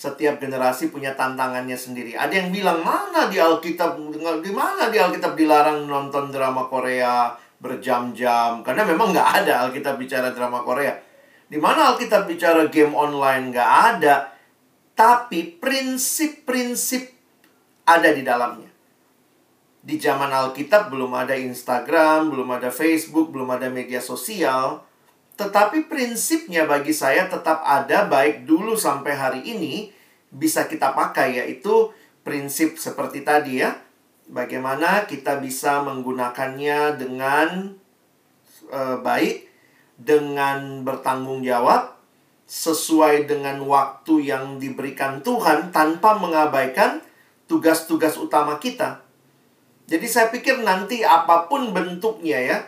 setiap 0.00 0.40
generasi 0.40 0.88
punya 0.88 1.12
tantangannya 1.12 1.76
sendiri. 1.76 2.16
Ada 2.16 2.32
yang 2.32 2.48
bilang 2.48 2.80
mana 2.80 3.28
di 3.28 3.36
Alkitab 3.36 4.00
di 4.40 4.48
mana 4.48 4.88
di 4.88 4.96
Alkitab 4.96 5.36
dilarang 5.36 5.84
nonton 5.84 6.32
drama 6.32 6.64
Korea 6.72 7.36
berjam-jam 7.60 8.64
karena 8.64 8.88
memang 8.88 9.12
nggak 9.12 9.44
ada 9.44 9.68
Alkitab 9.68 10.00
bicara 10.00 10.32
drama 10.32 10.64
Korea. 10.64 10.96
Di 11.44 11.60
mana 11.60 11.92
Alkitab 11.92 12.24
bicara 12.24 12.64
game 12.72 12.96
online 12.96 13.52
nggak 13.52 13.70
ada. 13.92 14.32
Tapi 14.96 15.60
prinsip-prinsip 15.60 17.12
ada 17.84 18.08
di 18.08 18.24
dalamnya. 18.24 18.72
Di 19.84 20.00
zaman 20.00 20.32
Alkitab 20.32 20.88
belum 20.88 21.12
ada 21.12 21.36
Instagram, 21.36 22.32
belum 22.32 22.48
ada 22.56 22.72
Facebook, 22.72 23.28
belum 23.36 23.52
ada 23.52 23.68
media 23.68 24.00
sosial. 24.00 24.80
Tetapi 25.40 25.88
prinsipnya 25.88 26.68
bagi 26.68 26.92
saya 26.92 27.24
tetap 27.24 27.64
ada 27.64 28.04
baik 28.04 28.44
dulu 28.44 28.76
sampai 28.76 29.16
hari 29.16 29.40
ini 29.40 29.88
bisa 30.28 30.68
kita 30.68 30.92
pakai 30.92 31.40
yaitu 31.40 31.88
prinsip 32.20 32.76
seperti 32.76 33.24
tadi 33.24 33.64
ya. 33.64 33.72
Bagaimana 34.28 35.08
kita 35.08 35.40
bisa 35.40 35.80
menggunakannya 35.80 37.00
dengan 37.00 37.72
eh, 38.68 38.96
baik 39.00 39.48
dengan 39.96 40.84
bertanggung 40.84 41.40
jawab 41.40 41.96
sesuai 42.44 43.24
dengan 43.24 43.64
waktu 43.64 44.28
yang 44.28 44.60
diberikan 44.60 45.24
Tuhan 45.24 45.72
tanpa 45.72 46.20
mengabaikan 46.20 47.00
tugas-tugas 47.48 48.20
utama 48.20 48.60
kita. 48.60 49.00
Jadi 49.88 50.04
saya 50.04 50.28
pikir 50.28 50.60
nanti 50.60 51.00
apa 51.00 51.48
pun 51.48 51.72
bentuknya 51.72 52.38
ya, 52.38 52.58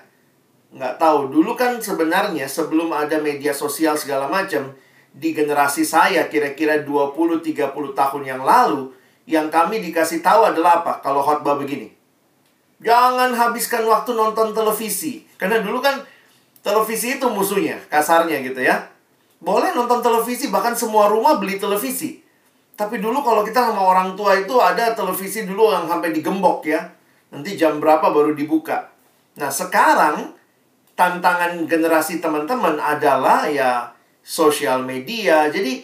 nggak 0.73 0.97
tahu. 0.97 1.29
Dulu 1.29 1.53
kan 1.55 1.79
sebenarnya 1.79 2.49
sebelum 2.49 2.91
ada 2.91 3.21
media 3.21 3.53
sosial 3.53 3.95
segala 3.95 4.27
macam, 4.27 4.73
di 5.13 5.37
generasi 5.37 5.85
saya 5.85 6.27
kira-kira 6.33 6.81
20-30 6.81 7.73
tahun 7.93 8.23
yang 8.25 8.43
lalu, 8.43 8.91
yang 9.29 9.53
kami 9.53 9.85
dikasih 9.85 10.25
tahu 10.25 10.49
adalah 10.49 10.83
apa? 10.83 11.05
Kalau 11.05 11.21
khotbah 11.21 11.61
begini. 11.61 11.93
Jangan 12.83 13.31
habiskan 13.31 13.87
waktu 13.87 14.17
nonton 14.17 14.51
televisi. 14.51 15.23
Karena 15.39 15.63
dulu 15.63 15.79
kan 15.79 16.03
televisi 16.65 17.21
itu 17.21 17.31
musuhnya, 17.31 17.79
kasarnya 17.87 18.43
gitu 18.43 18.59
ya. 18.59 18.91
Boleh 19.39 19.71
nonton 19.71 20.03
televisi, 20.03 20.51
bahkan 20.51 20.75
semua 20.75 21.07
rumah 21.07 21.39
beli 21.39 21.63
televisi. 21.63 22.23
Tapi 22.73 22.99
dulu 22.99 23.23
kalau 23.23 23.47
kita 23.47 23.71
sama 23.71 23.85
orang 23.85 24.19
tua 24.19 24.35
itu 24.35 24.59
ada 24.59 24.97
televisi 24.97 25.47
dulu 25.47 25.71
yang 25.71 25.87
sampai 25.87 26.11
digembok 26.11 26.67
ya. 26.67 26.83
Nanti 27.31 27.55
jam 27.55 27.79
berapa 27.79 28.11
baru 28.11 28.35
dibuka. 28.35 28.91
Nah 29.39 29.51
sekarang 29.53 30.35
tantangan 30.95 31.65
generasi 31.65 32.21
teman-teman 32.21 32.77
adalah 32.79 33.49
ya 33.49 33.93
sosial 34.23 34.85
media. 34.87 35.49
Jadi 35.49 35.83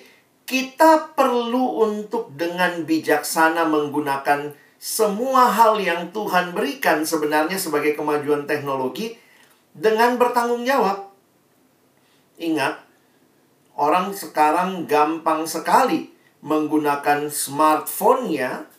kita 0.48 1.12
perlu 1.12 1.84
untuk 1.84 2.32
dengan 2.32 2.86
bijaksana 2.88 3.68
menggunakan 3.68 4.56
semua 4.78 5.50
hal 5.50 5.76
yang 5.82 6.14
Tuhan 6.14 6.54
berikan 6.54 7.02
sebenarnya 7.02 7.58
sebagai 7.58 7.98
kemajuan 7.98 8.46
teknologi 8.46 9.18
dengan 9.74 10.16
bertanggung 10.16 10.62
jawab. 10.62 11.10
Ingat, 12.38 12.78
orang 13.74 14.14
sekarang 14.14 14.86
gampang 14.86 15.42
sekali 15.44 16.14
menggunakan 16.46 17.26
smartphone-nya, 17.26 18.70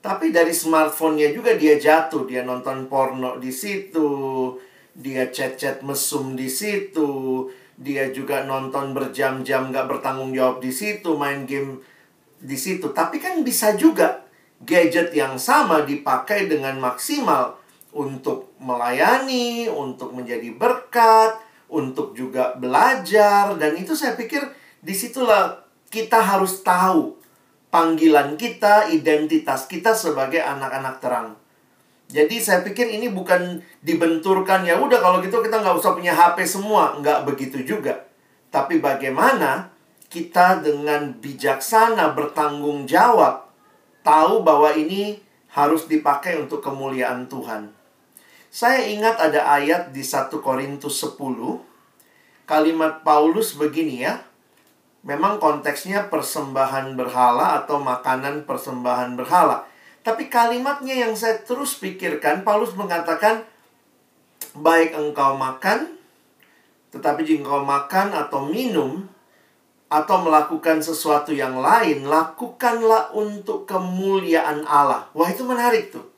tapi 0.00 0.32
dari 0.32 0.56
smartphone-nya 0.56 1.36
juga 1.36 1.52
dia 1.54 1.76
jatuh, 1.76 2.24
dia 2.24 2.40
nonton 2.40 2.88
porno 2.88 3.36
di 3.36 3.52
situ, 3.52 4.08
dia 4.92 5.28
chat-chat 5.32 5.80
mesum 5.80 6.36
di 6.36 6.46
situ, 6.52 7.48
dia 7.76 8.12
juga 8.12 8.44
nonton 8.44 8.92
berjam-jam 8.92 9.72
gak 9.72 9.88
bertanggung 9.88 10.36
jawab 10.36 10.60
di 10.60 10.70
situ, 10.70 11.16
main 11.16 11.48
game 11.48 11.80
di 12.38 12.56
situ. 12.56 12.92
Tapi 12.92 13.18
kan 13.18 13.40
bisa 13.40 13.74
juga 13.74 14.22
gadget 14.62 15.10
yang 15.16 15.40
sama 15.40 15.82
dipakai 15.82 16.46
dengan 16.46 16.78
maksimal 16.78 17.58
untuk 17.92 18.56
melayani, 18.60 19.68
untuk 19.68 20.14
menjadi 20.16 20.54
berkat, 20.54 21.40
untuk 21.72 22.12
juga 22.12 22.52
belajar 22.56 23.56
dan 23.56 23.72
itu 23.80 23.96
saya 23.96 24.12
pikir 24.12 24.44
di 24.84 24.92
situlah 24.92 25.64
kita 25.88 26.20
harus 26.20 26.60
tahu 26.60 27.16
panggilan 27.72 28.36
kita, 28.36 28.92
identitas 28.92 29.64
kita 29.64 29.96
sebagai 29.96 30.44
anak-anak 30.44 31.00
terang. 31.00 31.41
Jadi 32.12 32.36
saya 32.44 32.60
pikir 32.60 32.92
ini 32.92 33.08
bukan 33.08 33.64
dibenturkan 33.80 34.68
ya 34.68 34.76
udah 34.76 35.00
kalau 35.00 35.24
gitu 35.24 35.40
kita 35.40 35.64
nggak 35.64 35.80
usah 35.80 35.96
punya 35.96 36.12
HP 36.12 36.44
semua, 36.44 37.00
nggak 37.00 37.24
begitu 37.24 37.64
juga. 37.64 38.04
Tapi 38.52 38.84
bagaimana 38.84 39.72
kita 40.12 40.60
dengan 40.60 41.16
bijaksana 41.16 42.12
bertanggung 42.12 42.84
jawab 42.84 43.48
tahu 44.04 44.44
bahwa 44.44 44.76
ini 44.76 45.24
harus 45.56 45.88
dipakai 45.88 46.36
untuk 46.36 46.60
kemuliaan 46.60 47.32
Tuhan. 47.32 47.72
Saya 48.52 48.84
ingat 48.84 49.16
ada 49.16 49.48
ayat 49.48 49.96
di 49.96 50.04
1 50.04 50.28
Korintus 50.44 51.00
10. 51.00 51.16
Kalimat 52.44 53.00
Paulus 53.00 53.56
begini 53.56 54.04
ya. 54.04 54.20
Memang 55.00 55.40
konteksnya 55.40 56.12
persembahan 56.12 56.92
berhala 56.92 57.64
atau 57.64 57.80
makanan 57.80 58.44
persembahan 58.44 59.16
berhala. 59.16 59.71
Tapi 60.02 60.26
kalimatnya 60.26 61.06
yang 61.06 61.14
saya 61.14 61.38
terus 61.46 61.78
pikirkan, 61.78 62.42
Paulus 62.42 62.74
mengatakan, 62.74 63.46
baik 64.58 64.98
engkau 64.98 65.38
makan, 65.38 65.94
tetapi 66.90 67.22
jika 67.22 67.46
engkau 67.46 67.62
makan 67.62 68.10
atau 68.10 68.42
minum, 68.44 69.06
atau 69.92 70.24
melakukan 70.24 70.80
sesuatu 70.80 71.36
yang 71.36 71.60
lain, 71.60 72.08
lakukanlah 72.08 73.12
untuk 73.12 73.68
kemuliaan 73.68 74.64
Allah. 74.64 75.12
Wah 75.12 75.28
itu 75.28 75.44
menarik 75.44 75.92
tuh. 75.92 76.08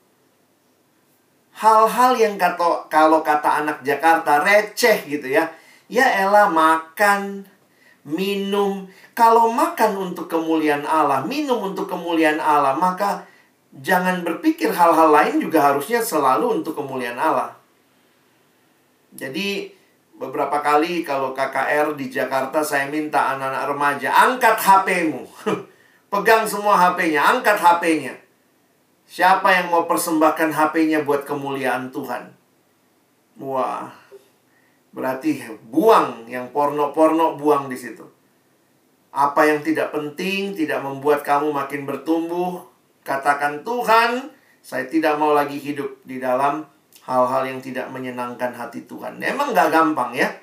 Hal-hal 1.59 2.15
yang 2.15 2.39
kata, 2.39 2.87
kalau 2.87 3.19
kata 3.19 3.63
anak 3.63 3.83
Jakarta 3.83 4.39
receh 4.39 5.03
gitu 5.07 5.27
ya. 5.27 5.51
Ya 5.91 6.07
elah 6.23 6.47
makan, 6.47 7.43
minum. 8.07 8.87
Kalau 9.11 9.51
makan 9.51 10.11
untuk 10.11 10.31
kemuliaan 10.31 10.87
Allah, 10.87 11.27
minum 11.27 11.59
untuk 11.59 11.91
kemuliaan 11.91 12.39
Allah, 12.39 12.79
maka 12.79 13.27
jangan 13.75 14.23
berpikir 14.23 14.71
hal-hal 14.71 15.11
lain 15.11 15.43
juga 15.43 15.71
harusnya 15.71 15.99
selalu 15.99 16.61
untuk 16.61 16.79
kemuliaan 16.79 17.19
Allah. 17.19 17.55
Jadi 19.15 19.71
beberapa 20.15 20.63
kali 20.63 21.03
kalau 21.03 21.35
KKR 21.35 21.95
di 21.99 22.07
Jakarta 22.07 22.63
saya 22.63 22.87
minta 22.87 23.35
anak-anak 23.35 23.63
remaja 23.67 24.09
angkat 24.11 24.55
HP-mu. 24.59 25.23
Pegang 26.11 26.47
semua 26.47 26.79
HP-nya, 26.79 27.35
angkat 27.35 27.59
HP-nya. 27.59 28.15
Siapa 29.05 29.51
yang 29.51 29.67
mau 29.69 29.83
persembahkan 29.83 30.55
HP-nya 30.55 31.03
buat 31.03 31.27
kemuliaan 31.27 31.91
Tuhan? 31.91 32.31
Wah, 33.35 33.91
berarti 34.95 35.43
buang 35.67 36.23
yang 36.31 36.55
porno-porno 36.55 37.35
buang 37.35 37.67
di 37.67 37.75
situ. 37.75 38.07
Apa 39.11 39.47
yang 39.47 39.59
tidak 39.59 39.91
penting, 39.91 40.55
tidak 40.55 40.79
membuat 40.83 41.23
kamu 41.27 41.51
makin 41.51 41.83
bertumbuh, 41.83 42.63
katakan 43.05 43.61
Tuhan, 43.61 44.33
saya 44.65 44.89
tidak 44.89 45.21
mau 45.21 45.37
lagi 45.37 45.61
hidup 45.61 46.01
di 46.01 46.17
dalam 46.17 46.65
hal-hal 47.05 47.45
yang 47.45 47.61
tidak 47.61 47.85
menyenangkan 47.93 48.49
hati 48.49 48.89
Tuhan. 48.89 49.21
Memang 49.21 49.53
nggak 49.53 49.69
gampang 49.69 50.11
ya, 50.17 50.33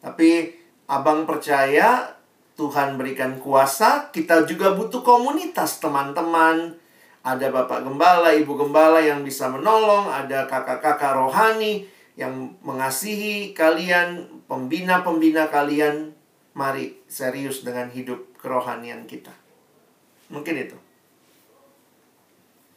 tapi 0.00 0.48
abang 0.88 1.28
percaya 1.28 2.16
Tuhan 2.56 2.96
berikan 2.96 3.36
kuasa, 3.36 4.08
kita 4.08 4.48
juga 4.48 4.72
butuh 4.72 5.04
komunitas 5.04 5.76
teman-teman, 5.76 6.72
ada 7.20 7.46
bapak 7.52 7.84
gembala, 7.84 8.32
ibu 8.32 8.56
gembala 8.56 8.96
yang 9.02 9.20
bisa 9.20 9.52
menolong, 9.52 10.08
ada 10.08 10.48
kakak-kakak 10.48 11.12
rohani 11.12 11.84
yang 12.16 12.56
mengasihi 12.64 13.52
kalian, 13.52 14.24
pembina-pembina 14.48 15.52
kalian. 15.52 16.16
Mari 16.56 17.04
serius 17.04 17.60
dengan 17.60 17.92
hidup 17.92 18.32
kerohanian 18.40 19.04
kita. 19.04 19.34
Mungkin 20.32 20.56
itu. 20.56 20.85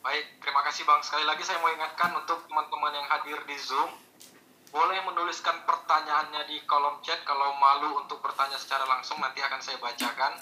Baik, 0.09 0.41
terima 0.41 0.65
kasih 0.65 0.89
Bang. 0.89 1.05
Sekali 1.05 1.21
lagi 1.21 1.45
saya 1.45 1.61
mau 1.61 1.69
ingatkan 1.69 2.09
untuk 2.17 2.41
teman-teman 2.49 2.97
yang 2.97 3.05
hadir 3.13 3.37
di 3.45 3.53
Zoom, 3.61 3.93
boleh 4.73 5.05
menuliskan 5.05 5.61
pertanyaannya 5.69 6.49
di 6.49 6.65
kolom 6.65 6.97
chat 7.05 7.21
kalau 7.29 7.53
malu 7.61 7.93
untuk 8.01 8.17
bertanya 8.17 8.57
secara 8.57 8.89
langsung 8.89 9.21
nanti 9.21 9.37
akan 9.37 9.61
saya 9.61 9.77
bacakan. 9.77 10.33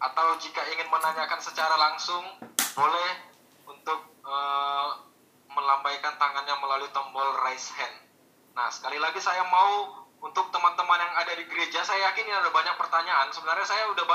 Atau 0.00 0.40
jika 0.40 0.64
ingin 0.64 0.88
menanyakan 0.88 1.44
secara 1.44 1.76
langsung, 1.76 2.24
boleh 2.72 3.10
untuk 3.68 4.00
uh, 4.24 5.04
melambaikan 5.44 6.16
tangannya 6.16 6.56
melalui 6.56 6.88
tombol 6.96 7.36
raise 7.44 7.68
hand. 7.76 7.92
Nah, 8.56 8.72
sekali 8.72 8.96
lagi 8.96 9.20
saya 9.20 9.44
mau 9.44 10.08
untuk 10.24 10.48
teman-teman 10.48 10.96
yang 10.96 11.12
ada 11.20 11.36
di 11.36 11.44
gereja, 11.52 11.84
saya 11.84 12.08
yakin 12.08 12.32
ini 12.32 12.32
ada 12.32 12.48
banyak 12.48 12.80
pertanyaan. 12.80 13.28
Sebenarnya 13.28 13.68
saya 13.68 13.92
udah 13.92 14.08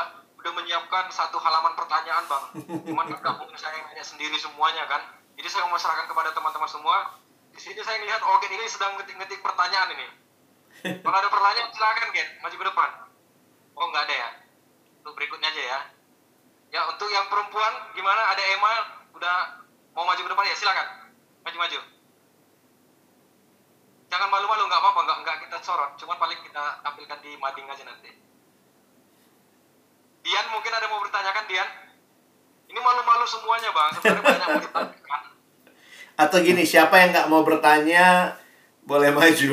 udah 0.48 0.64
menyiapkan 0.64 1.12
satu 1.12 1.36
halaman 1.44 1.76
pertanyaan, 1.76 2.24
Bang. 2.32 2.46
Cuman 2.88 3.04
mungkin 3.12 3.58
saya 3.60 3.84
nanya 3.84 4.00
sendiri 4.00 4.40
semuanya 4.40 4.88
kan. 4.88 5.04
Jadi 5.36 5.48
saya 5.52 5.68
mau 5.68 5.76
serahkan 5.76 6.08
kepada 6.08 6.32
teman-teman 6.32 6.72
semua. 6.72 7.20
Di 7.52 7.60
sini 7.60 7.84
saya 7.84 8.00
melihat 8.00 8.24
Ogen 8.24 8.56
ini 8.56 8.64
sedang 8.72 8.96
ngetik-ngetik 8.96 9.44
pertanyaan 9.44 9.92
ini. 10.00 10.08
Kalau 11.04 11.18
ada 11.20 11.28
pertanyaan 11.28 11.68
silakan 11.76 12.16
Gen, 12.16 12.30
maju 12.40 12.56
ke 12.56 12.66
depan. 12.72 12.90
Oh 13.76 13.86
nggak 13.92 14.04
ada 14.08 14.16
ya? 14.16 14.30
Untuk 15.04 15.20
berikutnya 15.20 15.52
aja 15.52 15.64
ya. 15.68 15.80
Ya 16.72 16.82
untuk 16.88 17.12
yang 17.12 17.28
perempuan 17.28 17.74
gimana? 17.92 18.22
Ada 18.32 18.44
Emma 18.56 18.74
udah 19.18 19.38
mau 19.98 20.06
maju 20.06 20.22
ke 20.22 20.30
depan 20.30 20.46
ya 20.46 20.54
silakan 20.54 20.88
maju-maju 21.42 21.80
jangan 24.14 24.30
malu-malu 24.30 24.64
nggak 24.70 24.82
apa-apa 24.86 25.00
nggak 25.10 25.18
nggak 25.26 25.38
kita 25.50 25.58
sorot 25.66 25.98
cuma 25.98 26.22
paling 26.22 26.38
kita 26.46 26.86
tampilkan 26.86 27.18
di 27.26 27.34
mading 27.42 27.66
aja 27.66 27.82
nanti 27.82 28.14
Dian 30.28 30.44
mungkin 30.52 30.76
ada 30.76 30.92
mau 30.92 31.00
bertanyakan 31.00 31.48
Dian? 31.48 31.70
Ini 32.68 32.80
malu-malu 32.84 33.24
semuanya 33.24 33.72
bang. 33.72 33.92
Sebenarnya 33.96 34.24
banyak 34.28 34.48
mau 34.52 34.60
ditanyakan. 34.60 35.22
Atau 36.20 36.38
gini 36.44 36.68
siapa 36.68 37.00
yang 37.00 37.16
nggak 37.16 37.32
mau 37.32 37.48
bertanya 37.48 38.36
boleh 38.84 39.16
maju. 39.16 39.52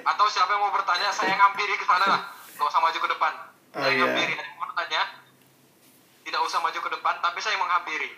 Atau 0.00 0.26
siapa 0.32 0.48
yang 0.56 0.62
mau 0.64 0.72
bertanya 0.72 1.12
saya 1.12 1.36
ngampiri 1.36 1.76
ke 1.76 1.84
sana 1.84 2.08
lah. 2.08 2.22
Nggak 2.56 2.68
usah 2.72 2.80
maju 2.80 2.98
ke 3.04 3.08
depan. 3.12 3.32
Oh, 3.76 3.84
saya 3.84 3.92
iya. 3.92 4.00
ngampiri. 4.00 4.32
Ada 4.32 4.44
yang 4.48 4.56
mau 4.56 4.64
bertanya? 4.64 5.02
Tidak 6.24 6.40
usah 6.40 6.58
maju 6.64 6.78
ke 6.80 6.90
depan, 6.96 7.14
tapi 7.20 7.38
saya 7.44 7.56
menghampiri. 7.60 8.10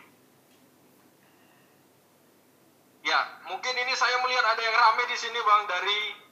Ya, 3.03 3.19
mungkin 3.51 3.75
ini 3.75 3.93
saya 3.99 4.15
melihat 4.23 4.47
ada 4.47 4.63
yang 4.63 4.77
rame 4.79 5.11
di 5.11 5.17
sini 5.19 5.43
Bang 5.43 5.67
dari 5.67 6.28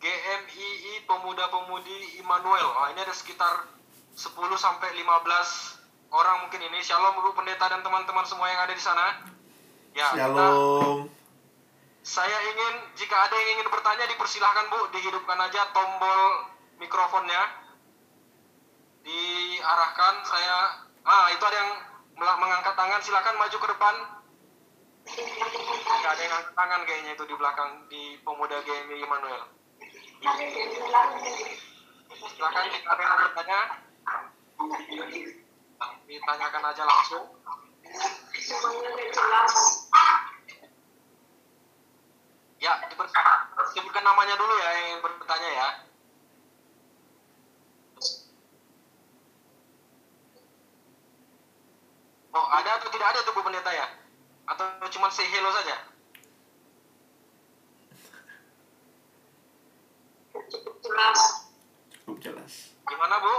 GMII 0.00 1.04
Pemuda-Pemudi 1.08 2.20
Immanuel. 2.20 2.68
Oh, 2.76 2.86
ini 2.92 3.00
ada 3.00 3.14
sekitar 3.16 3.68
10 4.16 4.32
sampai 4.56 4.92
15 4.96 6.12
orang 6.12 6.36
mungkin 6.46 6.60
ini. 6.60 6.78
Shalom 6.84 7.20
Bu 7.20 7.32
Pendeta 7.36 7.68
dan 7.68 7.80
teman-teman 7.80 8.24
semua 8.28 8.46
yang 8.48 8.60
ada 8.64 8.74
di 8.74 8.82
sana. 8.82 9.06
Ya, 9.96 10.12
Shalom. 10.12 10.32
Kita, 10.36 10.46
saya 12.06 12.38
ingin 12.52 12.74
jika 13.00 13.16
ada 13.16 13.34
yang 13.34 13.60
ingin 13.60 13.68
bertanya 13.72 14.04
dipersilahkan 14.12 14.66
Bu, 14.70 14.80
dihidupkan 14.94 15.38
aja 15.42 15.72
tombol 15.74 16.20
mikrofonnya. 16.78 17.64
Diarahkan 19.06 20.14
saya 20.26 20.86
Ah, 21.06 21.30
itu 21.30 21.38
ada 21.46 21.54
yang 21.54 21.70
mengangkat 22.18 22.74
tangan, 22.74 22.98
silakan 22.98 23.38
maju 23.38 23.56
ke 23.62 23.68
depan. 23.70 23.94
Gak 26.02 26.12
ada 26.18 26.22
yang 26.26 26.34
angkat 26.34 26.54
tangan 26.58 26.80
kayaknya 26.82 27.12
itu 27.14 27.24
di 27.30 27.34
belakang 27.38 27.70
di 27.86 28.18
pemuda 28.26 28.58
GMI 28.66 29.06
Immanuel. 29.06 29.46
Silakan 32.26 32.64
jika 32.72 32.88
ada 32.92 33.02
yang 33.04 33.20
bertanya, 33.28 33.60
ditanyakan 36.08 36.62
aja 36.72 36.82
langsung. 36.88 37.24
Ya, 42.56 42.72
sebutkan 43.76 44.04
namanya 44.04 44.34
dulu 44.40 44.54
ya 44.56 44.70
yang 44.74 45.00
bertanya 45.04 45.50
ya. 45.52 45.68
Oh, 52.36 52.46
ada 52.52 52.76
atau 52.76 52.92
tidak 52.92 53.08
ada 53.16 53.24
tuh 53.24 53.32
Bu 53.32 53.40
Pendeta 53.40 53.72
ya? 53.72 53.88
Atau 54.44 54.68
cuma 54.92 55.08
say 55.08 55.24
hello 55.24 55.48
saja? 55.56 55.76
Cukup 60.36 60.75
jelas. 60.86 61.20
Cukup 61.90 62.18
jelas. 62.22 62.52
Gimana 62.86 63.14
Bu? 63.18 63.34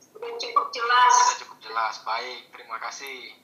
Sudah 0.00 0.32
cukup 0.38 0.66
jelas. 0.70 1.12
Sudah 1.12 1.38
cukup 1.42 1.58
jelas. 1.60 1.94
Baik, 2.06 2.42
terima 2.54 2.78
kasih. 2.78 3.34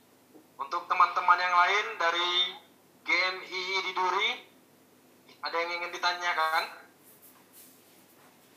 Untuk 0.57 0.87
teman-teman 0.87 1.39
yang 1.43 1.55
lain 1.59 1.87
dari 1.99 2.33
GMI 3.03 3.65
di 3.83 3.93
Duri, 3.93 4.31
ada 5.43 5.57
yang 5.59 5.71
ingin 5.83 5.91
ditanyakan? 5.91 6.65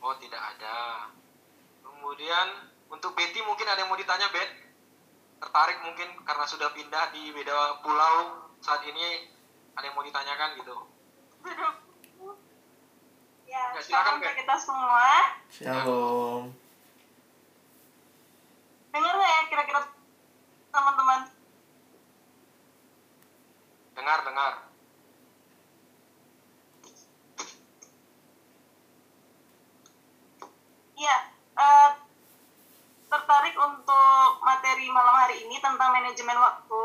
Oh, 0.06 0.14
tidak 0.22 0.38
ada. 0.38 1.10
Kemudian 1.82 2.70
untuk 2.86 3.18
Betty 3.18 3.42
mungkin 3.42 3.66
ada 3.66 3.82
yang 3.82 3.90
mau 3.90 3.98
ditanya 3.98 4.30
Bet? 4.30 4.46
Tertarik 5.42 5.82
mungkin 5.82 6.08
karena 6.22 6.46
sudah 6.46 6.70
pindah 6.70 7.10
di 7.10 7.34
beda 7.34 7.82
pulau 7.82 8.48
saat 8.62 8.86
ini 8.86 9.28
ada 9.74 9.84
yang 9.84 9.98
mau 9.98 10.06
ditanyakan 10.06 10.50
gitu. 10.62 10.76
Ya, 13.56 13.72
ya 13.72 13.80
silakan 13.80 14.20
Bet. 14.20 14.36
kita 14.36 14.54
semua. 14.60 15.32
Shalom. 15.48 16.52
Dengar 18.92 19.16
ya 19.16 19.40
kira-kira 19.48 19.80
teman-teman? 20.68 21.20
Dengar, 23.96 24.18
dengar. 24.28 24.52
Iya, 30.96 31.16
uh, 31.56 31.90
tertarik 33.08 33.56
untuk 33.56 34.28
materi 34.44 34.92
malam 34.92 35.16
hari 35.16 35.48
ini 35.48 35.56
tentang 35.64 35.96
manajemen 35.96 36.36
waktu. 36.36 36.84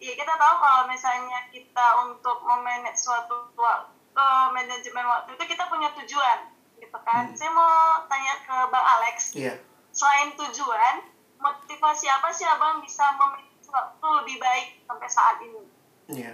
Iya 0.00 0.12
kita 0.16 0.32
tahu 0.32 0.54
kalau 0.64 0.88
misalnya 0.88 1.44
kita 1.52 2.08
untuk 2.08 2.40
memanage 2.44 3.00
suatu 3.00 3.52
waktu, 3.56 3.95
uh, 4.16 4.48
manajemen 4.50 5.04
waktu 5.04 5.36
itu 5.36 5.44
kita 5.44 5.68
punya 5.68 5.92
tujuan, 6.02 6.38
gitu 6.80 6.98
kan? 7.04 7.30
Hmm. 7.30 7.36
Saya 7.36 7.52
mau 7.52 8.02
tanya 8.08 8.34
ke 8.42 8.56
Bang 8.72 8.86
Alex. 8.98 9.36
Iya. 9.36 9.60
Selain 9.92 10.32
tujuan, 10.34 11.04
motivasi 11.36 12.08
apa 12.08 12.32
sih 12.32 12.48
abang 12.48 12.80
bisa 12.80 13.04
memanage 13.14 13.68
waktu 13.68 14.06
lebih 14.24 14.36
baik 14.40 14.66
sampai 14.88 15.08
saat 15.08 15.36
ini? 15.44 15.62
Iya. 16.10 16.32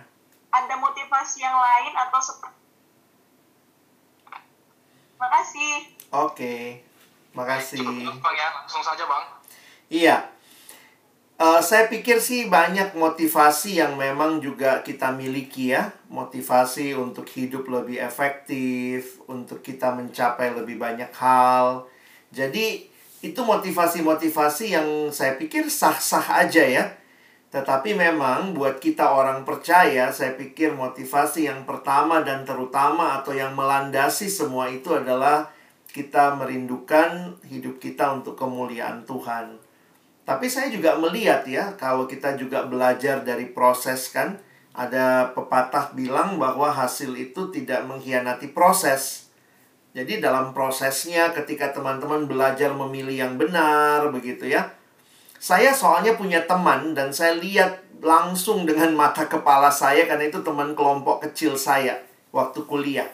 Ada 0.54 0.74
motivasi 0.78 1.42
yang 1.42 1.58
lain 1.58 1.92
atau 1.96 2.20
seperti? 2.22 2.60
Terima 5.18 5.28
kasih. 5.38 5.74
Oke. 6.10 6.34
Okay. 6.34 6.62
Makasih. 7.32 7.80
Bang 8.20 8.34
ya, 8.36 8.48
langsung 8.62 8.84
saja 8.84 9.06
Bang. 9.08 9.24
Iya. 9.88 10.28
Uh, 11.42 11.58
saya 11.58 11.90
pikir 11.90 12.22
sih 12.22 12.46
banyak 12.46 12.94
motivasi 12.94 13.82
yang 13.82 13.98
memang 13.98 14.38
juga 14.38 14.78
kita 14.86 15.10
miliki 15.10 15.74
ya. 15.74 15.90
Motivasi 16.06 16.94
untuk 16.94 17.26
hidup 17.26 17.66
lebih 17.66 17.98
efektif, 17.98 19.18
untuk 19.26 19.58
kita 19.58 19.90
mencapai 19.90 20.54
lebih 20.54 20.78
banyak 20.78 21.10
hal. 21.10 21.90
Jadi 22.30 22.86
itu 23.26 23.40
motivasi-motivasi 23.42 24.70
yang 24.70 24.86
saya 25.10 25.34
pikir 25.34 25.66
sah-sah 25.66 26.46
aja 26.46 26.62
ya. 26.62 26.94
Tetapi 27.50 27.90
memang 27.98 28.54
buat 28.54 28.78
kita 28.78 29.10
orang 29.10 29.42
percaya, 29.42 30.14
saya 30.14 30.38
pikir 30.38 30.78
motivasi 30.78 31.50
yang 31.50 31.66
pertama 31.66 32.22
dan 32.22 32.46
terutama 32.46 33.18
atau 33.18 33.34
yang 33.34 33.58
melandasi 33.58 34.30
semua 34.30 34.70
itu 34.70 34.94
adalah 34.94 35.50
kita 35.90 36.38
merindukan 36.38 37.34
hidup 37.50 37.82
kita 37.82 38.14
untuk 38.14 38.38
kemuliaan 38.38 39.02
Tuhan. 39.10 39.61
Tapi 40.22 40.46
saya 40.46 40.70
juga 40.70 40.94
melihat 40.94 41.42
ya, 41.46 41.74
kalau 41.74 42.06
kita 42.06 42.38
juga 42.38 42.62
belajar 42.62 43.26
dari 43.26 43.50
proses 43.50 44.06
kan, 44.14 44.38
ada 44.72 45.34
pepatah 45.34 45.92
bilang 45.92 46.38
bahwa 46.38 46.70
hasil 46.70 47.12
itu 47.18 47.50
tidak 47.50 47.84
mengkhianati 47.84 48.54
proses. 48.54 49.28
Jadi 49.92 50.24
dalam 50.24 50.56
prosesnya 50.56 51.34
ketika 51.36 51.74
teman-teman 51.74 52.24
belajar 52.24 52.72
memilih 52.72 53.28
yang 53.28 53.34
benar 53.36 54.08
begitu 54.08 54.48
ya. 54.48 54.72
Saya 55.42 55.74
soalnya 55.74 56.16
punya 56.16 56.46
teman 56.46 56.94
dan 56.94 57.10
saya 57.10 57.36
lihat 57.36 57.82
langsung 57.98 58.64
dengan 58.64 58.94
mata 58.94 59.26
kepala 59.26 59.68
saya 59.68 60.06
karena 60.06 60.30
itu 60.30 60.40
teman 60.40 60.72
kelompok 60.72 61.28
kecil 61.28 61.58
saya 61.58 61.98
waktu 62.30 62.62
kuliah 62.64 63.10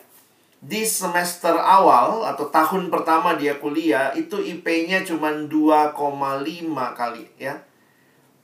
di 0.58 0.82
semester 0.82 1.54
awal 1.54 2.26
atau 2.26 2.50
tahun 2.50 2.90
pertama 2.90 3.38
dia 3.38 3.62
kuliah 3.62 4.10
itu 4.18 4.42
IP-nya 4.42 5.06
cuma 5.06 5.30
2,5 5.30 5.94
kali 6.98 7.24
ya. 7.38 7.62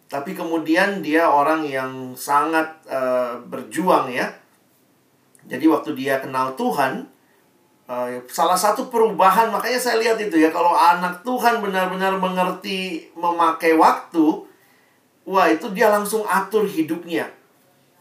Tapi 0.07 0.31
kemudian 0.31 1.03
dia 1.03 1.27
orang 1.27 1.67
yang 1.67 2.15
sangat 2.15 2.71
uh, 2.87 3.43
berjuang 3.51 4.15
ya. 4.15 4.31
Jadi 5.51 5.67
waktu 5.67 5.91
dia 5.99 6.23
kenal 6.23 6.55
Tuhan, 6.55 7.11
uh, 7.91 8.09
salah 8.31 8.57
satu 8.57 8.87
perubahan 8.95 9.51
makanya 9.51 9.81
saya 9.83 9.99
lihat 9.99 10.17
itu 10.23 10.39
ya 10.39 10.55
kalau 10.55 10.71
anak 10.71 11.27
Tuhan 11.27 11.59
benar-benar 11.59 12.15
mengerti 12.15 13.11
memakai 13.19 13.75
waktu, 13.75 14.47
wah 15.27 15.51
itu 15.51 15.67
dia 15.75 15.91
langsung 15.91 16.23
atur 16.31 16.63
hidupnya 16.63 17.27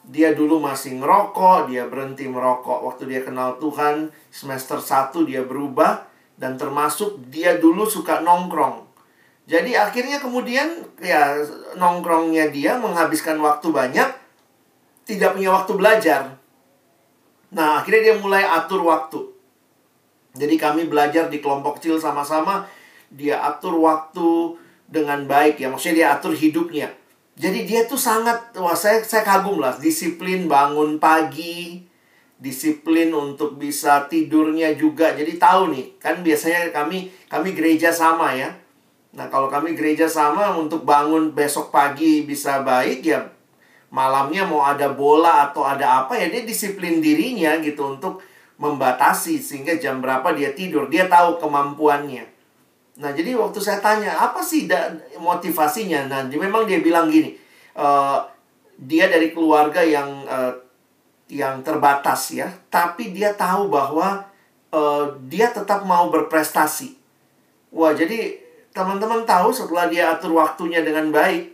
dia 0.03 0.35
dulu 0.35 0.59
masih 0.59 0.99
ngerokok, 0.99 1.71
dia 1.71 1.87
berhenti 1.87 2.27
merokok 2.27 2.83
waktu 2.83 3.07
dia 3.07 3.21
kenal 3.23 3.55
Tuhan, 3.55 4.11
semester 4.27 4.83
1 4.83 5.15
dia 5.23 5.47
berubah 5.47 6.03
dan 6.35 6.59
termasuk 6.59 7.23
dia 7.31 7.55
dulu 7.55 7.87
suka 7.87 8.19
nongkrong. 8.19 8.83
Jadi 9.47 9.75
akhirnya 9.75 10.19
kemudian 10.19 10.83
ya 10.99 11.39
nongkrongnya 11.79 12.51
dia 12.51 12.75
menghabiskan 12.79 13.39
waktu 13.39 13.71
banyak, 13.71 14.09
tidak 15.07 15.35
punya 15.39 15.55
waktu 15.55 15.71
belajar. 15.75 16.21
Nah, 17.53 17.79
akhirnya 17.79 18.11
dia 18.11 18.15
mulai 18.19 18.43
atur 18.43 18.83
waktu. 18.83 19.19
Jadi 20.33 20.55
kami 20.57 20.89
belajar 20.89 21.29
di 21.29 21.39
kelompok 21.39 21.79
kecil 21.79 22.01
sama-sama, 22.01 22.65
dia 23.13 23.39
atur 23.39 23.77
waktu 23.77 24.57
dengan 24.89 25.23
baik 25.29 25.61
ya, 25.61 25.69
maksudnya 25.69 25.95
dia 25.95 26.07
atur 26.17 26.33
hidupnya 26.33 27.02
jadi 27.33 27.59
dia 27.65 27.81
tuh 27.89 27.97
sangat 27.97 28.53
wah 28.57 28.77
saya 28.77 29.01
saya 29.01 29.25
kagum 29.25 29.57
lah 29.57 29.77
disiplin 29.81 30.45
bangun 30.45 31.01
pagi, 31.01 31.81
disiplin 32.37 33.09
untuk 33.13 33.57
bisa 33.57 34.05
tidurnya 34.05 34.77
juga. 34.77 35.17
Jadi 35.17 35.41
tahu 35.41 35.73
nih, 35.73 35.97
kan 35.97 36.21
biasanya 36.21 36.69
kami 36.69 37.09
kami 37.25 37.57
gereja 37.57 37.89
sama 37.89 38.37
ya. 38.37 38.53
Nah, 39.13 39.29
kalau 39.29 39.45
kami 39.45 39.77
gereja 39.77 40.09
sama 40.09 40.57
untuk 40.57 40.85
bangun 40.85 41.33
besok 41.37 41.69
pagi 41.69 42.25
bisa 42.25 42.65
baik 42.65 43.05
ya 43.05 43.29
malamnya 43.93 44.49
mau 44.49 44.65
ada 44.65 44.89
bola 44.89 45.45
atau 45.45 45.61
ada 45.61 46.01
apa 46.01 46.17
ya 46.17 46.33
dia 46.33 46.41
disiplin 46.41 46.97
dirinya 46.97 47.61
gitu 47.61 47.93
untuk 47.93 48.25
membatasi 48.57 49.37
sehingga 49.37 49.77
jam 49.77 50.01
berapa 50.01 50.33
dia 50.33 50.57
tidur. 50.57 50.89
Dia 50.89 51.05
tahu 51.05 51.37
kemampuannya. 51.37 52.25
Nah, 52.93 53.09
jadi 53.09 53.33
waktu 53.33 53.57
saya 53.57 53.81
tanya, 53.81 54.13
apa 54.13 54.45
sih 54.45 54.69
motivasinya? 55.17 56.05
Nah, 56.05 56.21
memang 56.29 56.69
dia 56.69 56.77
bilang 56.77 57.09
gini, 57.09 57.33
uh, 57.73 58.21
dia 58.77 59.09
dari 59.09 59.33
keluarga 59.33 59.81
yang 59.81 60.29
uh, 60.29 60.53
yang 61.25 61.65
terbatas 61.65 62.37
ya, 62.37 62.53
tapi 62.69 63.09
dia 63.09 63.33
tahu 63.33 63.73
bahwa 63.73 64.29
uh, 64.69 65.17
dia 65.25 65.49
tetap 65.49 65.81
mau 65.89 66.13
berprestasi. 66.13 66.93
Wah, 67.73 67.97
jadi 67.97 68.37
teman-teman 68.69 69.25
tahu 69.25 69.49
setelah 69.49 69.89
dia 69.89 70.13
atur 70.13 70.37
waktunya 70.37 70.85
dengan 70.85 71.09
baik, 71.09 71.49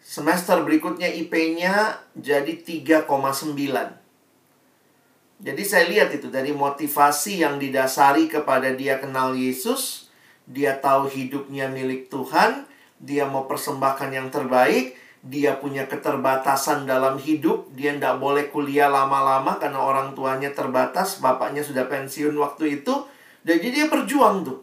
semester 0.00 0.64
berikutnya 0.64 1.12
IP-nya 1.12 2.00
jadi 2.16 2.56
3,9. 3.04 4.07
Jadi 5.38 5.62
saya 5.62 5.86
lihat 5.86 6.10
itu 6.10 6.34
dari 6.34 6.50
motivasi 6.50 7.46
yang 7.46 7.62
didasari 7.62 8.26
kepada 8.26 8.74
dia 8.74 8.98
kenal 8.98 9.38
Yesus, 9.38 10.10
dia 10.50 10.74
tahu 10.82 11.06
hidupnya 11.06 11.70
milik 11.70 12.10
Tuhan, 12.10 12.66
dia 12.98 13.22
mau 13.22 13.46
persembahkan 13.46 14.10
yang 14.10 14.34
terbaik, 14.34 14.98
dia 15.22 15.54
punya 15.62 15.86
keterbatasan 15.86 16.90
dalam 16.90 17.22
hidup, 17.22 17.70
dia 17.70 17.94
tidak 17.94 18.18
boleh 18.18 18.50
kuliah 18.50 18.90
lama-lama 18.90 19.62
karena 19.62 19.78
orang 19.78 20.18
tuanya 20.18 20.50
terbatas, 20.50 21.22
bapaknya 21.22 21.62
sudah 21.62 21.86
pensiun 21.86 22.34
waktu 22.34 22.82
itu, 22.82 23.06
jadi 23.46 23.66
dia 23.70 23.86
berjuang 23.86 24.42
tuh. 24.42 24.58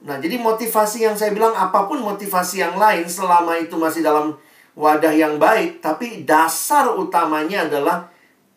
Nah, 0.00 0.16
jadi 0.18 0.40
motivasi 0.40 1.06
yang 1.06 1.14
saya 1.14 1.30
bilang 1.30 1.52
apa 1.52 1.86
pun 1.86 2.00
motivasi 2.02 2.64
yang 2.64 2.74
lain 2.74 3.04
selama 3.06 3.54
itu 3.60 3.76
masih 3.76 4.02
dalam 4.02 4.34
wadah 4.74 5.12
yang 5.12 5.38
baik, 5.38 5.78
tapi 5.78 6.26
dasar 6.26 6.90
utamanya 6.98 7.70
adalah 7.70 8.10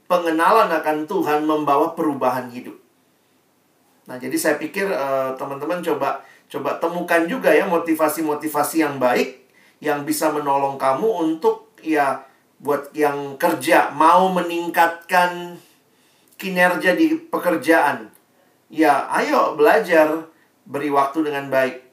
pengenalan 0.07 0.69
akan 0.69 1.07
Tuhan 1.07 1.47
membawa 1.47 1.95
perubahan 1.95 2.51
hidup. 2.51 2.75
Nah, 4.03 4.19
jadi 4.19 4.35
saya 4.35 4.55
pikir 4.59 4.91
uh, 4.91 5.31
teman-teman 5.39 5.79
coba 5.79 6.23
coba 6.51 6.75
temukan 6.77 7.23
juga 7.25 7.49
ya 7.55 7.65
motivasi-motivasi 7.65 8.83
yang 8.83 8.99
baik 8.99 9.47
yang 9.79 10.03
bisa 10.03 10.29
menolong 10.31 10.75
kamu 10.75 11.07
untuk 11.23 11.71
ya 11.79 12.23
buat 12.59 12.91
yang 12.95 13.35
kerja 13.35 13.91
mau 13.95 14.31
meningkatkan 14.31 15.59
kinerja 16.39 16.95
di 16.95 17.19
pekerjaan. 17.31 18.11
Ya, 18.67 19.07
ayo 19.11 19.55
belajar 19.55 20.27
beri 20.67 20.91
waktu 20.91 21.27
dengan 21.27 21.47
baik. 21.51 21.83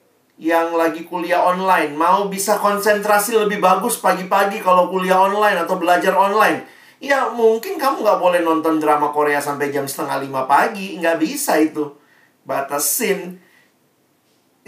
Yang 0.40 0.68
lagi 0.72 1.02
kuliah 1.04 1.44
online 1.44 1.92
mau 1.92 2.26
bisa 2.32 2.56
konsentrasi 2.56 3.36
lebih 3.36 3.60
bagus 3.60 4.00
pagi-pagi 4.00 4.64
kalau 4.64 4.88
kuliah 4.88 5.20
online 5.20 5.60
atau 5.62 5.76
belajar 5.76 6.16
online 6.16 6.79
Ya 7.00 7.32
mungkin 7.32 7.80
kamu 7.80 8.04
nggak 8.04 8.20
boleh 8.20 8.44
nonton 8.44 8.76
drama 8.76 9.08
Korea 9.08 9.40
sampai 9.40 9.72
jam 9.72 9.88
setengah 9.88 10.20
lima 10.20 10.44
pagi. 10.44 11.00
Nggak 11.00 11.16
bisa 11.16 11.56
itu. 11.56 11.96
Batasin. 12.44 13.40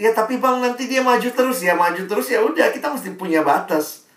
Ya 0.01 0.09
tapi 0.17 0.41
bang 0.41 0.57
nanti 0.57 0.89
dia 0.89 1.05
maju 1.05 1.29
terus 1.29 1.61
ya. 1.61 1.77
Maju 1.77 2.09
terus 2.09 2.33
ya 2.33 2.41
udah 2.41 2.73
kita 2.73 2.89
mesti 2.89 3.13
punya 3.13 3.45
batas. 3.45 4.09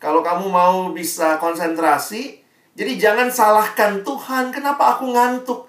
Kalau 0.00 0.24
kamu 0.24 0.48
mau 0.48 0.76
bisa 0.96 1.36
konsentrasi. 1.36 2.40
Jadi 2.72 2.96
jangan 2.96 3.28
salahkan 3.28 4.00
Tuhan. 4.00 4.48
Kenapa 4.48 4.96
aku 4.96 5.12
ngantuk? 5.12 5.68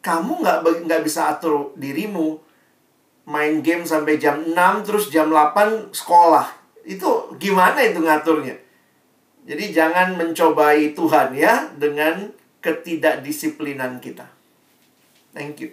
Kamu 0.00 0.40
nggak 0.40 0.88
nggak 0.88 1.02
bisa 1.04 1.36
atur 1.36 1.76
dirimu. 1.76 2.40
Main 3.28 3.60
game 3.60 3.84
sampai 3.84 4.16
jam 4.16 4.40
6 4.40 4.56
terus 4.88 5.12
jam 5.12 5.28
8 5.28 5.92
sekolah. 5.92 6.48
Itu 6.88 7.36
gimana 7.36 7.84
itu 7.84 8.00
ngaturnya? 8.00 8.65
Jadi 9.46 9.70
jangan 9.70 10.18
mencobai 10.18 10.90
Tuhan 10.90 11.30
ya 11.38 11.70
dengan 11.78 12.34
ketidakdisiplinan 12.58 14.02
kita. 14.02 14.26
Thank 15.30 15.62
you. 15.62 15.70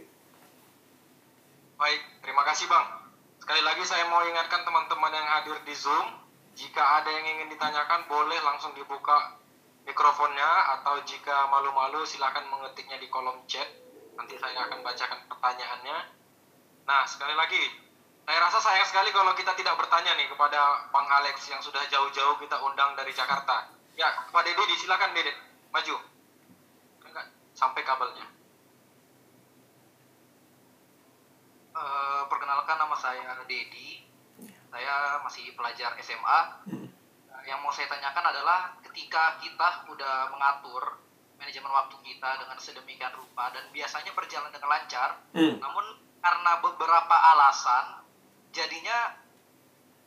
Baik, 1.81 2.01
terima 2.21 2.45
kasih 2.45 2.69
Bang. 2.69 3.09
Sekali 3.41 3.65
lagi 3.65 3.81
saya 3.81 4.05
mau 4.13 4.21
ingatkan 4.21 4.61
teman-teman 4.61 5.09
yang 5.09 5.25
hadir 5.25 5.57
di 5.65 5.73
Zoom, 5.73 6.05
jika 6.53 7.01
ada 7.01 7.09
yang 7.09 7.25
ingin 7.25 7.49
ditanyakan 7.49 8.05
boleh 8.05 8.37
langsung 8.45 8.77
dibuka 8.77 9.41
mikrofonnya 9.83 10.79
atau 10.79 11.01
jika 11.03 11.49
malu-malu 11.49 12.05
silakan 12.05 12.45
mengetiknya 12.53 13.01
di 13.01 13.09
kolom 13.09 13.41
chat. 13.49 13.67
Nanti 14.13 14.37
saya 14.37 14.69
akan 14.69 14.85
bacakan 14.85 15.19
pertanyaannya. 15.25 15.97
Nah, 16.85 17.01
sekali 17.09 17.33
lagi 17.33 17.61
saya 18.23 18.39
rasa 18.39 18.59
sayang 18.63 18.87
sekali 18.87 19.11
kalau 19.11 19.35
kita 19.35 19.51
tidak 19.59 19.75
bertanya 19.75 20.15
nih 20.15 20.31
kepada 20.31 20.87
Bang 20.95 21.07
Alex 21.11 21.43
yang 21.51 21.59
sudah 21.59 21.83
jauh-jauh 21.91 22.39
kita 22.39 22.55
undang 22.63 22.95
dari 22.95 23.11
Jakarta. 23.11 23.67
Ya, 23.99 24.07
Pak 24.31 24.41
Dede, 24.47 24.63
silakan 24.79 25.11
Dede, 25.11 25.35
maju. 25.75 25.95
Enggak, 27.03 27.27
sampai 27.51 27.83
kabelnya. 27.83 28.23
Uh, 31.75 32.23
perkenalkan 32.31 32.79
nama 32.79 32.95
saya 32.95 33.43
Dedi. 33.43 34.07
Saya 34.71 35.19
masih 35.21 35.51
pelajar 35.59 35.91
SMA. 35.99 36.39
Hmm. 36.71 36.87
Yang 37.43 37.59
mau 37.59 37.75
saya 37.75 37.91
tanyakan 37.91 38.23
adalah 38.31 38.79
ketika 38.87 39.35
kita 39.43 39.83
udah 39.91 40.31
mengatur 40.31 41.03
manajemen 41.35 41.75
waktu 41.75 41.99
kita 42.07 42.39
dengan 42.39 42.55
sedemikian 42.55 43.11
rupa 43.19 43.51
dan 43.51 43.67
biasanya 43.75 44.15
berjalan 44.15 44.47
dengan 44.47 44.69
lancar, 44.71 45.19
hmm. 45.35 45.59
namun 45.59 45.85
karena 46.23 46.51
beberapa 46.63 47.15
alasan 47.35 48.02
jadinya 48.53 49.17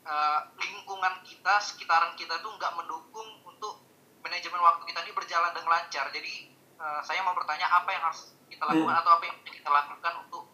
uh, 0.06 0.40
lingkungan 0.56 1.20
kita 1.26 1.58
sekitaran 1.58 2.14
kita 2.14 2.38
tuh 2.38 2.54
nggak 2.54 2.72
mendukung 2.78 3.42
untuk 3.42 3.82
manajemen 4.22 4.62
waktu 4.62 4.86
kita 4.86 5.02
ini 5.02 5.12
berjalan 5.12 5.52
dengan 5.52 5.70
lancar. 5.74 6.06
Jadi 6.14 6.54
uh, 6.78 7.02
saya 7.02 7.26
mau 7.26 7.34
bertanya 7.34 7.66
apa 7.66 7.90
yang 7.90 8.02
harus 8.06 8.32
kita 8.46 8.62
lakukan 8.62 8.94
hmm. 8.94 9.02
atau 9.02 9.12
apa 9.18 9.24
yang 9.26 9.36
kita 9.42 9.68
lakukan 9.68 10.12
untuk 10.24 10.44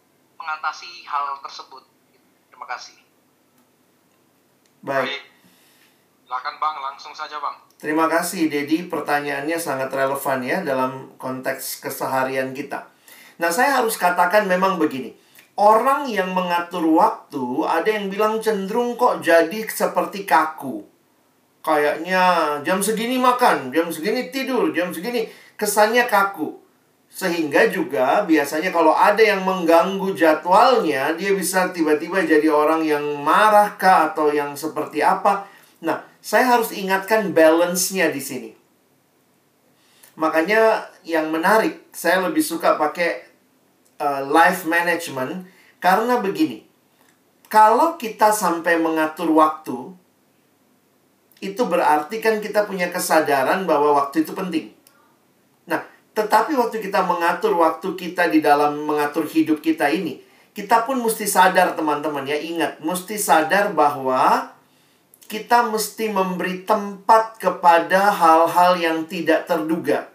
mengatasi 0.41 1.05
hal 1.05 1.39
tersebut. 1.45 1.83
Terima 2.49 2.65
kasih. 2.65 2.97
Baik. 4.83 5.21
Silakan 6.25 6.55
bang. 6.57 6.75
Langsung 6.81 7.13
saja 7.13 7.37
bang. 7.37 7.55
Terima 7.77 8.09
kasih 8.09 8.49
Dedi. 8.49 8.89
Pertanyaannya 8.89 9.55
sangat 9.61 9.93
relevan 9.93 10.39
ya 10.41 10.65
dalam 10.65 11.13
konteks 11.21 11.79
keseharian 11.79 12.51
kita. 12.57 12.89
Nah 13.37 13.53
saya 13.53 13.79
harus 13.79 13.95
katakan 13.95 14.49
memang 14.49 14.81
begini 14.81 15.22
orang 15.57 16.09
yang 16.09 16.33
mengatur 16.33 16.81
waktu 16.97 17.43
ada 17.65 17.89
yang 17.89 18.09
bilang 18.09 18.41
cenderung 18.41 18.97
kok 18.97 19.21
jadi 19.21 19.65
seperti 19.69 20.25
kaku. 20.25 20.85
Kayaknya 21.63 22.59
jam 22.67 22.83
segini 22.83 23.15
makan, 23.15 23.71
jam 23.71 23.87
segini 23.87 24.27
tidur, 24.33 24.75
jam 24.75 24.91
segini 24.91 25.31
kesannya 25.55 26.03
kaku. 26.11 26.59
Sehingga 27.13 27.69
juga 27.69 28.25
biasanya 28.25 28.73
kalau 28.73 28.91
ada 28.91 29.21
yang 29.21 29.45
mengganggu 29.45 30.17
jadwalnya, 30.17 31.13
dia 31.13 31.31
bisa 31.37 31.69
tiba-tiba 31.69 32.25
jadi 32.25 32.49
orang 32.49 32.81
yang 32.81 33.05
marah 33.21 33.77
kah 33.77 34.11
atau 34.11 34.33
yang 34.33 34.57
seperti 34.57 35.05
apa. 35.05 35.45
Nah, 35.85 36.01
saya 36.19 36.57
harus 36.57 36.73
ingatkan 36.73 37.31
balance-nya 37.31 38.09
di 38.09 38.17
sini. 38.17 38.51
Makanya 40.17 40.89
yang 41.05 41.29
menarik, 41.29 41.85
saya 41.93 42.25
lebih 42.25 42.41
suka 42.41 42.81
pakai 42.81 43.32
uh, 44.03 44.21
life 44.27 44.67
management 44.67 45.47
karena 45.79 46.19
begini. 46.19 46.67
Kalau 47.47 47.95
kita 47.95 48.35
sampai 48.35 48.81
mengatur 48.81 49.31
waktu, 49.31 49.93
itu 51.39 51.61
berarti 51.63 52.19
kan 52.19 52.43
kita 52.43 52.67
punya 52.67 52.89
kesadaran 52.89 53.63
bahwa 53.63 53.95
waktu 54.03 54.25
itu 54.25 54.33
penting. 54.33 54.73
Nah, 55.69 55.85
tetapi 56.17 56.57
waktu 56.57 56.81
kita 56.81 57.05
mengatur 57.05 57.53
waktu 57.55 57.93
kita 57.93 58.27
di 58.33 58.41
dalam 58.41 58.83
mengatur 58.83 59.29
hidup 59.29 59.61
kita 59.61 59.91
ini, 59.93 60.17
kita 60.57 60.87
pun 60.87 60.97
mesti 61.03 61.29
sadar 61.29 61.77
teman-teman 61.77 62.25
ya, 62.25 62.39
ingat, 62.39 62.81
mesti 62.81 63.21
sadar 63.21 63.75
bahwa 63.75 64.49
kita 65.29 65.69
mesti 65.69 66.09
memberi 66.09 66.65
tempat 66.65 67.37
kepada 67.37 68.09
hal-hal 68.13 68.77
yang 68.81 68.97
tidak 69.05 69.45
terduga. 69.45 70.09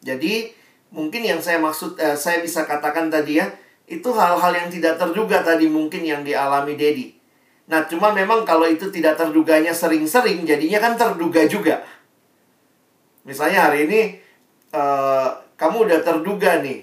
Jadi, 0.00 0.59
mungkin 0.90 1.22
yang 1.22 1.40
saya 1.42 1.62
maksud 1.62 1.98
eh, 1.98 2.18
saya 2.18 2.42
bisa 2.42 2.66
katakan 2.66 3.10
tadi 3.10 3.38
ya, 3.38 3.46
itu 3.90 4.06
hal-hal 4.14 4.52
yang 4.54 4.68
tidak 4.70 4.98
terduga 4.98 5.42
tadi 5.42 5.66
mungkin 5.66 6.06
yang 6.06 6.22
dialami 6.22 6.78
Dedi. 6.78 7.18
Nah, 7.70 7.86
cuma 7.86 8.10
memang 8.10 8.42
kalau 8.42 8.66
itu 8.66 8.90
tidak 8.90 9.14
terduganya 9.14 9.70
sering-sering, 9.70 10.42
jadinya 10.42 10.82
kan 10.82 10.98
terduga 10.98 11.46
juga. 11.46 11.86
Misalnya 13.22 13.70
hari 13.70 13.86
ini, 13.86 14.00
uh, 14.74 15.38
kamu 15.54 15.86
udah 15.86 16.00
terduga 16.02 16.58
nih, 16.58 16.82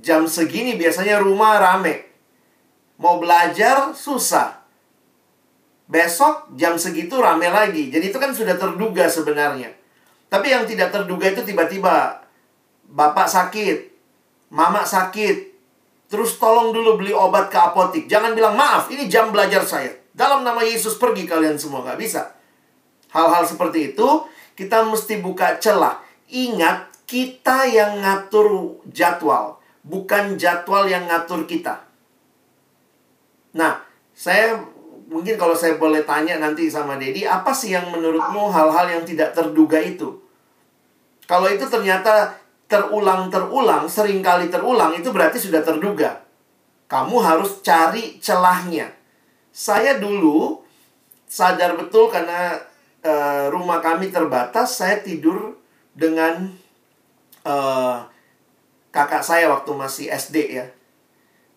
jam 0.00 0.24
segini 0.24 0.80
biasanya 0.80 1.20
rumah 1.20 1.60
rame. 1.60 2.08
Mau 2.96 3.20
belajar, 3.20 3.92
susah. 3.92 4.64
Besok 5.88 6.56
jam 6.56 6.76
segitu 6.80 7.20
rame 7.20 7.48
lagi. 7.48 7.92
Jadi 7.92 8.08
itu 8.08 8.18
kan 8.20 8.32
sudah 8.32 8.56
terduga 8.56 9.08
sebenarnya. 9.08 9.72
Tapi 10.28 10.52
yang 10.52 10.68
tidak 10.68 10.92
terduga 10.92 11.32
itu 11.32 11.40
tiba-tiba 11.44 12.27
bapak 12.88 13.28
sakit, 13.28 13.92
mama 14.50 14.82
sakit, 14.82 15.48
Terus 16.08 16.40
tolong 16.40 16.72
dulu 16.72 16.96
beli 16.96 17.12
obat 17.12 17.52
ke 17.52 17.58
apotik. 17.60 18.08
Jangan 18.08 18.32
bilang, 18.32 18.56
maaf, 18.56 18.88
ini 18.88 19.04
jam 19.12 19.28
belajar 19.28 19.60
saya. 19.60 19.92
Dalam 20.16 20.40
nama 20.40 20.64
Yesus 20.64 20.96
pergi 20.96 21.28
kalian 21.28 21.60
semua. 21.60 21.84
Nggak 21.84 22.00
bisa. 22.00 22.32
Hal-hal 23.12 23.44
seperti 23.44 23.92
itu, 23.92 24.24
kita 24.56 24.88
mesti 24.88 25.20
buka 25.20 25.60
celah. 25.60 26.00
Ingat, 26.32 26.88
kita 27.04 27.68
yang 27.68 28.00
ngatur 28.00 28.80
jadwal. 28.88 29.60
Bukan 29.84 30.40
jadwal 30.40 30.88
yang 30.88 31.04
ngatur 31.04 31.44
kita. 31.44 31.84
Nah, 33.52 33.84
saya 34.16 34.64
mungkin 35.12 35.36
kalau 35.36 35.56
saya 35.56 35.76
boleh 35.76 36.08
tanya 36.08 36.40
nanti 36.40 36.72
sama 36.72 36.96
Dedi, 36.96 37.28
apa 37.28 37.52
sih 37.52 37.76
yang 37.76 37.92
menurutmu 37.92 38.48
hal-hal 38.48 38.88
yang 38.88 39.04
tidak 39.04 39.36
terduga 39.36 39.76
itu? 39.80 40.24
Kalau 41.28 41.48
itu 41.52 41.68
ternyata 41.68 42.32
terulang-terulang, 42.68 43.88
sering 43.88 44.20
kali 44.20 44.52
terulang, 44.52 44.92
itu 44.92 45.08
berarti 45.08 45.40
sudah 45.40 45.64
terduga. 45.64 46.20
Kamu 46.84 47.16
harus 47.20 47.64
cari 47.64 48.20
celahnya. 48.20 48.92
Saya 49.48 49.96
dulu 49.96 50.60
sadar 51.24 51.76
betul 51.80 52.12
karena 52.12 52.60
uh, 53.04 53.48
rumah 53.48 53.80
kami 53.80 54.12
terbatas, 54.12 54.76
saya 54.76 55.00
tidur 55.00 55.56
dengan 55.96 56.52
uh, 57.48 58.04
kakak 58.92 59.24
saya 59.24 59.48
waktu 59.48 59.72
masih 59.72 60.06
SD 60.12 60.36
ya. 60.60 60.66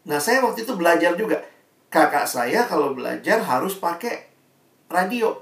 Nah, 0.08 0.18
saya 0.18 0.42
waktu 0.42 0.64
itu 0.64 0.74
belajar 0.80 1.14
juga. 1.20 1.44
Kakak 1.92 2.24
saya 2.24 2.64
kalau 2.72 2.96
belajar 2.96 3.44
harus 3.44 3.76
pakai 3.76 4.32
radio 4.88 5.36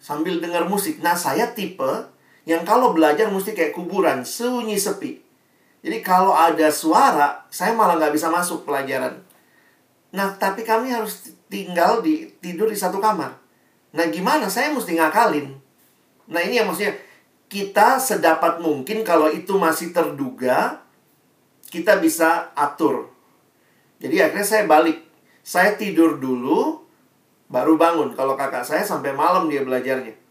sambil 0.00 0.40
dengar 0.40 0.64
musik. 0.64 1.04
Nah, 1.04 1.12
saya 1.12 1.52
tipe 1.52 2.15
yang 2.46 2.62
kalau 2.62 2.94
belajar 2.94 3.26
mesti 3.26 3.52
kayak 3.52 3.74
kuburan, 3.74 4.22
sunyi 4.22 4.78
sepi. 4.78 5.18
Jadi 5.82 5.98
kalau 5.98 6.30
ada 6.30 6.70
suara, 6.70 7.42
saya 7.50 7.74
malah 7.74 7.98
nggak 7.98 8.14
bisa 8.14 8.30
masuk 8.30 8.62
pelajaran. 8.62 9.18
Nah, 10.14 10.38
tapi 10.38 10.62
kami 10.62 10.94
harus 10.94 11.34
tinggal 11.50 12.00
di 12.06 12.30
tidur 12.38 12.70
di 12.70 12.78
satu 12.78 13.02
kamar. 13.02 13.34
Nah, 13.90 14.06
gimana? 14.14 14.46
Saya 14.46 14.70
mesti 14.70 14.94
ngakalin. 14.94 15.58
Nah, 16.30 16.40
ini 16.42 16.62
yang 16.62 16.70
maksudnya 16.70 16.94
kita 17.46 17.98
sedapat 17.98 18.62
mungkin 18.62 19.02
kalau 19.02 19.30
itu 19.30 19.58
masih 19.58 19.90
terduga, 19.90 20.82
kita 21.70 21.98
bisa 21.98 22.54
atur. 22.54 23.10
Jadi 23.98 24.22
akhirnya 24.22 24.46
saya 24.46 24.64
balik. 24.70 25.02
Saya 25.46 25.74
tidur 25.78 26.18
dulu, 26.18 26.82
baru 27.46 27.78
bangun. 27.78 28.14
Kalau 28.14 28.34
kakak 28.34 28.66
saya 28.66 28.82
sampai 28.82 29.14
malam 29.14 29.46
dia 29.46 29.62
belajarnya. 29.62 30.25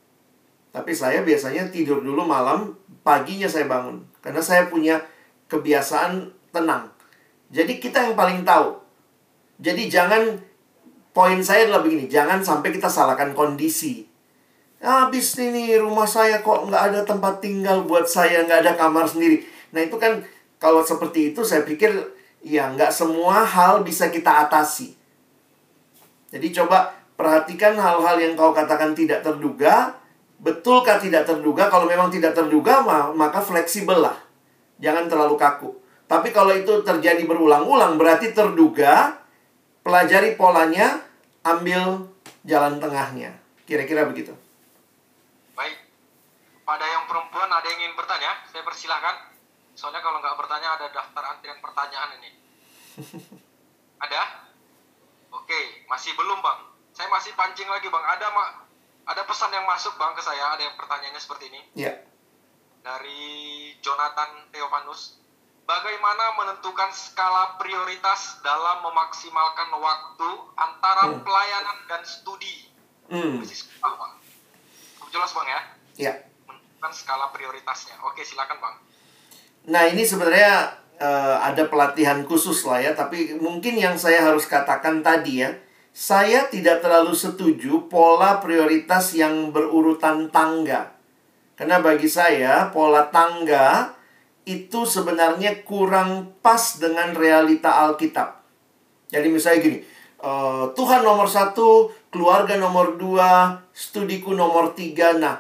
Tapi 0.75 0.91
saya 0.91 1.23
biasanya 1.23 1.71
tidur 1.71 2.03
dulu 2.03 2.27
malam, 2.27 2.75
paginya 2.99 3.47
saya 3.47 3.63
bangun. 3.63 4.03
Karena 4.19 4.43
saya 4.43 4.67
punya 4.67 4.99
kebiasaan 5.47 6.35
tenang. 6.51 6.91
Jadi 7.47 7.79
kita 7.79 8.11
yang 8.11 8.19
paling 8.19 8.43
tahu. 8.43 8.75
Jadi 9.63 9.87
jangan, 9.87 10.35
poin 11.15 11.39
saya 11.39 11.71
adalah 11.71 11.79
begini, 11.79 12.11
jangan 12.11 12.43
sampai 12.43 12.75
kita 12.75 12.91
salahkan 12.91 13.31
kondisi. 13.31 14.03
Habis 14.83 15.39
ini 15.39 15.79
rumah 15.79 16.03
saya 16.03 16.43
kok 16.43 16.67
nggak 16.67 16.83
ada 16.91 17.01
tempat 17.07 17.39
tinggal 17.39 17.87
buat 17.87 18.03
saya, 18.03 18.43
nggak 18.43 18.59
ada 18.67 18.73
kamar 18.75 19.07
sendiri. 19.07 19.47
Nah 19.71 19.79
itu 19.79 19.95
kan 19.95 20.19
kalau 20.59 20.83
seperti 20.83 21.31
itu 21.31 21.41
saya 21.47 21.63
pikir 21.63 21.95
ya 22.43 22.67
nggak 22.75 22.91
semua 22.91 23.47
hal 23.47 23.87
bisa 23.87 24.11
kita 24.11 24.43
atasi. 24.43 24.91
Jadi 26.35 26.51
coba 26.51 26.91
perhatikan 27.15 27.79
hal-hal 27.79 28.19
yang 28.19 28.35
kau 28.35 28.51
katakan 28.51 28.91
tidak 28.91 29.23
terduga, 29.23 29.95
Betulkah 30.45 31.01
tidak 31.01 31.25
terduga? 31.25 31.73
Kalau 31.73 31.89
memang 31.89 32.13
tidak 32.13 32.37
terduga, 32.37 32.85
maka 33.17 33.41
fleksibel 33.41 33.97
lah. 33.97 34.13
Jangan 34.77 35.09
terlalu 35.09 35.33
kaku. 35.41 35.73
Tapi 36.05 36.29
kalau 36.29 36.53
itu 36.53 36.85
terjadi 36.85 37.25
berulang-ulang, 37.25 37.97
berarti 37.97 38.29
terduga, 38.29 39.25
pelajari 39.81 40.37
polanya, 40.37 41.01
ambil 41.41 42.13
jalan 42.45 42.77
tengahnya. 42.77 43.33
Kira-kira 43.65 44.05
begitu. 44.05 44.37
Baik. 45.57 45.81
Pada 46.61 46.85
yang 46.93 47.09
perempuan 47.09 47.49
ada 47.49 47.65
yang 47.65 47.81
ingin 47.81 47.97
bertanya? 47.97 48.45
Saya 48.45 48.61
persilahkan. 48.61 49.33
Soalnya 49.73 50.05
kalau 50.05 50.21
nggak 50.21 50.37
bertanya 50.37 50.77
ada 50.77 50.93
daftar 50.93 51.25
antrian 51.25 51.57
pertanyaan 51.57 52.21
ini. 52.21 52.29
ada? 54.05 54.45
Oke, 55.33 55.89
masih 55.89 56.13
belum 56.13 56.37
bang. 56.45 56.59
Saya 56.93 57.09
masih 57.09 57.33
pancing 57.33 57.65
lagi 57.65 57.89
bang. 57.89 58.05
Ada 58.13 58.29
mak 58.29 58.64
ada 59.05 59.21
pesan 59.23 59.53
yang 59.53 59.65
masuk 59.69 59.93
bang 60.01 60.13
ke 60.17 60.21
saya, 60.25 60.57
ada 60.57 60.61
yang 60.65 60.75
pertanyaannya 60.75 61.21
seperti 61.21 61.53
ini. 61.53 61.61
Iya. 61.77 61.93
Dari 62.81 63.23
Jonathan 63.81 64.49
Theofanus. 64.49 65.21
Bagaimana 65.65 66.37
menentukan 66.37 66.93
skala 66.93 67.57
prioritas 67.57 68.37
dalam 68.45 68.85
memaksimalkan 68.85 69.73
waktu 69.73 70.29
antara 70.53 71.09
hmm. 71.09 71.25
pelayanan 71.25 71.77
dan 71.89 72.01
studi? 72.05 72.69
Hmm. 73.09 73.41
sekolah, 73.41 73.93
bang. 73.97 74.13
Jelas 75.09 75.33
bang 75.33 75.47
ya? 75.49 75.61
Iya. 75.97 76.13
Menentukan 76.45 76.91
skala 76.93 77.33
prioritasnya. 77.33 77.97
Oke, 78.05 78.21
silakan 78.21 78.61
bang. 78.61 78.75
Nah 79.65 79.89
ini 79.89 80.05
sebenarnya 80.05 80.77
uh, 81.01 81.41
ada 81.41 81.65
pelatihan 81.65 82.21
khusus 82.29 82.61
lah 82.69 82.81
ya, 82.81 82.93
tapi 82.93 83.33
mungkin 83.41 83.73
yang 83.73 83.97
saya 83.97 84.21
harus 84.21 84.45
katakan 84.45 85.01
tadi 85.01 85.41
ya, 85.41 85.49
saya 85.95 86.51
tidak 86.51 86.83
terlalu 86.83 87.15
setuju 87.15 87.87
pola 87.87 88.43
prioritas 88.43 89.15
yang 89.15 89.55
berurutan 89.55 90.27
tangga. 90.27 90.91
Karena 91.55 91.79
bagi 91.79 92.11
saya, 92.11 92.67
pola 92.67 93.07
tangga 93.07 93.95
itu 94.43 94.83
sebenarnya 94.83 95.63
kurang 95.63 96.35
pas 96.43 96.83
dengan 96.83 97.15
realita 97.15 97.87
Alkitab. 97.87 98.43
Jadi 99.07 99.27
misalnya 99.31 99.59
gini, 99.63 99.79
uh, 100.19 100.67
Tuhan 100.75 100.99
nomor 100.99 101.31
satu, 101.31 101.95
keluarga 102.11 102.59
nomor 102.59 102.99
dua, 102.99 103.63
studiku 103.71 104.35
nomor 104.35 104.75
tiga. 104.75 105.15
Nah, 105.15 105.39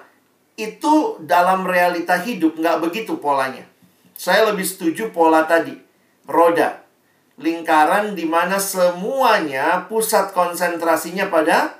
itu 0.55 1.19
dalam 1.19 1.67
realita 1.67 2.15
hidup 2.23 2.55
nggak 2.55 2.79
begitu 2.79 3.19
polanya. 3.19 3.67
Saya 4.15 4.47
lebih 4.47 4.63
setuju 4.63 5.11
pola 5.11 5.43
tadi, 5.43 5.75
roda 6.31 6.84
lingkaran 7.35 8.15
di 8.15 8.23
mana 8.23 8.55
semuanya 8.61 9.87
pusat 9.91 10.31
konsentrasinya 10.31 11.27
pada 11.27 11.75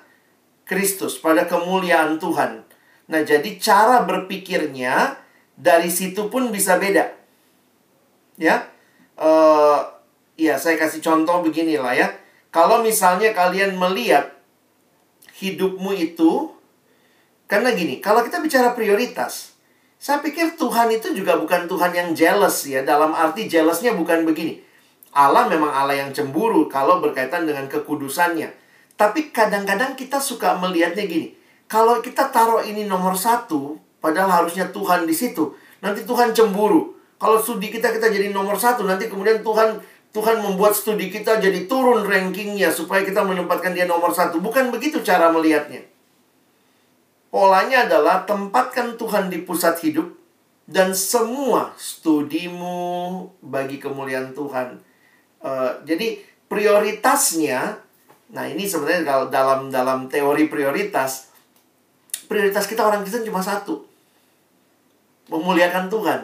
Kristus, 0.67 1.15
pada 1.21 1.47
kemuliaan 1.47 2.19
Tuhan. 2.19 2.65
Nah, 3.05 3.21
jadi 3.21 3.55
cara 3.61 4.03
berpikirnya 4.03 5.15
dari 5.55 5.87
situ 5.87 6.27
pun 6.27 6.49
bisa 6.49 6.75
beda. 6.81 7.13
Ya. 8.35 8.67
Uh, 9.15 9.79
ya 10.35 10.59
saya 10.59 10.75
kasih 10.75 10.99
contoh 10.99 11.39
beginilah 11.45 11.95
ya. 11.95 12.07
Kalau 12.51 12.83
misalnya 12.83 13.31
kalian 13.31 13.79
melihat 13.79 14.35
hidupmu 15.39 15.91
itu 15.95 16.55
karena 17.45 17.77
gini, 17.77 18.01
kalau 18.01 18.25
kita 18.25 18.41
bicara 18.41 18.73
prioritas, 18.73 19.53
saya 20.01 20.17
pikir 20.17 20.57
Tuhan 20.57 20.89
itu 20.89 21.13
juga 21.13 21.37
bukan 21.37 21.69
Tuhan 21.69 21.93
yang 21.93 22.09
jealous 22.17 22.65
ya. 22.65 22.81
Dalam 22.81 23.13
arti 23.13 23.45
jealousnya 23.45 23.93
bukan 23.93 24.25
begini. 24.25 24.64
Allah 25.15 25.47
memang 25.47 25.71
Allah 25.71 25.95
yang 25.95 26.11
cemburu 26.11 26.67
kalau 26.67 26.99
berkaitan 26.99 27.47
dengan 27.47 27.71
kekudusannya. 27.71 28.51
Tapi 28.99 29.31
kadang-kadang 29.31 29.95
kita 29.95 30.19
suka 30.19 30.59
melihatnya 30.59 31.07
gini. 31.07 31.31
Kalau 31.71 32.03
kita 32.03 32.27
taruh 32.35 32.59
ini 32.67 32.83
nomor 32.83 33.15
satu, 33.15 33.79
padahal 34.03 34.43
harusnya 34.43 34.67
Tuhan 34.75 35.07
di 35.07 35.15
situ. 35.15 35.55
Nanti 35.79 36.03
Tuhan 36.03 36.35
cemburu. 36.35 36.99
Kalau 37.15 37.39
studi 37.39 37.71
kita 37.71 37.95
kita 37.95 38.11
jadi 38.11 38.35
nomor 38.35 38.59
satu, 38.59 38.83
nanti 38.83 39.07
kemudian 39.07 39.39
Tuhan 39.39 39.79
Tuhan 40.11 40.39
membuat 40.39 40.71
studi 40.75 41.11
kita 41.11 41.43
jadi 41.43 41.67
turun 41.67 42.07
rankingnya 42.07 42.71
supaya 42.71 43.03
kita 43.03 43.23
menempatkan 43.23 43.71
dia 43.71 43.87
nomor 43.87 44.11
satu. 44.11 44.43
Bukan 44.43 44.71
begitu 44.71 44.99
cara 45.03 45.31
melihatnya. 45.31 45.83
Polanya 47.31 47.83
adalah 47.83 48.23
tempatkan 48.23 48.95
Tuhan 48.95 49.27
di 49.27 49.43
pusat 49.43 49.75
hidup 49.83 50.07
dan 50.71 50.95
semua 50.95 51.75
studimu 51.75 53.27
bagi 53.43 53.75
kemuliaan 53.75 54.31
Tuhan. 54.31 54.84
Uh, 55.45 55.77
jadi 55.85 56.17
prioritasnya, 56.49 57.77
nah 58.33 58.49
ini 58.49 58.65
sebenarnya 58.65 59.29
dalam 59.29 59.69
dalam 59.69 60.09
teori 60.09 60.49
prioritas, 60.49 61.29
prioritas 62.25 62.65
kita 62.65 62.81
orang 62.81 63.05
Kristen 63.05 63.29
cuma 63.29 63.45
satu, 63.45 63.85
memuliakan 65.29 65.85
Tuhan. 65.93 66.21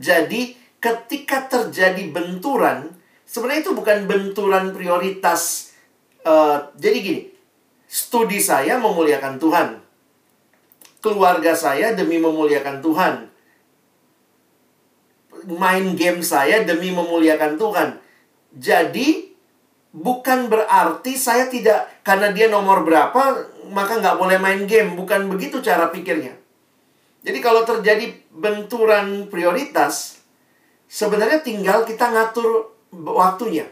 Jadi 0.00 0.56
ketika 0.80 1.52
terjadi 1.52 2.08
benturan, 2.08 2.96
sebenarnya 3.28 3.60
itu 3.60 3.72
bukan 3.76 4.08
benturan 4.08 4.72
prioritas. 4.72 5.76
Uh, 6.24 6.64
jadi 6.80 6.96
gini, 7.04 7.22
studi 7.84 8.40
saya 8.40 8.80
memuliakan 8.80 9.36
Tuhan. 9.36 9.68
Keluarga 11.04 11.52
saya 11.52 11.92
demi 11.92 12.16
memuliakan 12.16 12.80
Tuhan. 12.80 13.27
Main 15.48 15.96
game 15.96 16.20
saya 16.20 16.60
demi 16.68 16.92
memuliakan 16.92 17.56
Tuhan. 17.56 17.96
Jadi, 18.52 19.32
bukan 19.96 20.52
berarti 20.52 21.16
saya 21.16 21.48
tidak, 21.48 22.04
karena 22.04 22.28
dia 22.36 22.52
nomor 22.52 22.84
berapa, 22.84 23.48
maka 23.72 23.96
nggak 23.96 24.20
boleh 24.20 24.36
main 24.36 24.68
game. 24.68 24.92
Bukan 24.92 25.32
begitu 25.32 25.64
cara 25.64 25.88
pikirnya. 25.88 26.36
Jadi 27.24 27.38
kalau 27.40 27.64
terjadi 27.64 28.12
benturan 28.28 29.32
prioritas, 29.32 30.20
sebenarnya 30.86 31.40
tinggal 31.40 31.88
kita 31.88 32.12
ngatur 32.12 32.76
waktunya. 32.92 33.68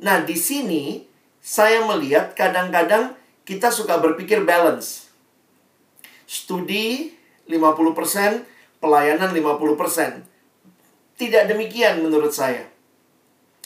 Nah, 0.00 0.24
di 0.24 0.36
sini 0.36 1.04
saya 1.44 1.84
melihat 1.84 2.32
kadang-kadang 2.32 3.12
kita 3.44 3.68
suka 3.68 4.00
berpikir 4.00 4.42
balance. 4.42 5.12
Studi 6.24 7.12
50%, 7.46 8.44
pelayanan 8.80 9.30
50%. 9.30 10.33
Tidak 11.14 11.46
demikian 11.46 12.02
menurut 12.02 12.34
saya. 12.34 12.66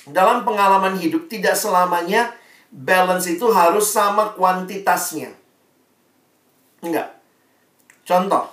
Dalam 0.08 0.44
pengalaman 0.44 0.96
hidup 0.96 1.28
tidak 1.28 1.56
selamanya 1.56 2.32
balance 2.72 3.28
itu 3.28 3.48
harus 3.52 3.88
sama 3.88 4.32
kuantitasnya. 4.36 5.32
Enggak. 6.84 7.16
Contoh, 8.04 8.48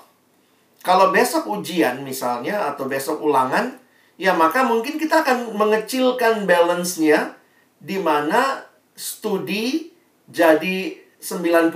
kalau 0.84 1.12
besok 1.16 1.48
ujian 1.48 2.04
misalnya 2.04 2.72
atau 2.72 2.86
besok 2.86 3.24
ulangan, 3.24 3.76
ya 4.20 4.36
maka 4.36 4.64
mungkin 4.68 5.00
kita 5.00 5.24
akan 5.24 5.56
mengecilkan 5.56 6.44
balance-nya 6.44 7.36
di 7.80 8.00
mana 8.00 8.64
studi 8.96 9.92
jadi 10.28 10.96
90%, 11.20 11.72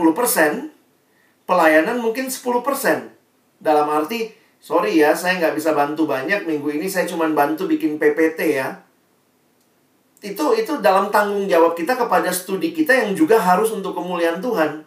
pelayanan 1.48 1.98
mungkin 2.00 2.28
10%. 2.30 3.10
Dalam 3.60 3.88
arti, 3.92 4.39
sorry 4.60 5.00
ya, 5.00 5.16
saya 5.16 5.40
nggak 5.40 5.56
bisa 5.56 5.72
bantu 5.74 6.06
banyak. 6.06 6.46
Minggu 6.46 6.76
ini 6.76 6.86
saya 6.86 7.08
cuma 7.08 7.26
bantu 7.32 7.66
bikin 7.66 7.98
PPT 7.98 8.60
ya. 8.60 8.84
Itu 10.20 10.52
itu 10.54 10.84
dalam 10.84 11.10
tanggung 11.10 11.48
jawab 11.48 11.80
kita 11.80 11.96
kepada 11.96 12.28
studi 12.30 12.76
kita 12.76 12.92
yang 12.92 13.16
juga 13.16 13.40
harus 13.40 13.72
untuk 13.72 13.96
kemuliaan 13.96 14.44
Tuhan. 14.44 14.84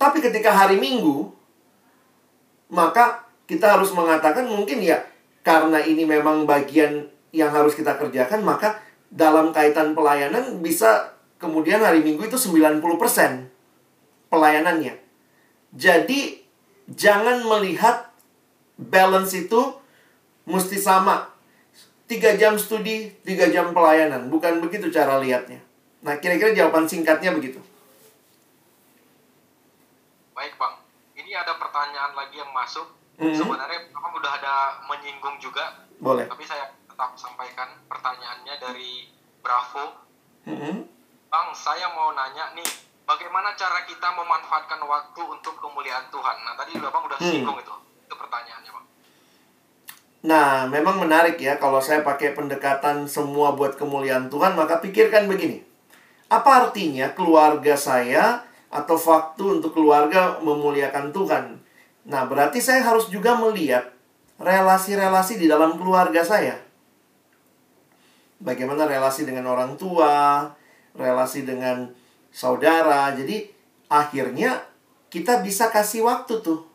Tapi 0.00 0.18
ketika 0.24 0.54
hari 0.54 0.80
Minggu, 0.80 1.28
maka 2.72 3.28
kita 3.44 3.76
harus 3.76 3.92
mengatakan 3.92 4.48
mungkin 4.48 4.80
ya 4.80 5.04
karena 5.44 5.80
ini 5.84 6.04
memang 6.04 6.48
bagian 6.48 7.08
yang 7.32 7.52
harus 7.52 7.76
kita 7.76 7.96
kerjakan, 8.00 8.40
maka 8.40 8.80
dalam 9.08 9.52
kaitan 9.52 9.92
pelayanan 9.92 10.60
bisa 10.64 11.16
kemudian 11.40 11.80
hari 11.80 12.00
Minggu 12.04 12.28
itu 12.28 12.36
90% 12.36 12.80
pelayanannya. 14.28 14.94
Jadi 15.72 16.40
jangan 16.88 17.44
melihat 17.44 18.07
balance 18.78 19.34
itu 19.34 19.60
mesti 20.46 20.78
sama. 20.78 21.28
Tiga 22.08 22.32
jam 22.40 22.56
studi, 22.56 23.12
tiga 23.20 23.52
jam 23.52 23.76
pelayanan. 23.76 24.32
Bukan 24.32 24.64
begitu 24.64 24.88
cara 24.88 25.20
lihatnya. 25.20 25.60
Nah, 26.00 26.16
kira-kira 26.16 26.56
jawaban 26.56 26.88
singkatnya 26.88 27.36
begitu. 27.36 27.60
Baik, 30.32 30.54
Bang. 30.56 30.78
Ini 31.18 31.36
ada 31.36 31.58
pertanyaan 31.58 32.14
lagi 32.14 32.38
yang 32.38 32.48
masuk. 32.54 32.86
Mhm. 33.18 33.34
Sebenarnya 33.34 33.90
Bang 33.90 34.14
udah 34.14 34.32
ada 34.40 34.54
menyinggung 34.86 35.36
juga. 35.42 35.84
Boleh. 35.98 36.30
Tapi 36.30 36.46
saya 36.46 36.70
tetap 36.86 37.18
sampaikan 37.18 37.76
pertanyaannya 37.90 38.54
dari 38.56 39.10
Bravo. 39.42 40.06
Mhm. 40.46 40.86
Bang, 41.28 41.48
saya 41.52 41.92
mau 41.92 42.14
nanya 42.16 42.56
nih, 42.56 42.64
bagaimana 43.04 43.52
cara 43.52 43.84
kita 43.84 44.08
memanfaatkan 44.16 44.80
waktu 44.80 45.20
untuk 45.28 45.60
kemuliaan 45.60 46.08
Tuhan? 46.08 46.36
Nah, 46.40 46.56
tadi 46.56 46.78
udah 46.78 46.88
Bang 46.88 47.04
udah 47.04 47.18
Hmm. 47.20 47.28
singgung 47.28 47.58
itu. 47.60 47.74
Itu 48.08 48.16
pertanyaannya, 48.16 48.70
Bang. 48.72 48.86
Nah, 50.24 50.64
memang 50.64 50.96
menarik 51.04 51.36
ya 51.36 51.60
kalau 51.60 51.76
saya 51.84 52.00
pakai 52.00 52.32
pendekatan 52.32 53.04
semua 53.04 53.52
buat 53.52 53.76
kemuliaan 53.76 54.32
Tuhan, 54.32 54.56
maka 54.56 54.80
pikirkan 54.80 55.28
begini. 55.28 55.60
Apa 56.32 56.68
artinya 56.68 57.12
keluarga 57.12 57.76
saya 57.76 58.44
atau 58.72 58.96
waktu 58.96 59.60
untuk 59.60 59.76
keluarga 59.76 60.40
memuliakan 60.40 61.12
Tuhan? 61.12 61.44
Nah, 62.08 62.24
berarti 62.24 62.64
saya 62.64 62.80
harus 62.80 63.12
juga 63.12 63.36
melihat 63.36 63.92
relasi-relasi 64.40 65.36
di 65.36 65.44
dalam 65.48 65.76
keluarga 65.76 66.24
saya. 66.24 66.56
Bagaimana 68.40 68.88
relasi 68.88 69.28
dengan 69.28 69.48
orang 69.52 69.76
tua, 69.76 70.48
relasi 70.96 71.44
dengan 71.44 71.92
saudara. 72.32 73.12
Jadi, 73.12 73.48
akhirnya 73.88 74.64
kita 75.08 75.40
bisa 75.40 75.72
kasih 75.72 76.04
waktu 76.04 76.44
tuh. 76.44 76.67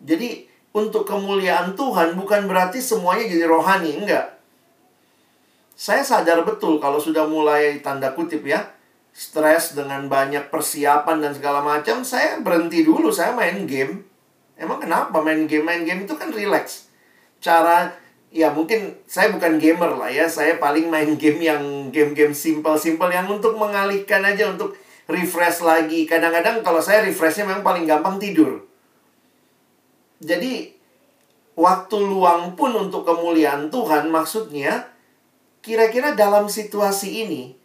Jadi, 0.00 0.48
untuk 0.70 1.02
kemuliaan 1.02 1.74
Tuhan 1.74 2.14
bukan 2.14 2.46
berarti 2.46 2.78
semuanya 2.78 3.26
jadi 3.26 3.44
rohani, 3.50 4.00
enggak. 4.00 4.38
Saya 5.74 6.04
sadar 6.04 6.44
betul 6.44 6.76
kalau 6.76 7.00
sudah 7.00 7.24
mulai 7.24 7.80
tanda 7.80 8.12
kutip 8.12 8.44
ya, 8.44 8.68
stres 9.10 9.74
dengan 9.74 10.06
banyak 10.06 10.52
persiapan 10.52 11.24
dan 11.24 11.32
segala 11.34 11.64
macam, 11.64 12.04
saya 12.06 12.38
berhenti 12.38 12.86
dulu, 12.86 13.10
saya 13.10 13.34
main 13.34 13.66
game. 13.66 14.04
Emang 14.60 14.78
kenapa 14.78 15.24
main 15.24 15.48
game? 15.48 15.64
Main 15.64 15.82
game 15.88 16.04
itu 16.04 16.14
kan 16.14 16.30
relax. 16.30 16.92
Cara 17.40 17.90
ya 18.30 18.54
mungkin 18.54 18.94
saya 19.10 19.34
bukan 19.34 19.58
gamer 19.58 19.98
lah 19.98 20.12
ya, 20.12 20.30
saya 20.30 20.60
paling 20.62 20.86
main 20.86 21.16
game 21.22 21.42
yang 21.42 21.90
game-game 21.90 22.36
simple-simple 22.36 23.10
yang 23.10 23.26
untuk 23.26 23.58
mengalihkan 23.58 24.22
aja 24.22 24.52
untuk 24.52 24.78
refresh 25.10 25.66
lagi. 25.66 26.06
Kadang-kadang 26.06 26.62
kalau 26.62 26.78
saya 26.78 27.02
refreshnya 27.02 27.48
memang 27.48 27.66
paling 27.66 27.84
gampang 27.88 28.22
tidur. 28.22 28.69
Jadi 30.20 30.76
waktu 31.56 31.96
luang 32.00 32.54
pun 32.54 32.76
untuk 32.76 33.08
kemuliaan 33.08 33.72
Tuhan 33.72 34.12
maksudnya 34.12 34.88
kira-kira 35.60 36.16
dalam 36.16 36.48
situasi 36.48 37.24
ini 37.26 37.56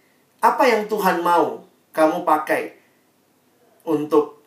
apa 0.44 0.68
yang 0.68 0.88
Tuhan 0.88 1.24
mau 1.24 1.64
kamu 1.96 2.28
pakai 2.28 2.76
untuk 3.88 4.44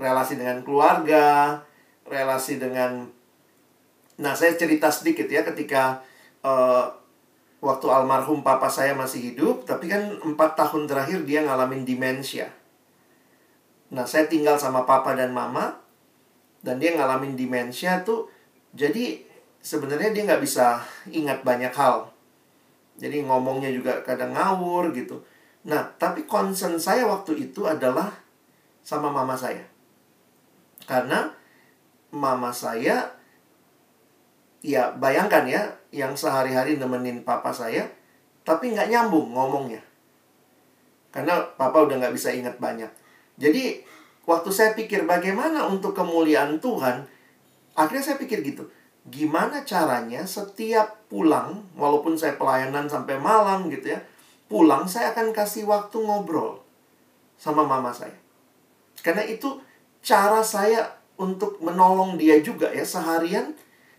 relasi 0.00 0.36
dengan 0.40 0.64
keluarga, 0.64 1.60
relasi 2.08 2.56
dengan 2.60 3.08
Nah, 4.20 4.36
saya 4.36 4.52
cerita 4.52 4.92
sedikit 4.92 5.24
ya 5.32 5.40
ketika 5.40 6.04
uh, 6.44 6.92
waktu 7.64 7.86
almarhum 7.88 8.44
papa 8.44 8.68
saya 8.68 8.92
masih 8.92 9.32
hidup, 9.32 9.64
tapi 9.64 9.88
kan 9.88 10.20
empat 10.20 10.60
tahun 10.60 10.84
terakhir 10.84 11.24
dia 11.24 11.40
ngalamin 11.40 11.88
demensia. 11.88 12.52
Nah, 13.88 14.04
saya 14.04 14.28
tinggal 14.28 14.60
sama 14.60 14.84
papa 14.84 15.16
dan 15.16 15.32
mama, 15.32 15.80
dan 16.60 16.76
dia 16.80 16.96
ngalamin 16.96 17.36
demensia 17.36 18.00
tuh 18.04 18.28
jadi 18.76 19.20
sebenarnya 19.60 20.12
dia 20.12 20.22
nggak 20.28 20.42
bisa 20.42 20.80
ingat 21.10 21.44
banyak 21.44 21.72
hal 21.72 22.08
jadi 23.00 23.24
ngomongnya 23.24 23.72
juga 23.72 24.00
kadang 24.04 24.36
ngawur 24.36 24.92
gitu 24.92 25.20
nah 25.64 25.84
tapi 26.00 26.24
concern 26.24 26.80
saya 26.80 27.04
waktu 27.04 27.50
itu 27.50 27.68
adalah 27.68 28.12
sama 28.80 29.12
mama 29.12 29.36
saya 29.36 29.64
karena 30.88 31.32
mama 32.10 32.50
saya 32.50 33.20
ya 34.60 34.92
bayangkan 34.96 35.44
ya, 35.48 35.62
yang 35.90 36.12
sehari-hari 36.12 36.76
nemenin 36.76 37.24
papa 37.24 37.50
saya, 37.50 37.88
tapi 38.44 38.72
nggak 38.72 38.92
nyambung 38.92 39.32
ngomongnya. 39.32 39.80
Karena 41.10 41.42
papa 41.58 41.82
udah 41.82 41.96
nggak 41.98 42.14
bisa 42.14 42.30
ingat 42.30 42.60
banyak. 42.62 42.88
Jadi, 43.40 43.82
waktu 44.30 44.50
saya 44.54 44.78
pikir 44.78 45.10
bagaimana 45.10 45.66
untuk 45.66 45.90
kemuliaan 45.90 46.62
Tuhan, 46.62 47.02
akhirnya 47.74 48.14
saya 48.14 48.16
pikir 48.22 48.46
gitu, 48.46 48.70
gimana 49.10 49.66
caranya 49.66 50.22
setiap 50.22 51.02
pulang, 51.10 51.66
walaupun 51.74 52.14
saya 52.14 52.38
pelayanan 52.38 52.86
sampai 52.86 53.18
malam 53.18 53.66
gitu 53.66 53.90
ya, 53.90 54.00
pulang 54.46 54.86
saya 54.86 55.10
akan 55.10 55.34
kasih 55.34 55.66
waktu 55.66 55.98
ngobrol 55.98 56.62
sama 57.34 57.66
mama 57.66 57.90
saya. 57.90 58.14
Karena 59.02 59.26
itu 59.26 59.58
cara 59.98 60.46
saya 60.46 60.94
untuk 61.18 61.58
menolong 61.58 62.14
dia 62.16 62.38
juga 62.40 62.72
ya 62.72 62.86
seharian 62.86 63.52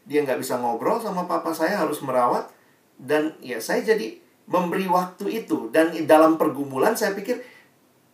dia 0.09 0.25
nggak 0.25 0.41
bisa 0.41 0.57
ngobrol 0.57 0.97
sama 0.97 1.29
papa 1.29 1.53
saya 1.53 1.77
harus 1.77 2.01
merawat 2.01 2.49
dan 2.97 3.37
ya 3.45 3.61
saya 3.61 3.85
jadi 3.85 4.17
memberi 4.49 4.89
waktu 4.89 5.45
itu 5.45 5.69
dan 5.69 5.93
dalam 6.09 6.41
pergumulan 6.41 6.97
saya 6.97 7.13
pikir 7.13 7.37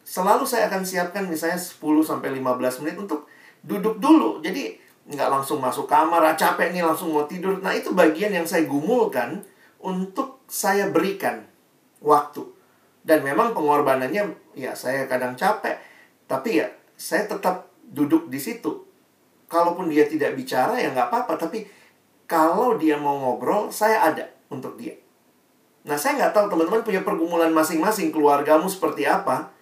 selalu 0.07 0.47
saya 0.47 0.71
akan 0.71 0.87
siapkan 0.87 1.27
misalnya 1.27 1.59
10 1.59 1.83
sampai 1.99 2.39
15 2.39 2.79
menit 2.79 2.95
untuk 2.95 3.27
duduk 3.59 3.99
dulu. 3.99 4.39
Jadi 4.39 4.79
nggak 5.11 5.27
langsung 5.27 5.59
masuk 5.59 5.83
kamar, 5.83 6.23
ah, 6.23 6.35
capek 6.39 6.71
nih 6.71 6.87
langsung 6.87 7.11
mau 7.11 7.27
tidur. 7.27 7.59
Nah, 7.59 7.75
itu 7.75 7.91
bagian 7.91 8.31
yang 8.31 8.47
saya 8.47 8.63
gumulkan 8.63 9.43
untuk 9.83 10.47
saya 10.47 10.87
berikan 10.87 11.43
waktu. 11.99 12.47
Dan 13.03 13.23
memang 13.23 13.51
pengorbanannya 13.51 14.55
ya 14.55 14.71
saya 14.75 15.07
kadang 15.11 15.35
capek, 15.35 15.79
tapi 16.27 16.63
ya 16.63 16.67
saya 16.95 17.27
tetap 17.27 17.67
duduk 17.83 18.31
di 18.31 18.39
situ. 18.39 18.87
Kalaupun 19.47 19.87
dia 19.87 20.07
tidak 20.07 20.35
bicara 20.35 20.75
ya 20.75 20.91
nggak 20.91 21.07
apa-apa, 21.07 21.39
tapi 21.39 21.67
kalau 22.27 22.75
dia 22.75 22.99
mau 22.99 23.15
ngobrol, 23.15 23.71
saya 23.71 24.11
ada 24.11 24.27
untuk 24.51 24.75
dia. 24.75 24.95
Nah, 25.87 25.95
saya 25.95 26.19
nggak 26.19 26.35
tahu 26.35 26.45
teman-teman 26.51 26.83
punya 26.83 26.99
pergumulan 27.07 27.51
masing-masing, 27.55 28.11
keluargamu 28.11 28.67
seperti 28.67 29.07
apa. 29.07 29.55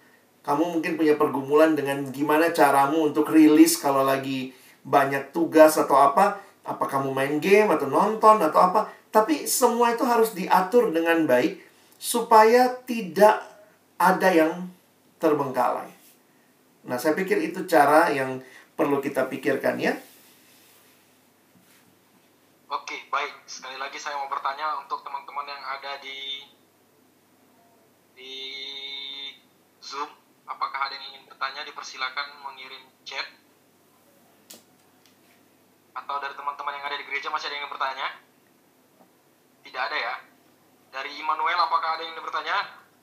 Kamu 0.46 0.78
mungkin 0.78 0.94
punya 0.94 1.18
pergumulan 1.18 1.74
dengan 1.74 2.06
gimana 2.14 2.54
caramu 2.54 3.10
untuk 3.10 3.26
rilis 3.34 3.74
kalau 3.82 4.06
lagi 4.06 4.54
banyak 4.86 5.34
tugas 5.34 5.74
atau 5.74 5.98
apa. 5.98 6.38
Apa 6.62 6.86
kamu 6.86 7.10
main 7.10 7.42
game 7.42 7.66
atau 7.74 7.90
nonton 7.90 8.38
atau 8.38 8.60
apa. 8.62 8.86
Tapi 9.10 9.50
semua 9.50 9.90
itu 9.90 10.06
harus 10.06 10.38
diatur 10.38 10.94
dengan 10.94 11.26
baik 11.26 11.58
supaya 11.98 12.78
tidak 12.86 13.42
ada 13.98 14.28
yang 14.30 14.70
terbengkalai. 15.18 15.90
Nah, 16.86 16.94
saya 17.00 17.18
pikir 17.18 17.42
itu 17.42 17.66
cara 17.66 18.14
yang 18.14 18.38
perlu 18.78 19.02
kita 19.02 19.26
pikirkan 19.26 19.82
ya. 19.82 19.98
Oke, 22.70 23.10
baik. 23.10 23.34
Sekali 23.50 23.74
lagi 23.80 23.98
saya 23.98 24.14
mau 24.20 24.30
bertanya 24.30 24.78
untuk 24.78 25.02
teman-teman 25.02 25.46
yang 25.50 25.64
ada 25.64 25.98
di 25.98 26.46
di 28.14 28.34
Zoom, 29.82 30.08
apakah 30.46 30.80
ada 30.88 30.94
yang 30.96 31.06
ingin 31.14 31.22
bertanya? 31.26 31.60
Dipersilakan 31.66 32.26
mengirim 32.42 32.82
chat. 33.02 33.26
Atau 35.96 36.16
dari 36.20 36.34
teman-teman 36.36 36.72
yang 36.76 36.84
ada 36.86 36.96
di 36.96 37.04
gereja 37.08 37.28
masih 37.28 37.50
ada 37.50 37.54
yang 37.56 37.62
ingin 37.66 37.72
bertanya? 37.74 38.06
Tidak 39.66 39.82
ada 39.82 39.96
ya. 39.96 40.14
Dari 40.94 41.10
Immanuel, 41.18 41.58
apakah 41.58 41.98
ada 41.98 42.02
yang 42.06 42.14
ingin 42.14 42.24
bertanya? 42.24 42.56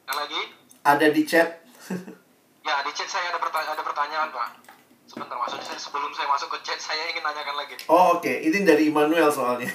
Yang 0.08 0.18
lagi? 0.18 0.42
Ada 0.84 1.06
di 1.12 1.22
chat. 1.28 1.50
Ya, 2.64 2.80
di 2.80 2.96
chat 2.96 3.12
saya 3.12 3.28
ada, 3.28 3.44
pertanya 3.44 3.76
ada 3.76 3.84
pertanyaan, 3.84 4.32
Pak. 4.32 4.48
Sebentar, 5.04 5.36
maksudnya 5.36 5.68
saya, 5.68 5.76
sebelum 5.84 6.16
saya 6.16 6.32
masuk 6.32 6.48
ke 6.48 6.64
chat, 6.64 6.80
saya 6.80 7.12
ingin 7.12 7.20
tanyakan 7.20 7.60
lagi. 7.60 7.76
Oh, 7.92 8.16
oke. 8.16 8.32
Ini 8.32 8.64
dari 8.64 8.88
Immanuel 8.88 9.28
soalnya. 9.28 9.68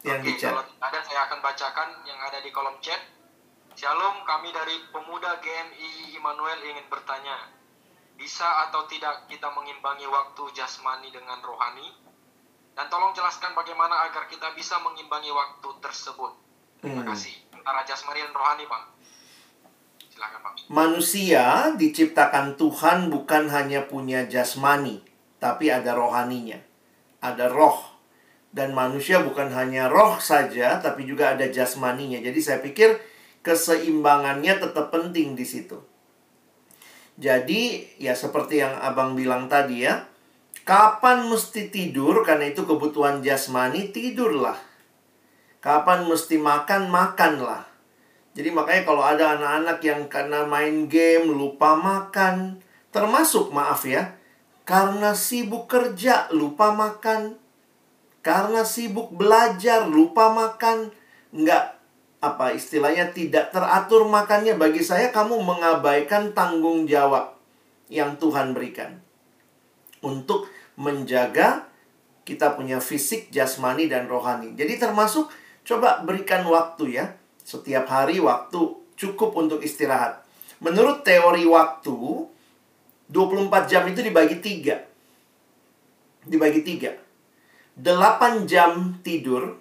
Yang 0.00 0.18
Oke, 0.18 0.26
di 0.26 0.32
chat. 0.40 0.56
kalau 0.56 0.64
ada 0.80 0.98
saya 1.04 1.20
akan 1.28 1.38
bacakan 1.44 1.88
yang 2.08 2.16
ada 2.16 2.40
di 2.40 2.48
kolom 2.48 2.80
chat. 2.80 2.96
Shalom, 3.72 4.20
kami 4.28 4.52
dari 4.52 4.76
Pemuda 4.92 5.40
GMI 5.40 6.12
Immanuel 6.12 6.60
ingin 6.60 6.84
bertanya, 6.92 7.48
bisa 8.20 8.68
atau 8.68 8.84
tidak 8.84 9.24
kita 9.32 9.48
mengimbangi 9.48 10.04
waktu 10.04 10.44
jasmani 10.52 11.08
dengan 11.08 11.40
rohani? 11.40 11.88
Dan 12.76 12.88
tolong 12.92 13.16
jelaskan 13.16 13.56
bagaimana 13.56 14.08
agar 14.08 14.28
kita 14.28 14.52
bisa 14.52 14.76
mengimbangi 14.84 15.32
waktu 15.32 15.68
tersebut. 15.80 16.32
Terima 16.84 17.00
Hmm. 17.04 17.10
kasih. 17.16 17.32
Antara 17.56 17.80
jasmani 17.88 18.20
dan 18.20 18.34
rohani, 18.36 18.64
Pak. 18.68 18.82
Silakan, 20.12 20.40
Pak. 20.44 20.52
Manusia 20.68 21.44
diciptakan 21.72 22.60
Tuhan 22.60 23.08
bukan 23.08 23.48
hanya 23.48 23.88
punya 23.88 24.28
jasmani, 24.28 25.00
tapi 25.40 25.72
ada 25.72 25.96
rohaninya. 25.96 26.60
Ada 27.24 27.48
roh. 27.48 27.88
Dan 28.52 28.76
manusia 28.76 29.24
bukan 29.24 29.48
hanya 29.56 29.88
roh 29.88 30.20
saja, 30.20 30.76
tapi 30.76 31.08
juga 31.08 31.32
ada 31.32 31.48
jasmaninya. 31.48 32.20
Jadi 32.20 32.36
saya 32.36 32.60
pikir 32.60 33.11
keseimbangannya 33.42 34.58
tetap 34.62 34.94
penting 34.94 35.34
di 35.34 35.42
situ. 35.42 35.78
Jadi, 37.18 37.84
ya 38.00 38.16
seperti 38.16 38.64
yang 38.64 38.72
Abang 38.80 39.12
bilang 39.12 39.50
tadi 39.50 39.84
ya, 39.84 40.08
kapan 40.64 41.28
mesti 41.28 41.68
tidur 41.68 42.24
karena 42.24 42.48
itu 42.48 42.64
kebutuhan 42.64 43.20
jasmani, 43.20 43.92
tidurlah. 43.92 44.56
Kapan 45.62 46.08
mesti 46.08 46.40
makan, 46.40 46.88
makanlah. 46.88 47.68
Jadi 48.32 48.48
makanya 48.48 48.82
kalau 48.88 49.04
ada 49.04 49.36
anak-anak 49.36 49.78
yang 49.84 50.00
karena 50.08 50.48
main 50.48 50.88
game 50.88 51.28
lupa 51.28 51.76
makan, 51.76 52.64
termasuk 52.88 53.52
maaf 53.52 53.84
ya, 53.84 54.16
karena 54.64 55.12
sibuk 55.12 55.68
kerja 55.68 56.32
lupa 56.32 56.72
makan, 56.72 57.36
karena 58.24 58.64
sibuk 58.64 59.12
belajar 59.12 59.84
lupa 59.84 60.32
makan, 60.32 60.88
nggak 61.36 61.81
apa 62.22 62.54
istilahnya 62.54 63.10
tidak 63.10 63.50
teratur 63.50 64.06
makannya 64.06 64.54
bagi 64.54 64.80
saya 64.86 65.10
kamu 65.10 65.42
mengabaikan 65.42 66.30
tanggung 66.30 66.86
jawab 66.86 67.34
yang 67.90 68.14
Tuhan 68.16 68.54
berikan 68.54 69.02
untuk 70.00 70.46
menjaga 70.78 71.66
kita 72.22 72.54
punya 72.54 72.78
fisik, 72.78 73.34
jasmani 73.34 73.90
dan 73.90 74.06
rohani. 74.06 74.54
Jadi 74.54 74.78
termasuk 74.78 75.26
coba 75.66 76.06
berikan 76.06 76.46
waktu 76.46 77.02
ya 77.02 77.18
setiap 77.42 77.90
hari 77.90 78.22
waktu 78.22 78.78
cukup 78.94 79.34
untuk 79.34 79.58
istirahat. 79.58 80.22
Menurut 80.62 81.02
teori 81.02 81.42
waktu, 81.42 81.98
24 83.10 83.66
jam 83.66 83.82
itu 83.90 83.98
dibagi 83.98 84.38
tiga. 84.38 84.78
Dibagi 86.22 86.62
tiga. 86.62 86.94
8 87.74 88.46
jam 88.46 89.02
tidur 89.02 89.58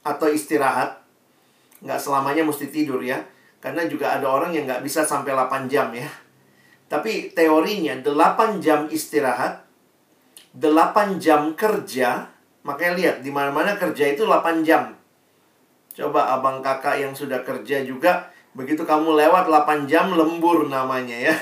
atau 0.00 0.32
istirahat. 0.32 1.01
Nggak 1.82 1.98
selamanya 1.98 2.42
mesti 2.46 2.70
tidur 2.70 3.02
ya. 3.02 3.18
Karena 3.62 3.86
juga 3.86 4.18
ada 4.18 4.26
orang 4.26 4.50
yang 4.54 4.66
nggak 4.66 4.82
bisa 4.82 5.06
sampai 5.06 5.34
8 5.34 5.70
jam 5.70 5.90
ya. 5.94 6.06
Tapi 6.90 7.30
teorinya 7.32 7.94
8 8.02 8.58
jam 8.58 8.90
istirahat, 8.90 9.64
8 10.58 11.22
jam 11.22 11.54
kerja. 11.54 12.28
Makanya 12.62 12.92
lihat, 12.94 13.16
di 13.26 13.30
mana-mana 13.34 13.74
kerja 13.74 14.12
itu 14.12 14.26
8 14.26 14.62
jam. 14.62 14.94
Coba 15.92 16.36
abang 16.36 16.62
kakak 16.62 17.02
yang 17.02 17.12
sudah 17.12 17.42
kerja 17.42 17.82
juga, 17.82 18.30
begitu 18.54 18.86
kamu 18.86 19.18
lewat 19.18 19.48
8 19.48 19.90
jam 19.90 20.14
lembur 20.14 20.66
namanya 20.70 21.32
ya. 21.32 21.36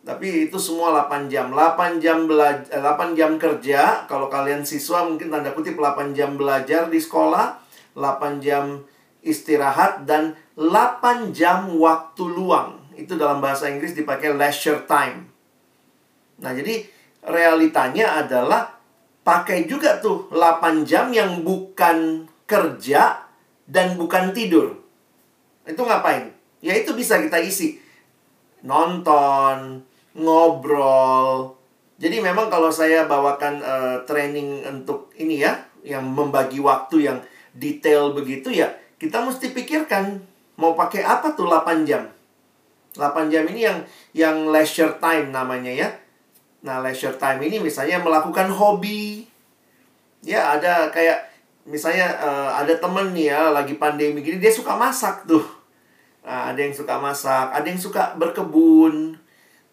Tapi 0.00 0.48
itu 0.48 0.56
semua 0.56 0.96
8 1.06 1.28
jam. 1.28 1.52
8 1.52 2.00
jam 2.00 2.24
belajar, 2.24 2.72
8 2.72 3.12
jam 3.12 3.36
kerja. 3.36 4.08
Kalau 4.08 4.32
kalian 4.32 4.64
siswa 4.64 5.04
mungkin 5.04 5.28
tanda 5.28 5.52
kutip 5.52 5.76
8 5.76 6.16
jam 6.16 6.40
belajar 6.40 6.88
di 6.88 6.96
sekolah, 6.96 7.60
8 7.92 8.40
jam 8.40 8.80
istirahat 9.20 10.08
dan 10.08 10.36
8 10.56 11.32
jam 11.36 11.68
waktu 11.76 12.24
luang. 12.24 12.80
Itu 12.96 13.16
dalam 13.16 13.40
bahasa 13.40 13.68
Inggris 13.72 13.96
dipakai 13.96 14.36
leisure 14.36 14.84
time. 14.84 15.28
Nah, 16.40 16.52
jadi 16.56 16.84
realitanya 17.24 18.24
adalah 18.24 18.80
pakai 19.20 19.68
juga 19.68 20.00
tuh 20.00 20.32
8 20.32 20.88
jam 20.88 21.12
yang 21.12 21.44
bukan 21.44 22.28
kerja 22.48 23.24
dan 23.68 23.94
bukan 23.94 24.32
tidur. 24.32 24.80
Itu 25.64 25.84
ngapain? 25.84 26.32
Ya 26.60 26.76
itu 26.76 26.92
bisa 26.96 27.20
kita 27.20 27.40
isi. 27.40 27.80
Nonton, 28.66 29.84
ngobrol. 30.16 31.56
Jadi 32.00 32.16
memang 32.20 32.48
kalau 32.48 32.72
saya 32.72 33.04
bawakan 33.04 33.54
eh, 33.60 33.96
training 34.08 34.64
untuk 34.66 35.12
ini 35.16 35.44
ya, 35.44 35.60
yang 35.84 36.04
membagi 36.04 36.60
waktu 36.60 37.08
yang 37.08 37.18
detail 37.56 38.12
begitu 38.12 38.52
ya, 38.52 38.72
kita 39.00 39.24
mesti 39.24 39.56
pikirkan 39.56 40.20
mau 40.60 40.76
pakai 40.76 41.00
apa 41.00 41.32
tuh 41.32 41.48
8 41.48 41.88
jam. 41.88 42.04
8 42.92 43.32
jam 43.32 43.48
ini 43.48 43.64
yang 43.64 43.78
yang 44.12 44.36
leisure 44.52 45.00
time 45.00 45.32
namanya 45.32 45.72
ya. 45.72 45.88
Nah, 46.60 46.84
leisure 46.84 47.16
time 47.16 47.40
ini 47.48 47.56
misalnya 47.64 47.96
melakukan 48.04 48.52
hobi. 48.52 49.24
Ya, 50.20 50.52
ada 50.52 50.92
kayak 50.92 51.32
misalnya 51.64 52.12
eh, 52.12 52.50
ada 52.60 52.76
temen 52.76 53.16
nih 53.16 53.32
ya 53.32 53.48
lagi 53.48 53.80
pandemi 53.80 54.20
gini 54.20 54.36
dia 54.36 54.52
suka 54.52 54.76
masak 54.76 55.24
tuh. 55.24 55.48
Nah, 56.20 56.52
ada 56.52 56.60
yang 56.60 56.76
suka 56.76 57.00
masak, 57.00 57.56
ada 57.56 57.64
yang 57.64 57.80
suka 57.80 58.12
berkebun. 58.20 59.16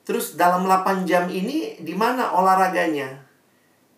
Terus 0.07 0.39
dalam 0.39 0.63
8 0.63 1.03
jam 1.03 1.27
ini 1.27 1.75
di 1.83 1.91
mana 1.91 2.31
olahraganya? 2.31 3.27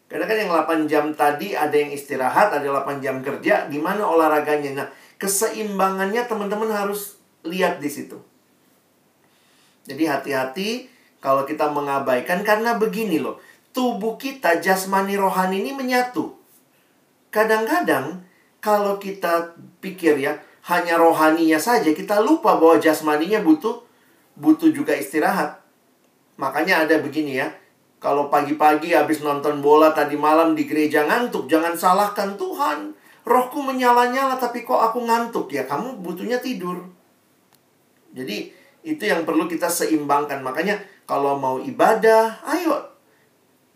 Karena 0.09 0.25
kan 0.25 0.37
yang 0.41 0.49
8 0.49 0.89
jam 0.89 1.13
tadi 1.13 1.53
ada 1.53 1.77
yang 1.77 1.93
istirahat, 1.93 2.49
ada 2.49 2.65
8 2.65 2.97
jam 2.97 3.21
kerja, 3.21 3.69
gimana 3.69 4.01
olahraganya? 4.01 4.73
Nah, 4.73 4.89
keseimbangannya 5.19 6.25
teman-teman 6.25 6.71
harus 6.71 7.19
lihat 7.43 7.83
di 7.83 7.91
situ. 7.91 8.17
Jadi 9.85 10.03
hati-hati 10.07 10.69
kalau 11.19 11.43
kita 11.43 11.69
mengabaikan 11.69 12.41
karena 12.41 12.79
begini 12.79 13.19
loh. 13.19 13.37
Tubuh 13.69 14.17
kita 14.17 14.63
jasmani 14.63 15.13
rohani 15.19 15.61
ini 15.61 15.71
menyatu. 15.75 16.33
Kadang-kadang 17.29 18.25
kalau 18.63 18.97
kita 18.97 19.53
pikir 19.77 20.17
ya 20.17 20.41
hanya 20.67 20.97
rohaninya 20.97 21.61
saja 21.61 21.93
kita 21.93 22.19
lupa 22.19 22.57
bahwa 22.57 22.81
jasmaninya 22.81 23.39
butuh 23.45 23.85
butuh 24.39 24.71
juga 24.73 24.95
istirahat. 24.95 25.61
Makanya 26.39 26.87
ada 26.87 26.97
begini 27.03 27.37
ya. 27.37 27.51
Kalau 27.99 28.31
pagi-pagi 28.31 28.95
habis 28.95 29.19
nonton 29.19 29.59
bola 29.59 29.91
tadi 29.91 30.15
malam 30.15 30.55
di 30.55 30.63
gereja 30.63 31.03
ngantuk, 31.03 31.51
jangan 31.51 31.75
salahkan 31.75 32.39
Tuhan. 32.39 32.95
Rohku 33.29 33.61
menyala-nyala 33.61 34.41
tapi 34.41 34.65
kok 34.65 34.81
aku 34.81 35.05
ngantuk 35.05 35.53
ya, 35.53 35.69
kamu 35.69 36.01
butuhnya 36.01 36.41
tidur. 36.41 36.81
Jadi 38.09 38.49
itu 38.81 39.03
yang 39.05 39.21
perlu 39.21 39.45
kita 39.45 39.69
seimbangkan. 39.69 40.41
Makanya 40.41 40.81
kalau 41.05 41.37
mau 41.37 41.61
ibadah, 41.61 42.41
ayo 42.41 42.89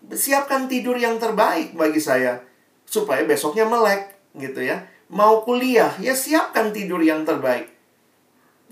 siapkan 0.09 0.65
tidur 0.65 0.97
yang 0.97 1.21
terbaik 1.21 1.77
bagi 1.77 2.01
saya 2.01 2.41
supaya 2.83 3.23
besoknya 3.29 3.69
melek 3.69 4.17
gitu 4.35 4.65
ya. 4.65 4.89
Mau 5.13 5.45
kuliah, 5.45 5.93
ya 6.01 6.17
siapkan 6.17 6.73
tidur 6.73 6.97
yang 7.05 7.21
terbaik. 7.21 7.69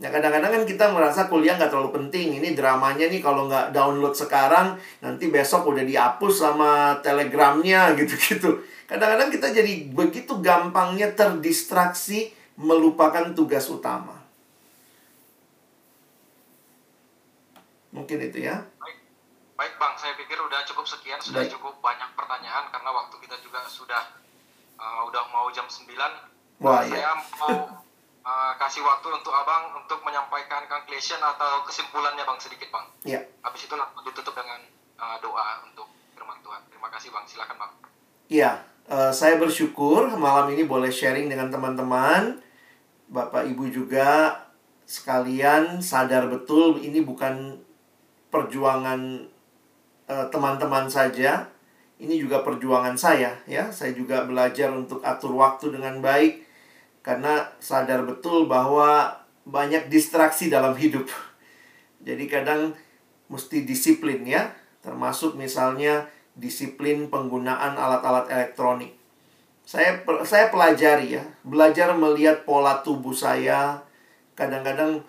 Ya 0.02 0.10
kadang-kadang 0.10 0.50
kan 0.50 0.64
kita 0.66 0.90
merasa 0.90 1.30
kuliah 1.30 1.62
nggak 1.62 1.70
terlalu 1.70 1.94
penting. 1.94 2.42
Ini 2.42 2.58
dramanya 2.58 3.06
nih 3.06 3.22
kalau 3.22 3.46
nggak 3.46 3.70
download 3.70 4.18
sekarang, 4.18 4.74
nanti 4.98 5.30
besok 5.30 5.70
udah 5.70 5.86
dihapus 5.86 6.34
sama 6.42 6.98
telegramnya 7.06 7.94
gitu-gitu. 8.02 8.66
Kadang-kadang 8.92 9.32
kita 9.32 9.48
jadi 9.56 9.88
begitu 9.88 10.44
gampangnya 10.44 11.16
terdistraksi 11.16 12.36
melupakan 12.60 13.32
tugas 13.32 13.72
utama. 13.72 14.20
Mungkin 17.96 18.20
itu 18.20 18.44
ya. 18.44 18.68
Baik, 18.84 19.00
baik 19.56 19.74
bang, 19.80 19.94
saya 19.96 20.12
pikir 20.20 20.36
udah 20.36 20.68
cukup 20.68 20.84
sekian, 20.84 21.24
sudah 21.24 21.48
Baik. 21.48 21.56
cukup 21.56 21.80
banyak 21.80 22.12
pertanyaan 22.20 22.68
karena 22.68 22.92
waktu 22.92 23.16
kita 23.24 23.40
juga 23.40 23.64
sudah 23.72 24.12
uh, 24.76 25.08
udah 25.08 25.24
mau 25.32 25.48
jam 25.56 25.72
9 25.72 25.88
Wah, 26.60 26.84
saya 26.84 27.16
iya. 27.16 27.16
mau 27.40 27.80
uh, 28.28 28.54
kasih 28.60 28.84
waktu 28.84 29.08
untuk 29.08 29.32
abang 29.32 29.72
untuk 29.80 30.04
menyampaikan 30.04 30.68
conclusion 30.68 31.24
atau 31.24 31.64
kesimpulannya 31.64 32.28
bang 32.28 32.40
sedikit 32.44 32.68
bang. 32.76 32.86
Ya. 33.08 33.24
Habis 33.40 33.72
itu 33.72 33.76
langsung 33.80 34.04
ditutup 34.04 34.36
dengan 34.36 34.68
uh, 35.00 35.16
doa 35.24 35.64
untuk 35.64 35.88
firman 36.12 36.44
Tuhan. 36.44 36.60
Terima 36.68 36.92
kasih 36.92 37.08
bang, 37.16 37.24
silakan 37.24 37.56
bang. 37.56 37.74
Iya, 38.32 38.52
eh, 38.92 39.12
saya 39.16 39.40
bersyukur 39.40 40.12
malam 40.20 40.52
ini 40.52 40.68
boleh 40.68 40.92
sharing 40.92 41.32
dengan 41.32 41.48
teman-teman. 41.48 42.44
Bapak 43.08 43.48
Ibu 43.48 43.72
juga 43.72 44.36
sekalian 44.84 45.80
sadar 45.80 46.28
betul 46.28 46.80
ini 46.84 47.00
bukan 47.00 47.56
perjuangan 48.28 49.24
eh, 50.12 50.26
teman-teman 50.28 50.92
saja. 50.92 51.48
Ini 52.02 52.18
juga 52.18 52.44
perjuangan 52.44 52.98
saya 53.00 53.40
ya. 53.48 53.72
Saya 53.72 53.96
juga 53.96 54.28
belajar 54.28 54.74
untuk 54.76 55.00
atur 55.06 55.38
waktu 55.40 55.72
dengan 55.72 56.04
baik 56.04 56.44
karena 57.02 57.50
sadar 57.58 58.06
betul 58.06 58.46
bahwa 58.46 59.22
banyak 59.46 59.90
distraksi 59.90 60.50
dalam 60.54 60.78
hidup. 60.78 61.10
Jadi 62.02 62.26
kadang 62.30 62.74
mesti 63.30 63.66
disiplin 63.66 64.26
ya, 64.26 64.54
termasuk 64.82 65.38
misalnya 65.38 66.10
disiplin 66.42 67.06
penggunaan 67.06 67.78
alat-alat 67.78 68.26
elektronik. 68.34 68.98
Saya 69.62 70.02
saya 70.26 70.50
pelajari 70.50 71.22
ya, 71.22 71.24
belajar 71.46 71.94
melihat 71.94 72.42
pola 72.44 72.82
tubuh 72.82 73.14
saya. 73.14 73.86
Kadang-kadang 74.34 75.06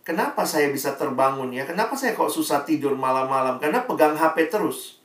kenapa 0.00 0.48
saya 0.48 0.72
bisa 0.72 0.96
terbangun 0.96 1.52
ya? 1.52 1.68
Kenapa 1.68 1.92
saya 1.92 2.16
kok 2.16 2.32
susah 2.32 2.64
tidur 2.64 2.96
malam-malam? 2.96 3.60
Karena 3.60 3.84
pegang 3.84 4.16
HP 4.16 4.48
terus. 4.48 5.04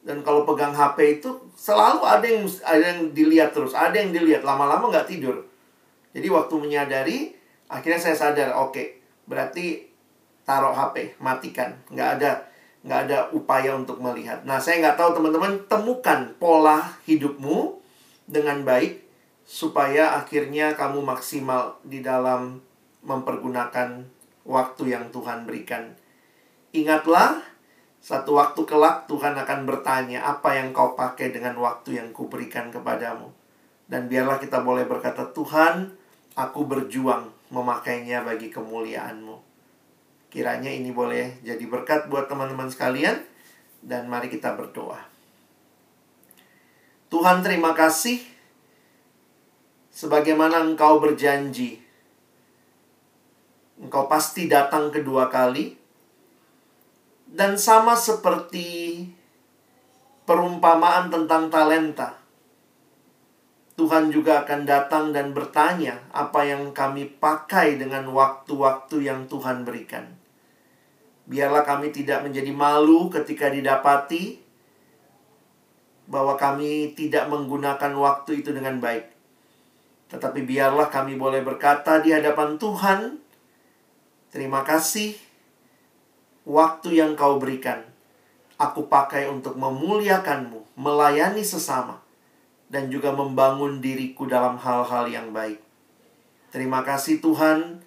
Dan 0.00 0.24
kalau 0.24 0.48
pegang 0.48 0.72
HP 0.72 1.20
itu 1.20 1.28
selalu 1.52 2.00
ada 2.08 2.24
yang 2.24 2.48
ada 2.64 2.84
yang 2.96 3.12
dilihat 3.12 3.52
terus, 3.52 3.76
ada 3.76 3.92
yang 3.92 4.16
dilihat 4.16 4.40
lama-lama 4.40 4.88
nggak 4.88 5.12
tidur. 5.12 5.44
Jadi 6.16 6.26
waktu 6.32 6.54
menyadari, 6.56 7.36
akhirnya 7.68 8.00
saya 8.00 8.16
sadar, 8.16 8.56
oke, 8.56 8.98
berarti 9.28 9.86
taruh 10.42 10.72
HP, 10.72 11.20
matikan, 11.22 11.76
nggak 11.92 12.10
ada 12.18 12.49
nggak 12.80 13.00
ada 13.08 13.18
upaya 13.36 13.76
untuk 13.76 14.00
melihat. 14.00 14.40
Nah, 14.48 14.56
saya 14.56 14.80
nggak 14.80 14.96
tahu 14.96 15.10
teman-teman 15.20 15.60
temukan 15.68 16.32
pola 16.40 16.96
hidupmu 17.04 17.76
dengan 18.24 18.64
baik 18.64 19.04
supaya 19.44 20.16
akhirnya 20.16 20.78
kamu 20.78 21.02
maksimal 21.02 21.76
di 21.84 22.00
dalam 22.00 22.62
mempergunakan 23.04 24.06
waktu 24.46 24.94
yang 24.96 25.12
Tuhan 25.12 25.44
berikan. 25.44 25.92
Ingatlah, 26.70 27.42
satu 28.00 28.38
waktu 28.38 28.62
kelak 28.64 29.10
Tuhan 29.10 29.36
akan 29.36 29.68
bertanya, 29.68 30.24
apa 30.24 30.56
yang 30.56 30.72
kau 30.72 30.96
pakai 30.96 31.34
dengan 31.34 31.58
waktu 31.60 32.00
yang 32.00 32.14
kuberikan 32.16 32.72
kepadamu? 32.72 33.28
Dan 33.90 34.06
biarlah 34.06 34.38
kita 34.38 34.62
boleh 34.62 34.86
berkata, 34.86 35.28
Tuhan, 35.34 35.92
aku 36.38 36.64
berjuang 36.64 37.28
memakainya 37.50 38.22
bagi 38.22 38.48
kemuliaan-Mu. 38.48 39.49
Kiranya 40.30 40.70
ini 40.70 40.94
boleh 40.94 41.42
jadi 41.42 41.60
berkat 41.66 42.06
buat 42.06 42.30
teman-teman 42.30 42.70
sekalian. 42.70 43.18
Dan 43.82 44.06
mari 44.06 44.30
kita 44.30 44.54
berdoa. 44.54 45.02
Tuhan 47.10 47.42
terima 47.42 47.74
kasih. 47.74 48.22
Sebagaimana 49.90 50.62
Engkau 50.62 51.02
berjanji. 51.02 51.82
Engkau 53.82 54.06
pasti 54.06 54.46
datang 54.46 54.94
kedua 54.94 55.26
kali. 55.26 55.74
Dan 57.26 57.58
sama 57.58 57.98
seperti 57.98 59.02
perumpamaan 60.30 61.10
tentang 61.10 61.50
talenta. 61.50 62.14
Tuhan 63.74 64.14
juga 64.14 64.46
akan 64.46 64.68
datang 64.68 65.10
dan 65.10 65.34
bertanya 65.34 66.04
apa 66.14 66.44
yang 66.46 66.70
kami 66.70 67.08
pakai 67.18 67.80
dengan 67.80 68.06
waktu-waktu 68.12 69.08
yang 69.08 69.26
Tuhan 69.26 69.64
berikan. 69.64 70.19
Biarlah 71.30 71.62
kami 71.62 71.94
tidak 71.94 72.26
menjadi 72.26 72.50
malu 72.50 73.06
ketika 73.06 73.46
didapati 73.46 74.42
bahwa 76.10 76.34
kami 76.34 76.90
tidak 76.98 77.30
menggunakan 77.30 77.94
waktu 77.94 78.42
itu 78.42 78.50
dengan 78.50 78.82
baik. 78.82 79.06
Tetapi 80.10 80.42
biarlah 80.42 80.90
kami 80.90 81.14
boleh 81.14 81.46
berkata 81.46 82.02
di 82.02 82.10
hadapan 82.10 82.58
Tuhan, 82.58 83.22
terima 84.34 84.66
kasih 84.66 85.14
waktu 86.42 86.98
yang 86.98 87.14
kau 87.14 87.38
berikan. 87.38 87.86
Aku 88.58 88.90
pakai 88.90 89.30
untuk 89.30 89.54
memuliakanmu, 89.54 90.74
melayani 90.74 91.46
sesama, 91.46 92.02
dan 92.66 92.90
juga 92.90 93.14
membangun 93.14 93.78
diriku 93.78 94.26
dalam 94.26 94.58
hal-hal 94.58 95.06
yang 95.06 95.30
baik. 95.30 95.62
Terima 96.50 96.82
kasih 96.82 97.22
Tuhan, 97.22 97.78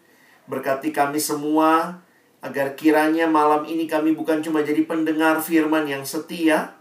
berkati 0.48 0.96
kami 0.96 1.20
semua, 1.20 2.00
agar 2.44 2.76
kiranya 2.76 3.24
malam 3.24 3.64
ini 3.64 3.88
kami 3.88 4.12
bukan 4.12 4.44
cuma 4.44 4.60
jadi 4.60 4.84
pendengar 4.84 5.40
firman 5.40 5.88
yang 5.88 6.04
setia, 6.04 6.76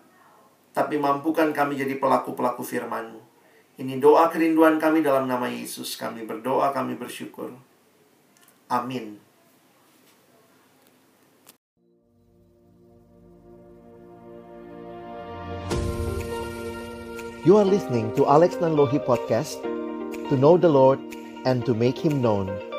tapi 0.74 0.98
mampukan 0.98 1.54
kami 1.54 1.78
jadi 1.78 2.02
pelaku-pelaku 2.02 2.66
firman-Mu. 2.66 3.22
Ini 3.78 4.02
doa 4.02 4.26
kerinduan 4.26 4.82
kami 4.82 5.06
dalam 5.06 5.30
nama 5.30 5.46
Yesus. 5.46 5.94
Kami 5.94 6.26
berdoa, 6.26 6.74
kami 6.74 6.98
bersyukur. 6.98 7.54
Amin. 8.66 9.22
You 17.42 17.58
are 17.58 17.66
listening 17.66 18.14
to 18.14 18.26
Alex 18.26 18.58
Nanlohi 18.62 19.02
Podcast 19.02 19.58
To 20.30 20.38
know 20.38 20.54
the 20.54 20.70
Lord 20.70 21.02
and 21.44 21.66
to 21.66 21.74
make 21.74 21.98
Him 21.98 22.22
known 22.22 22.71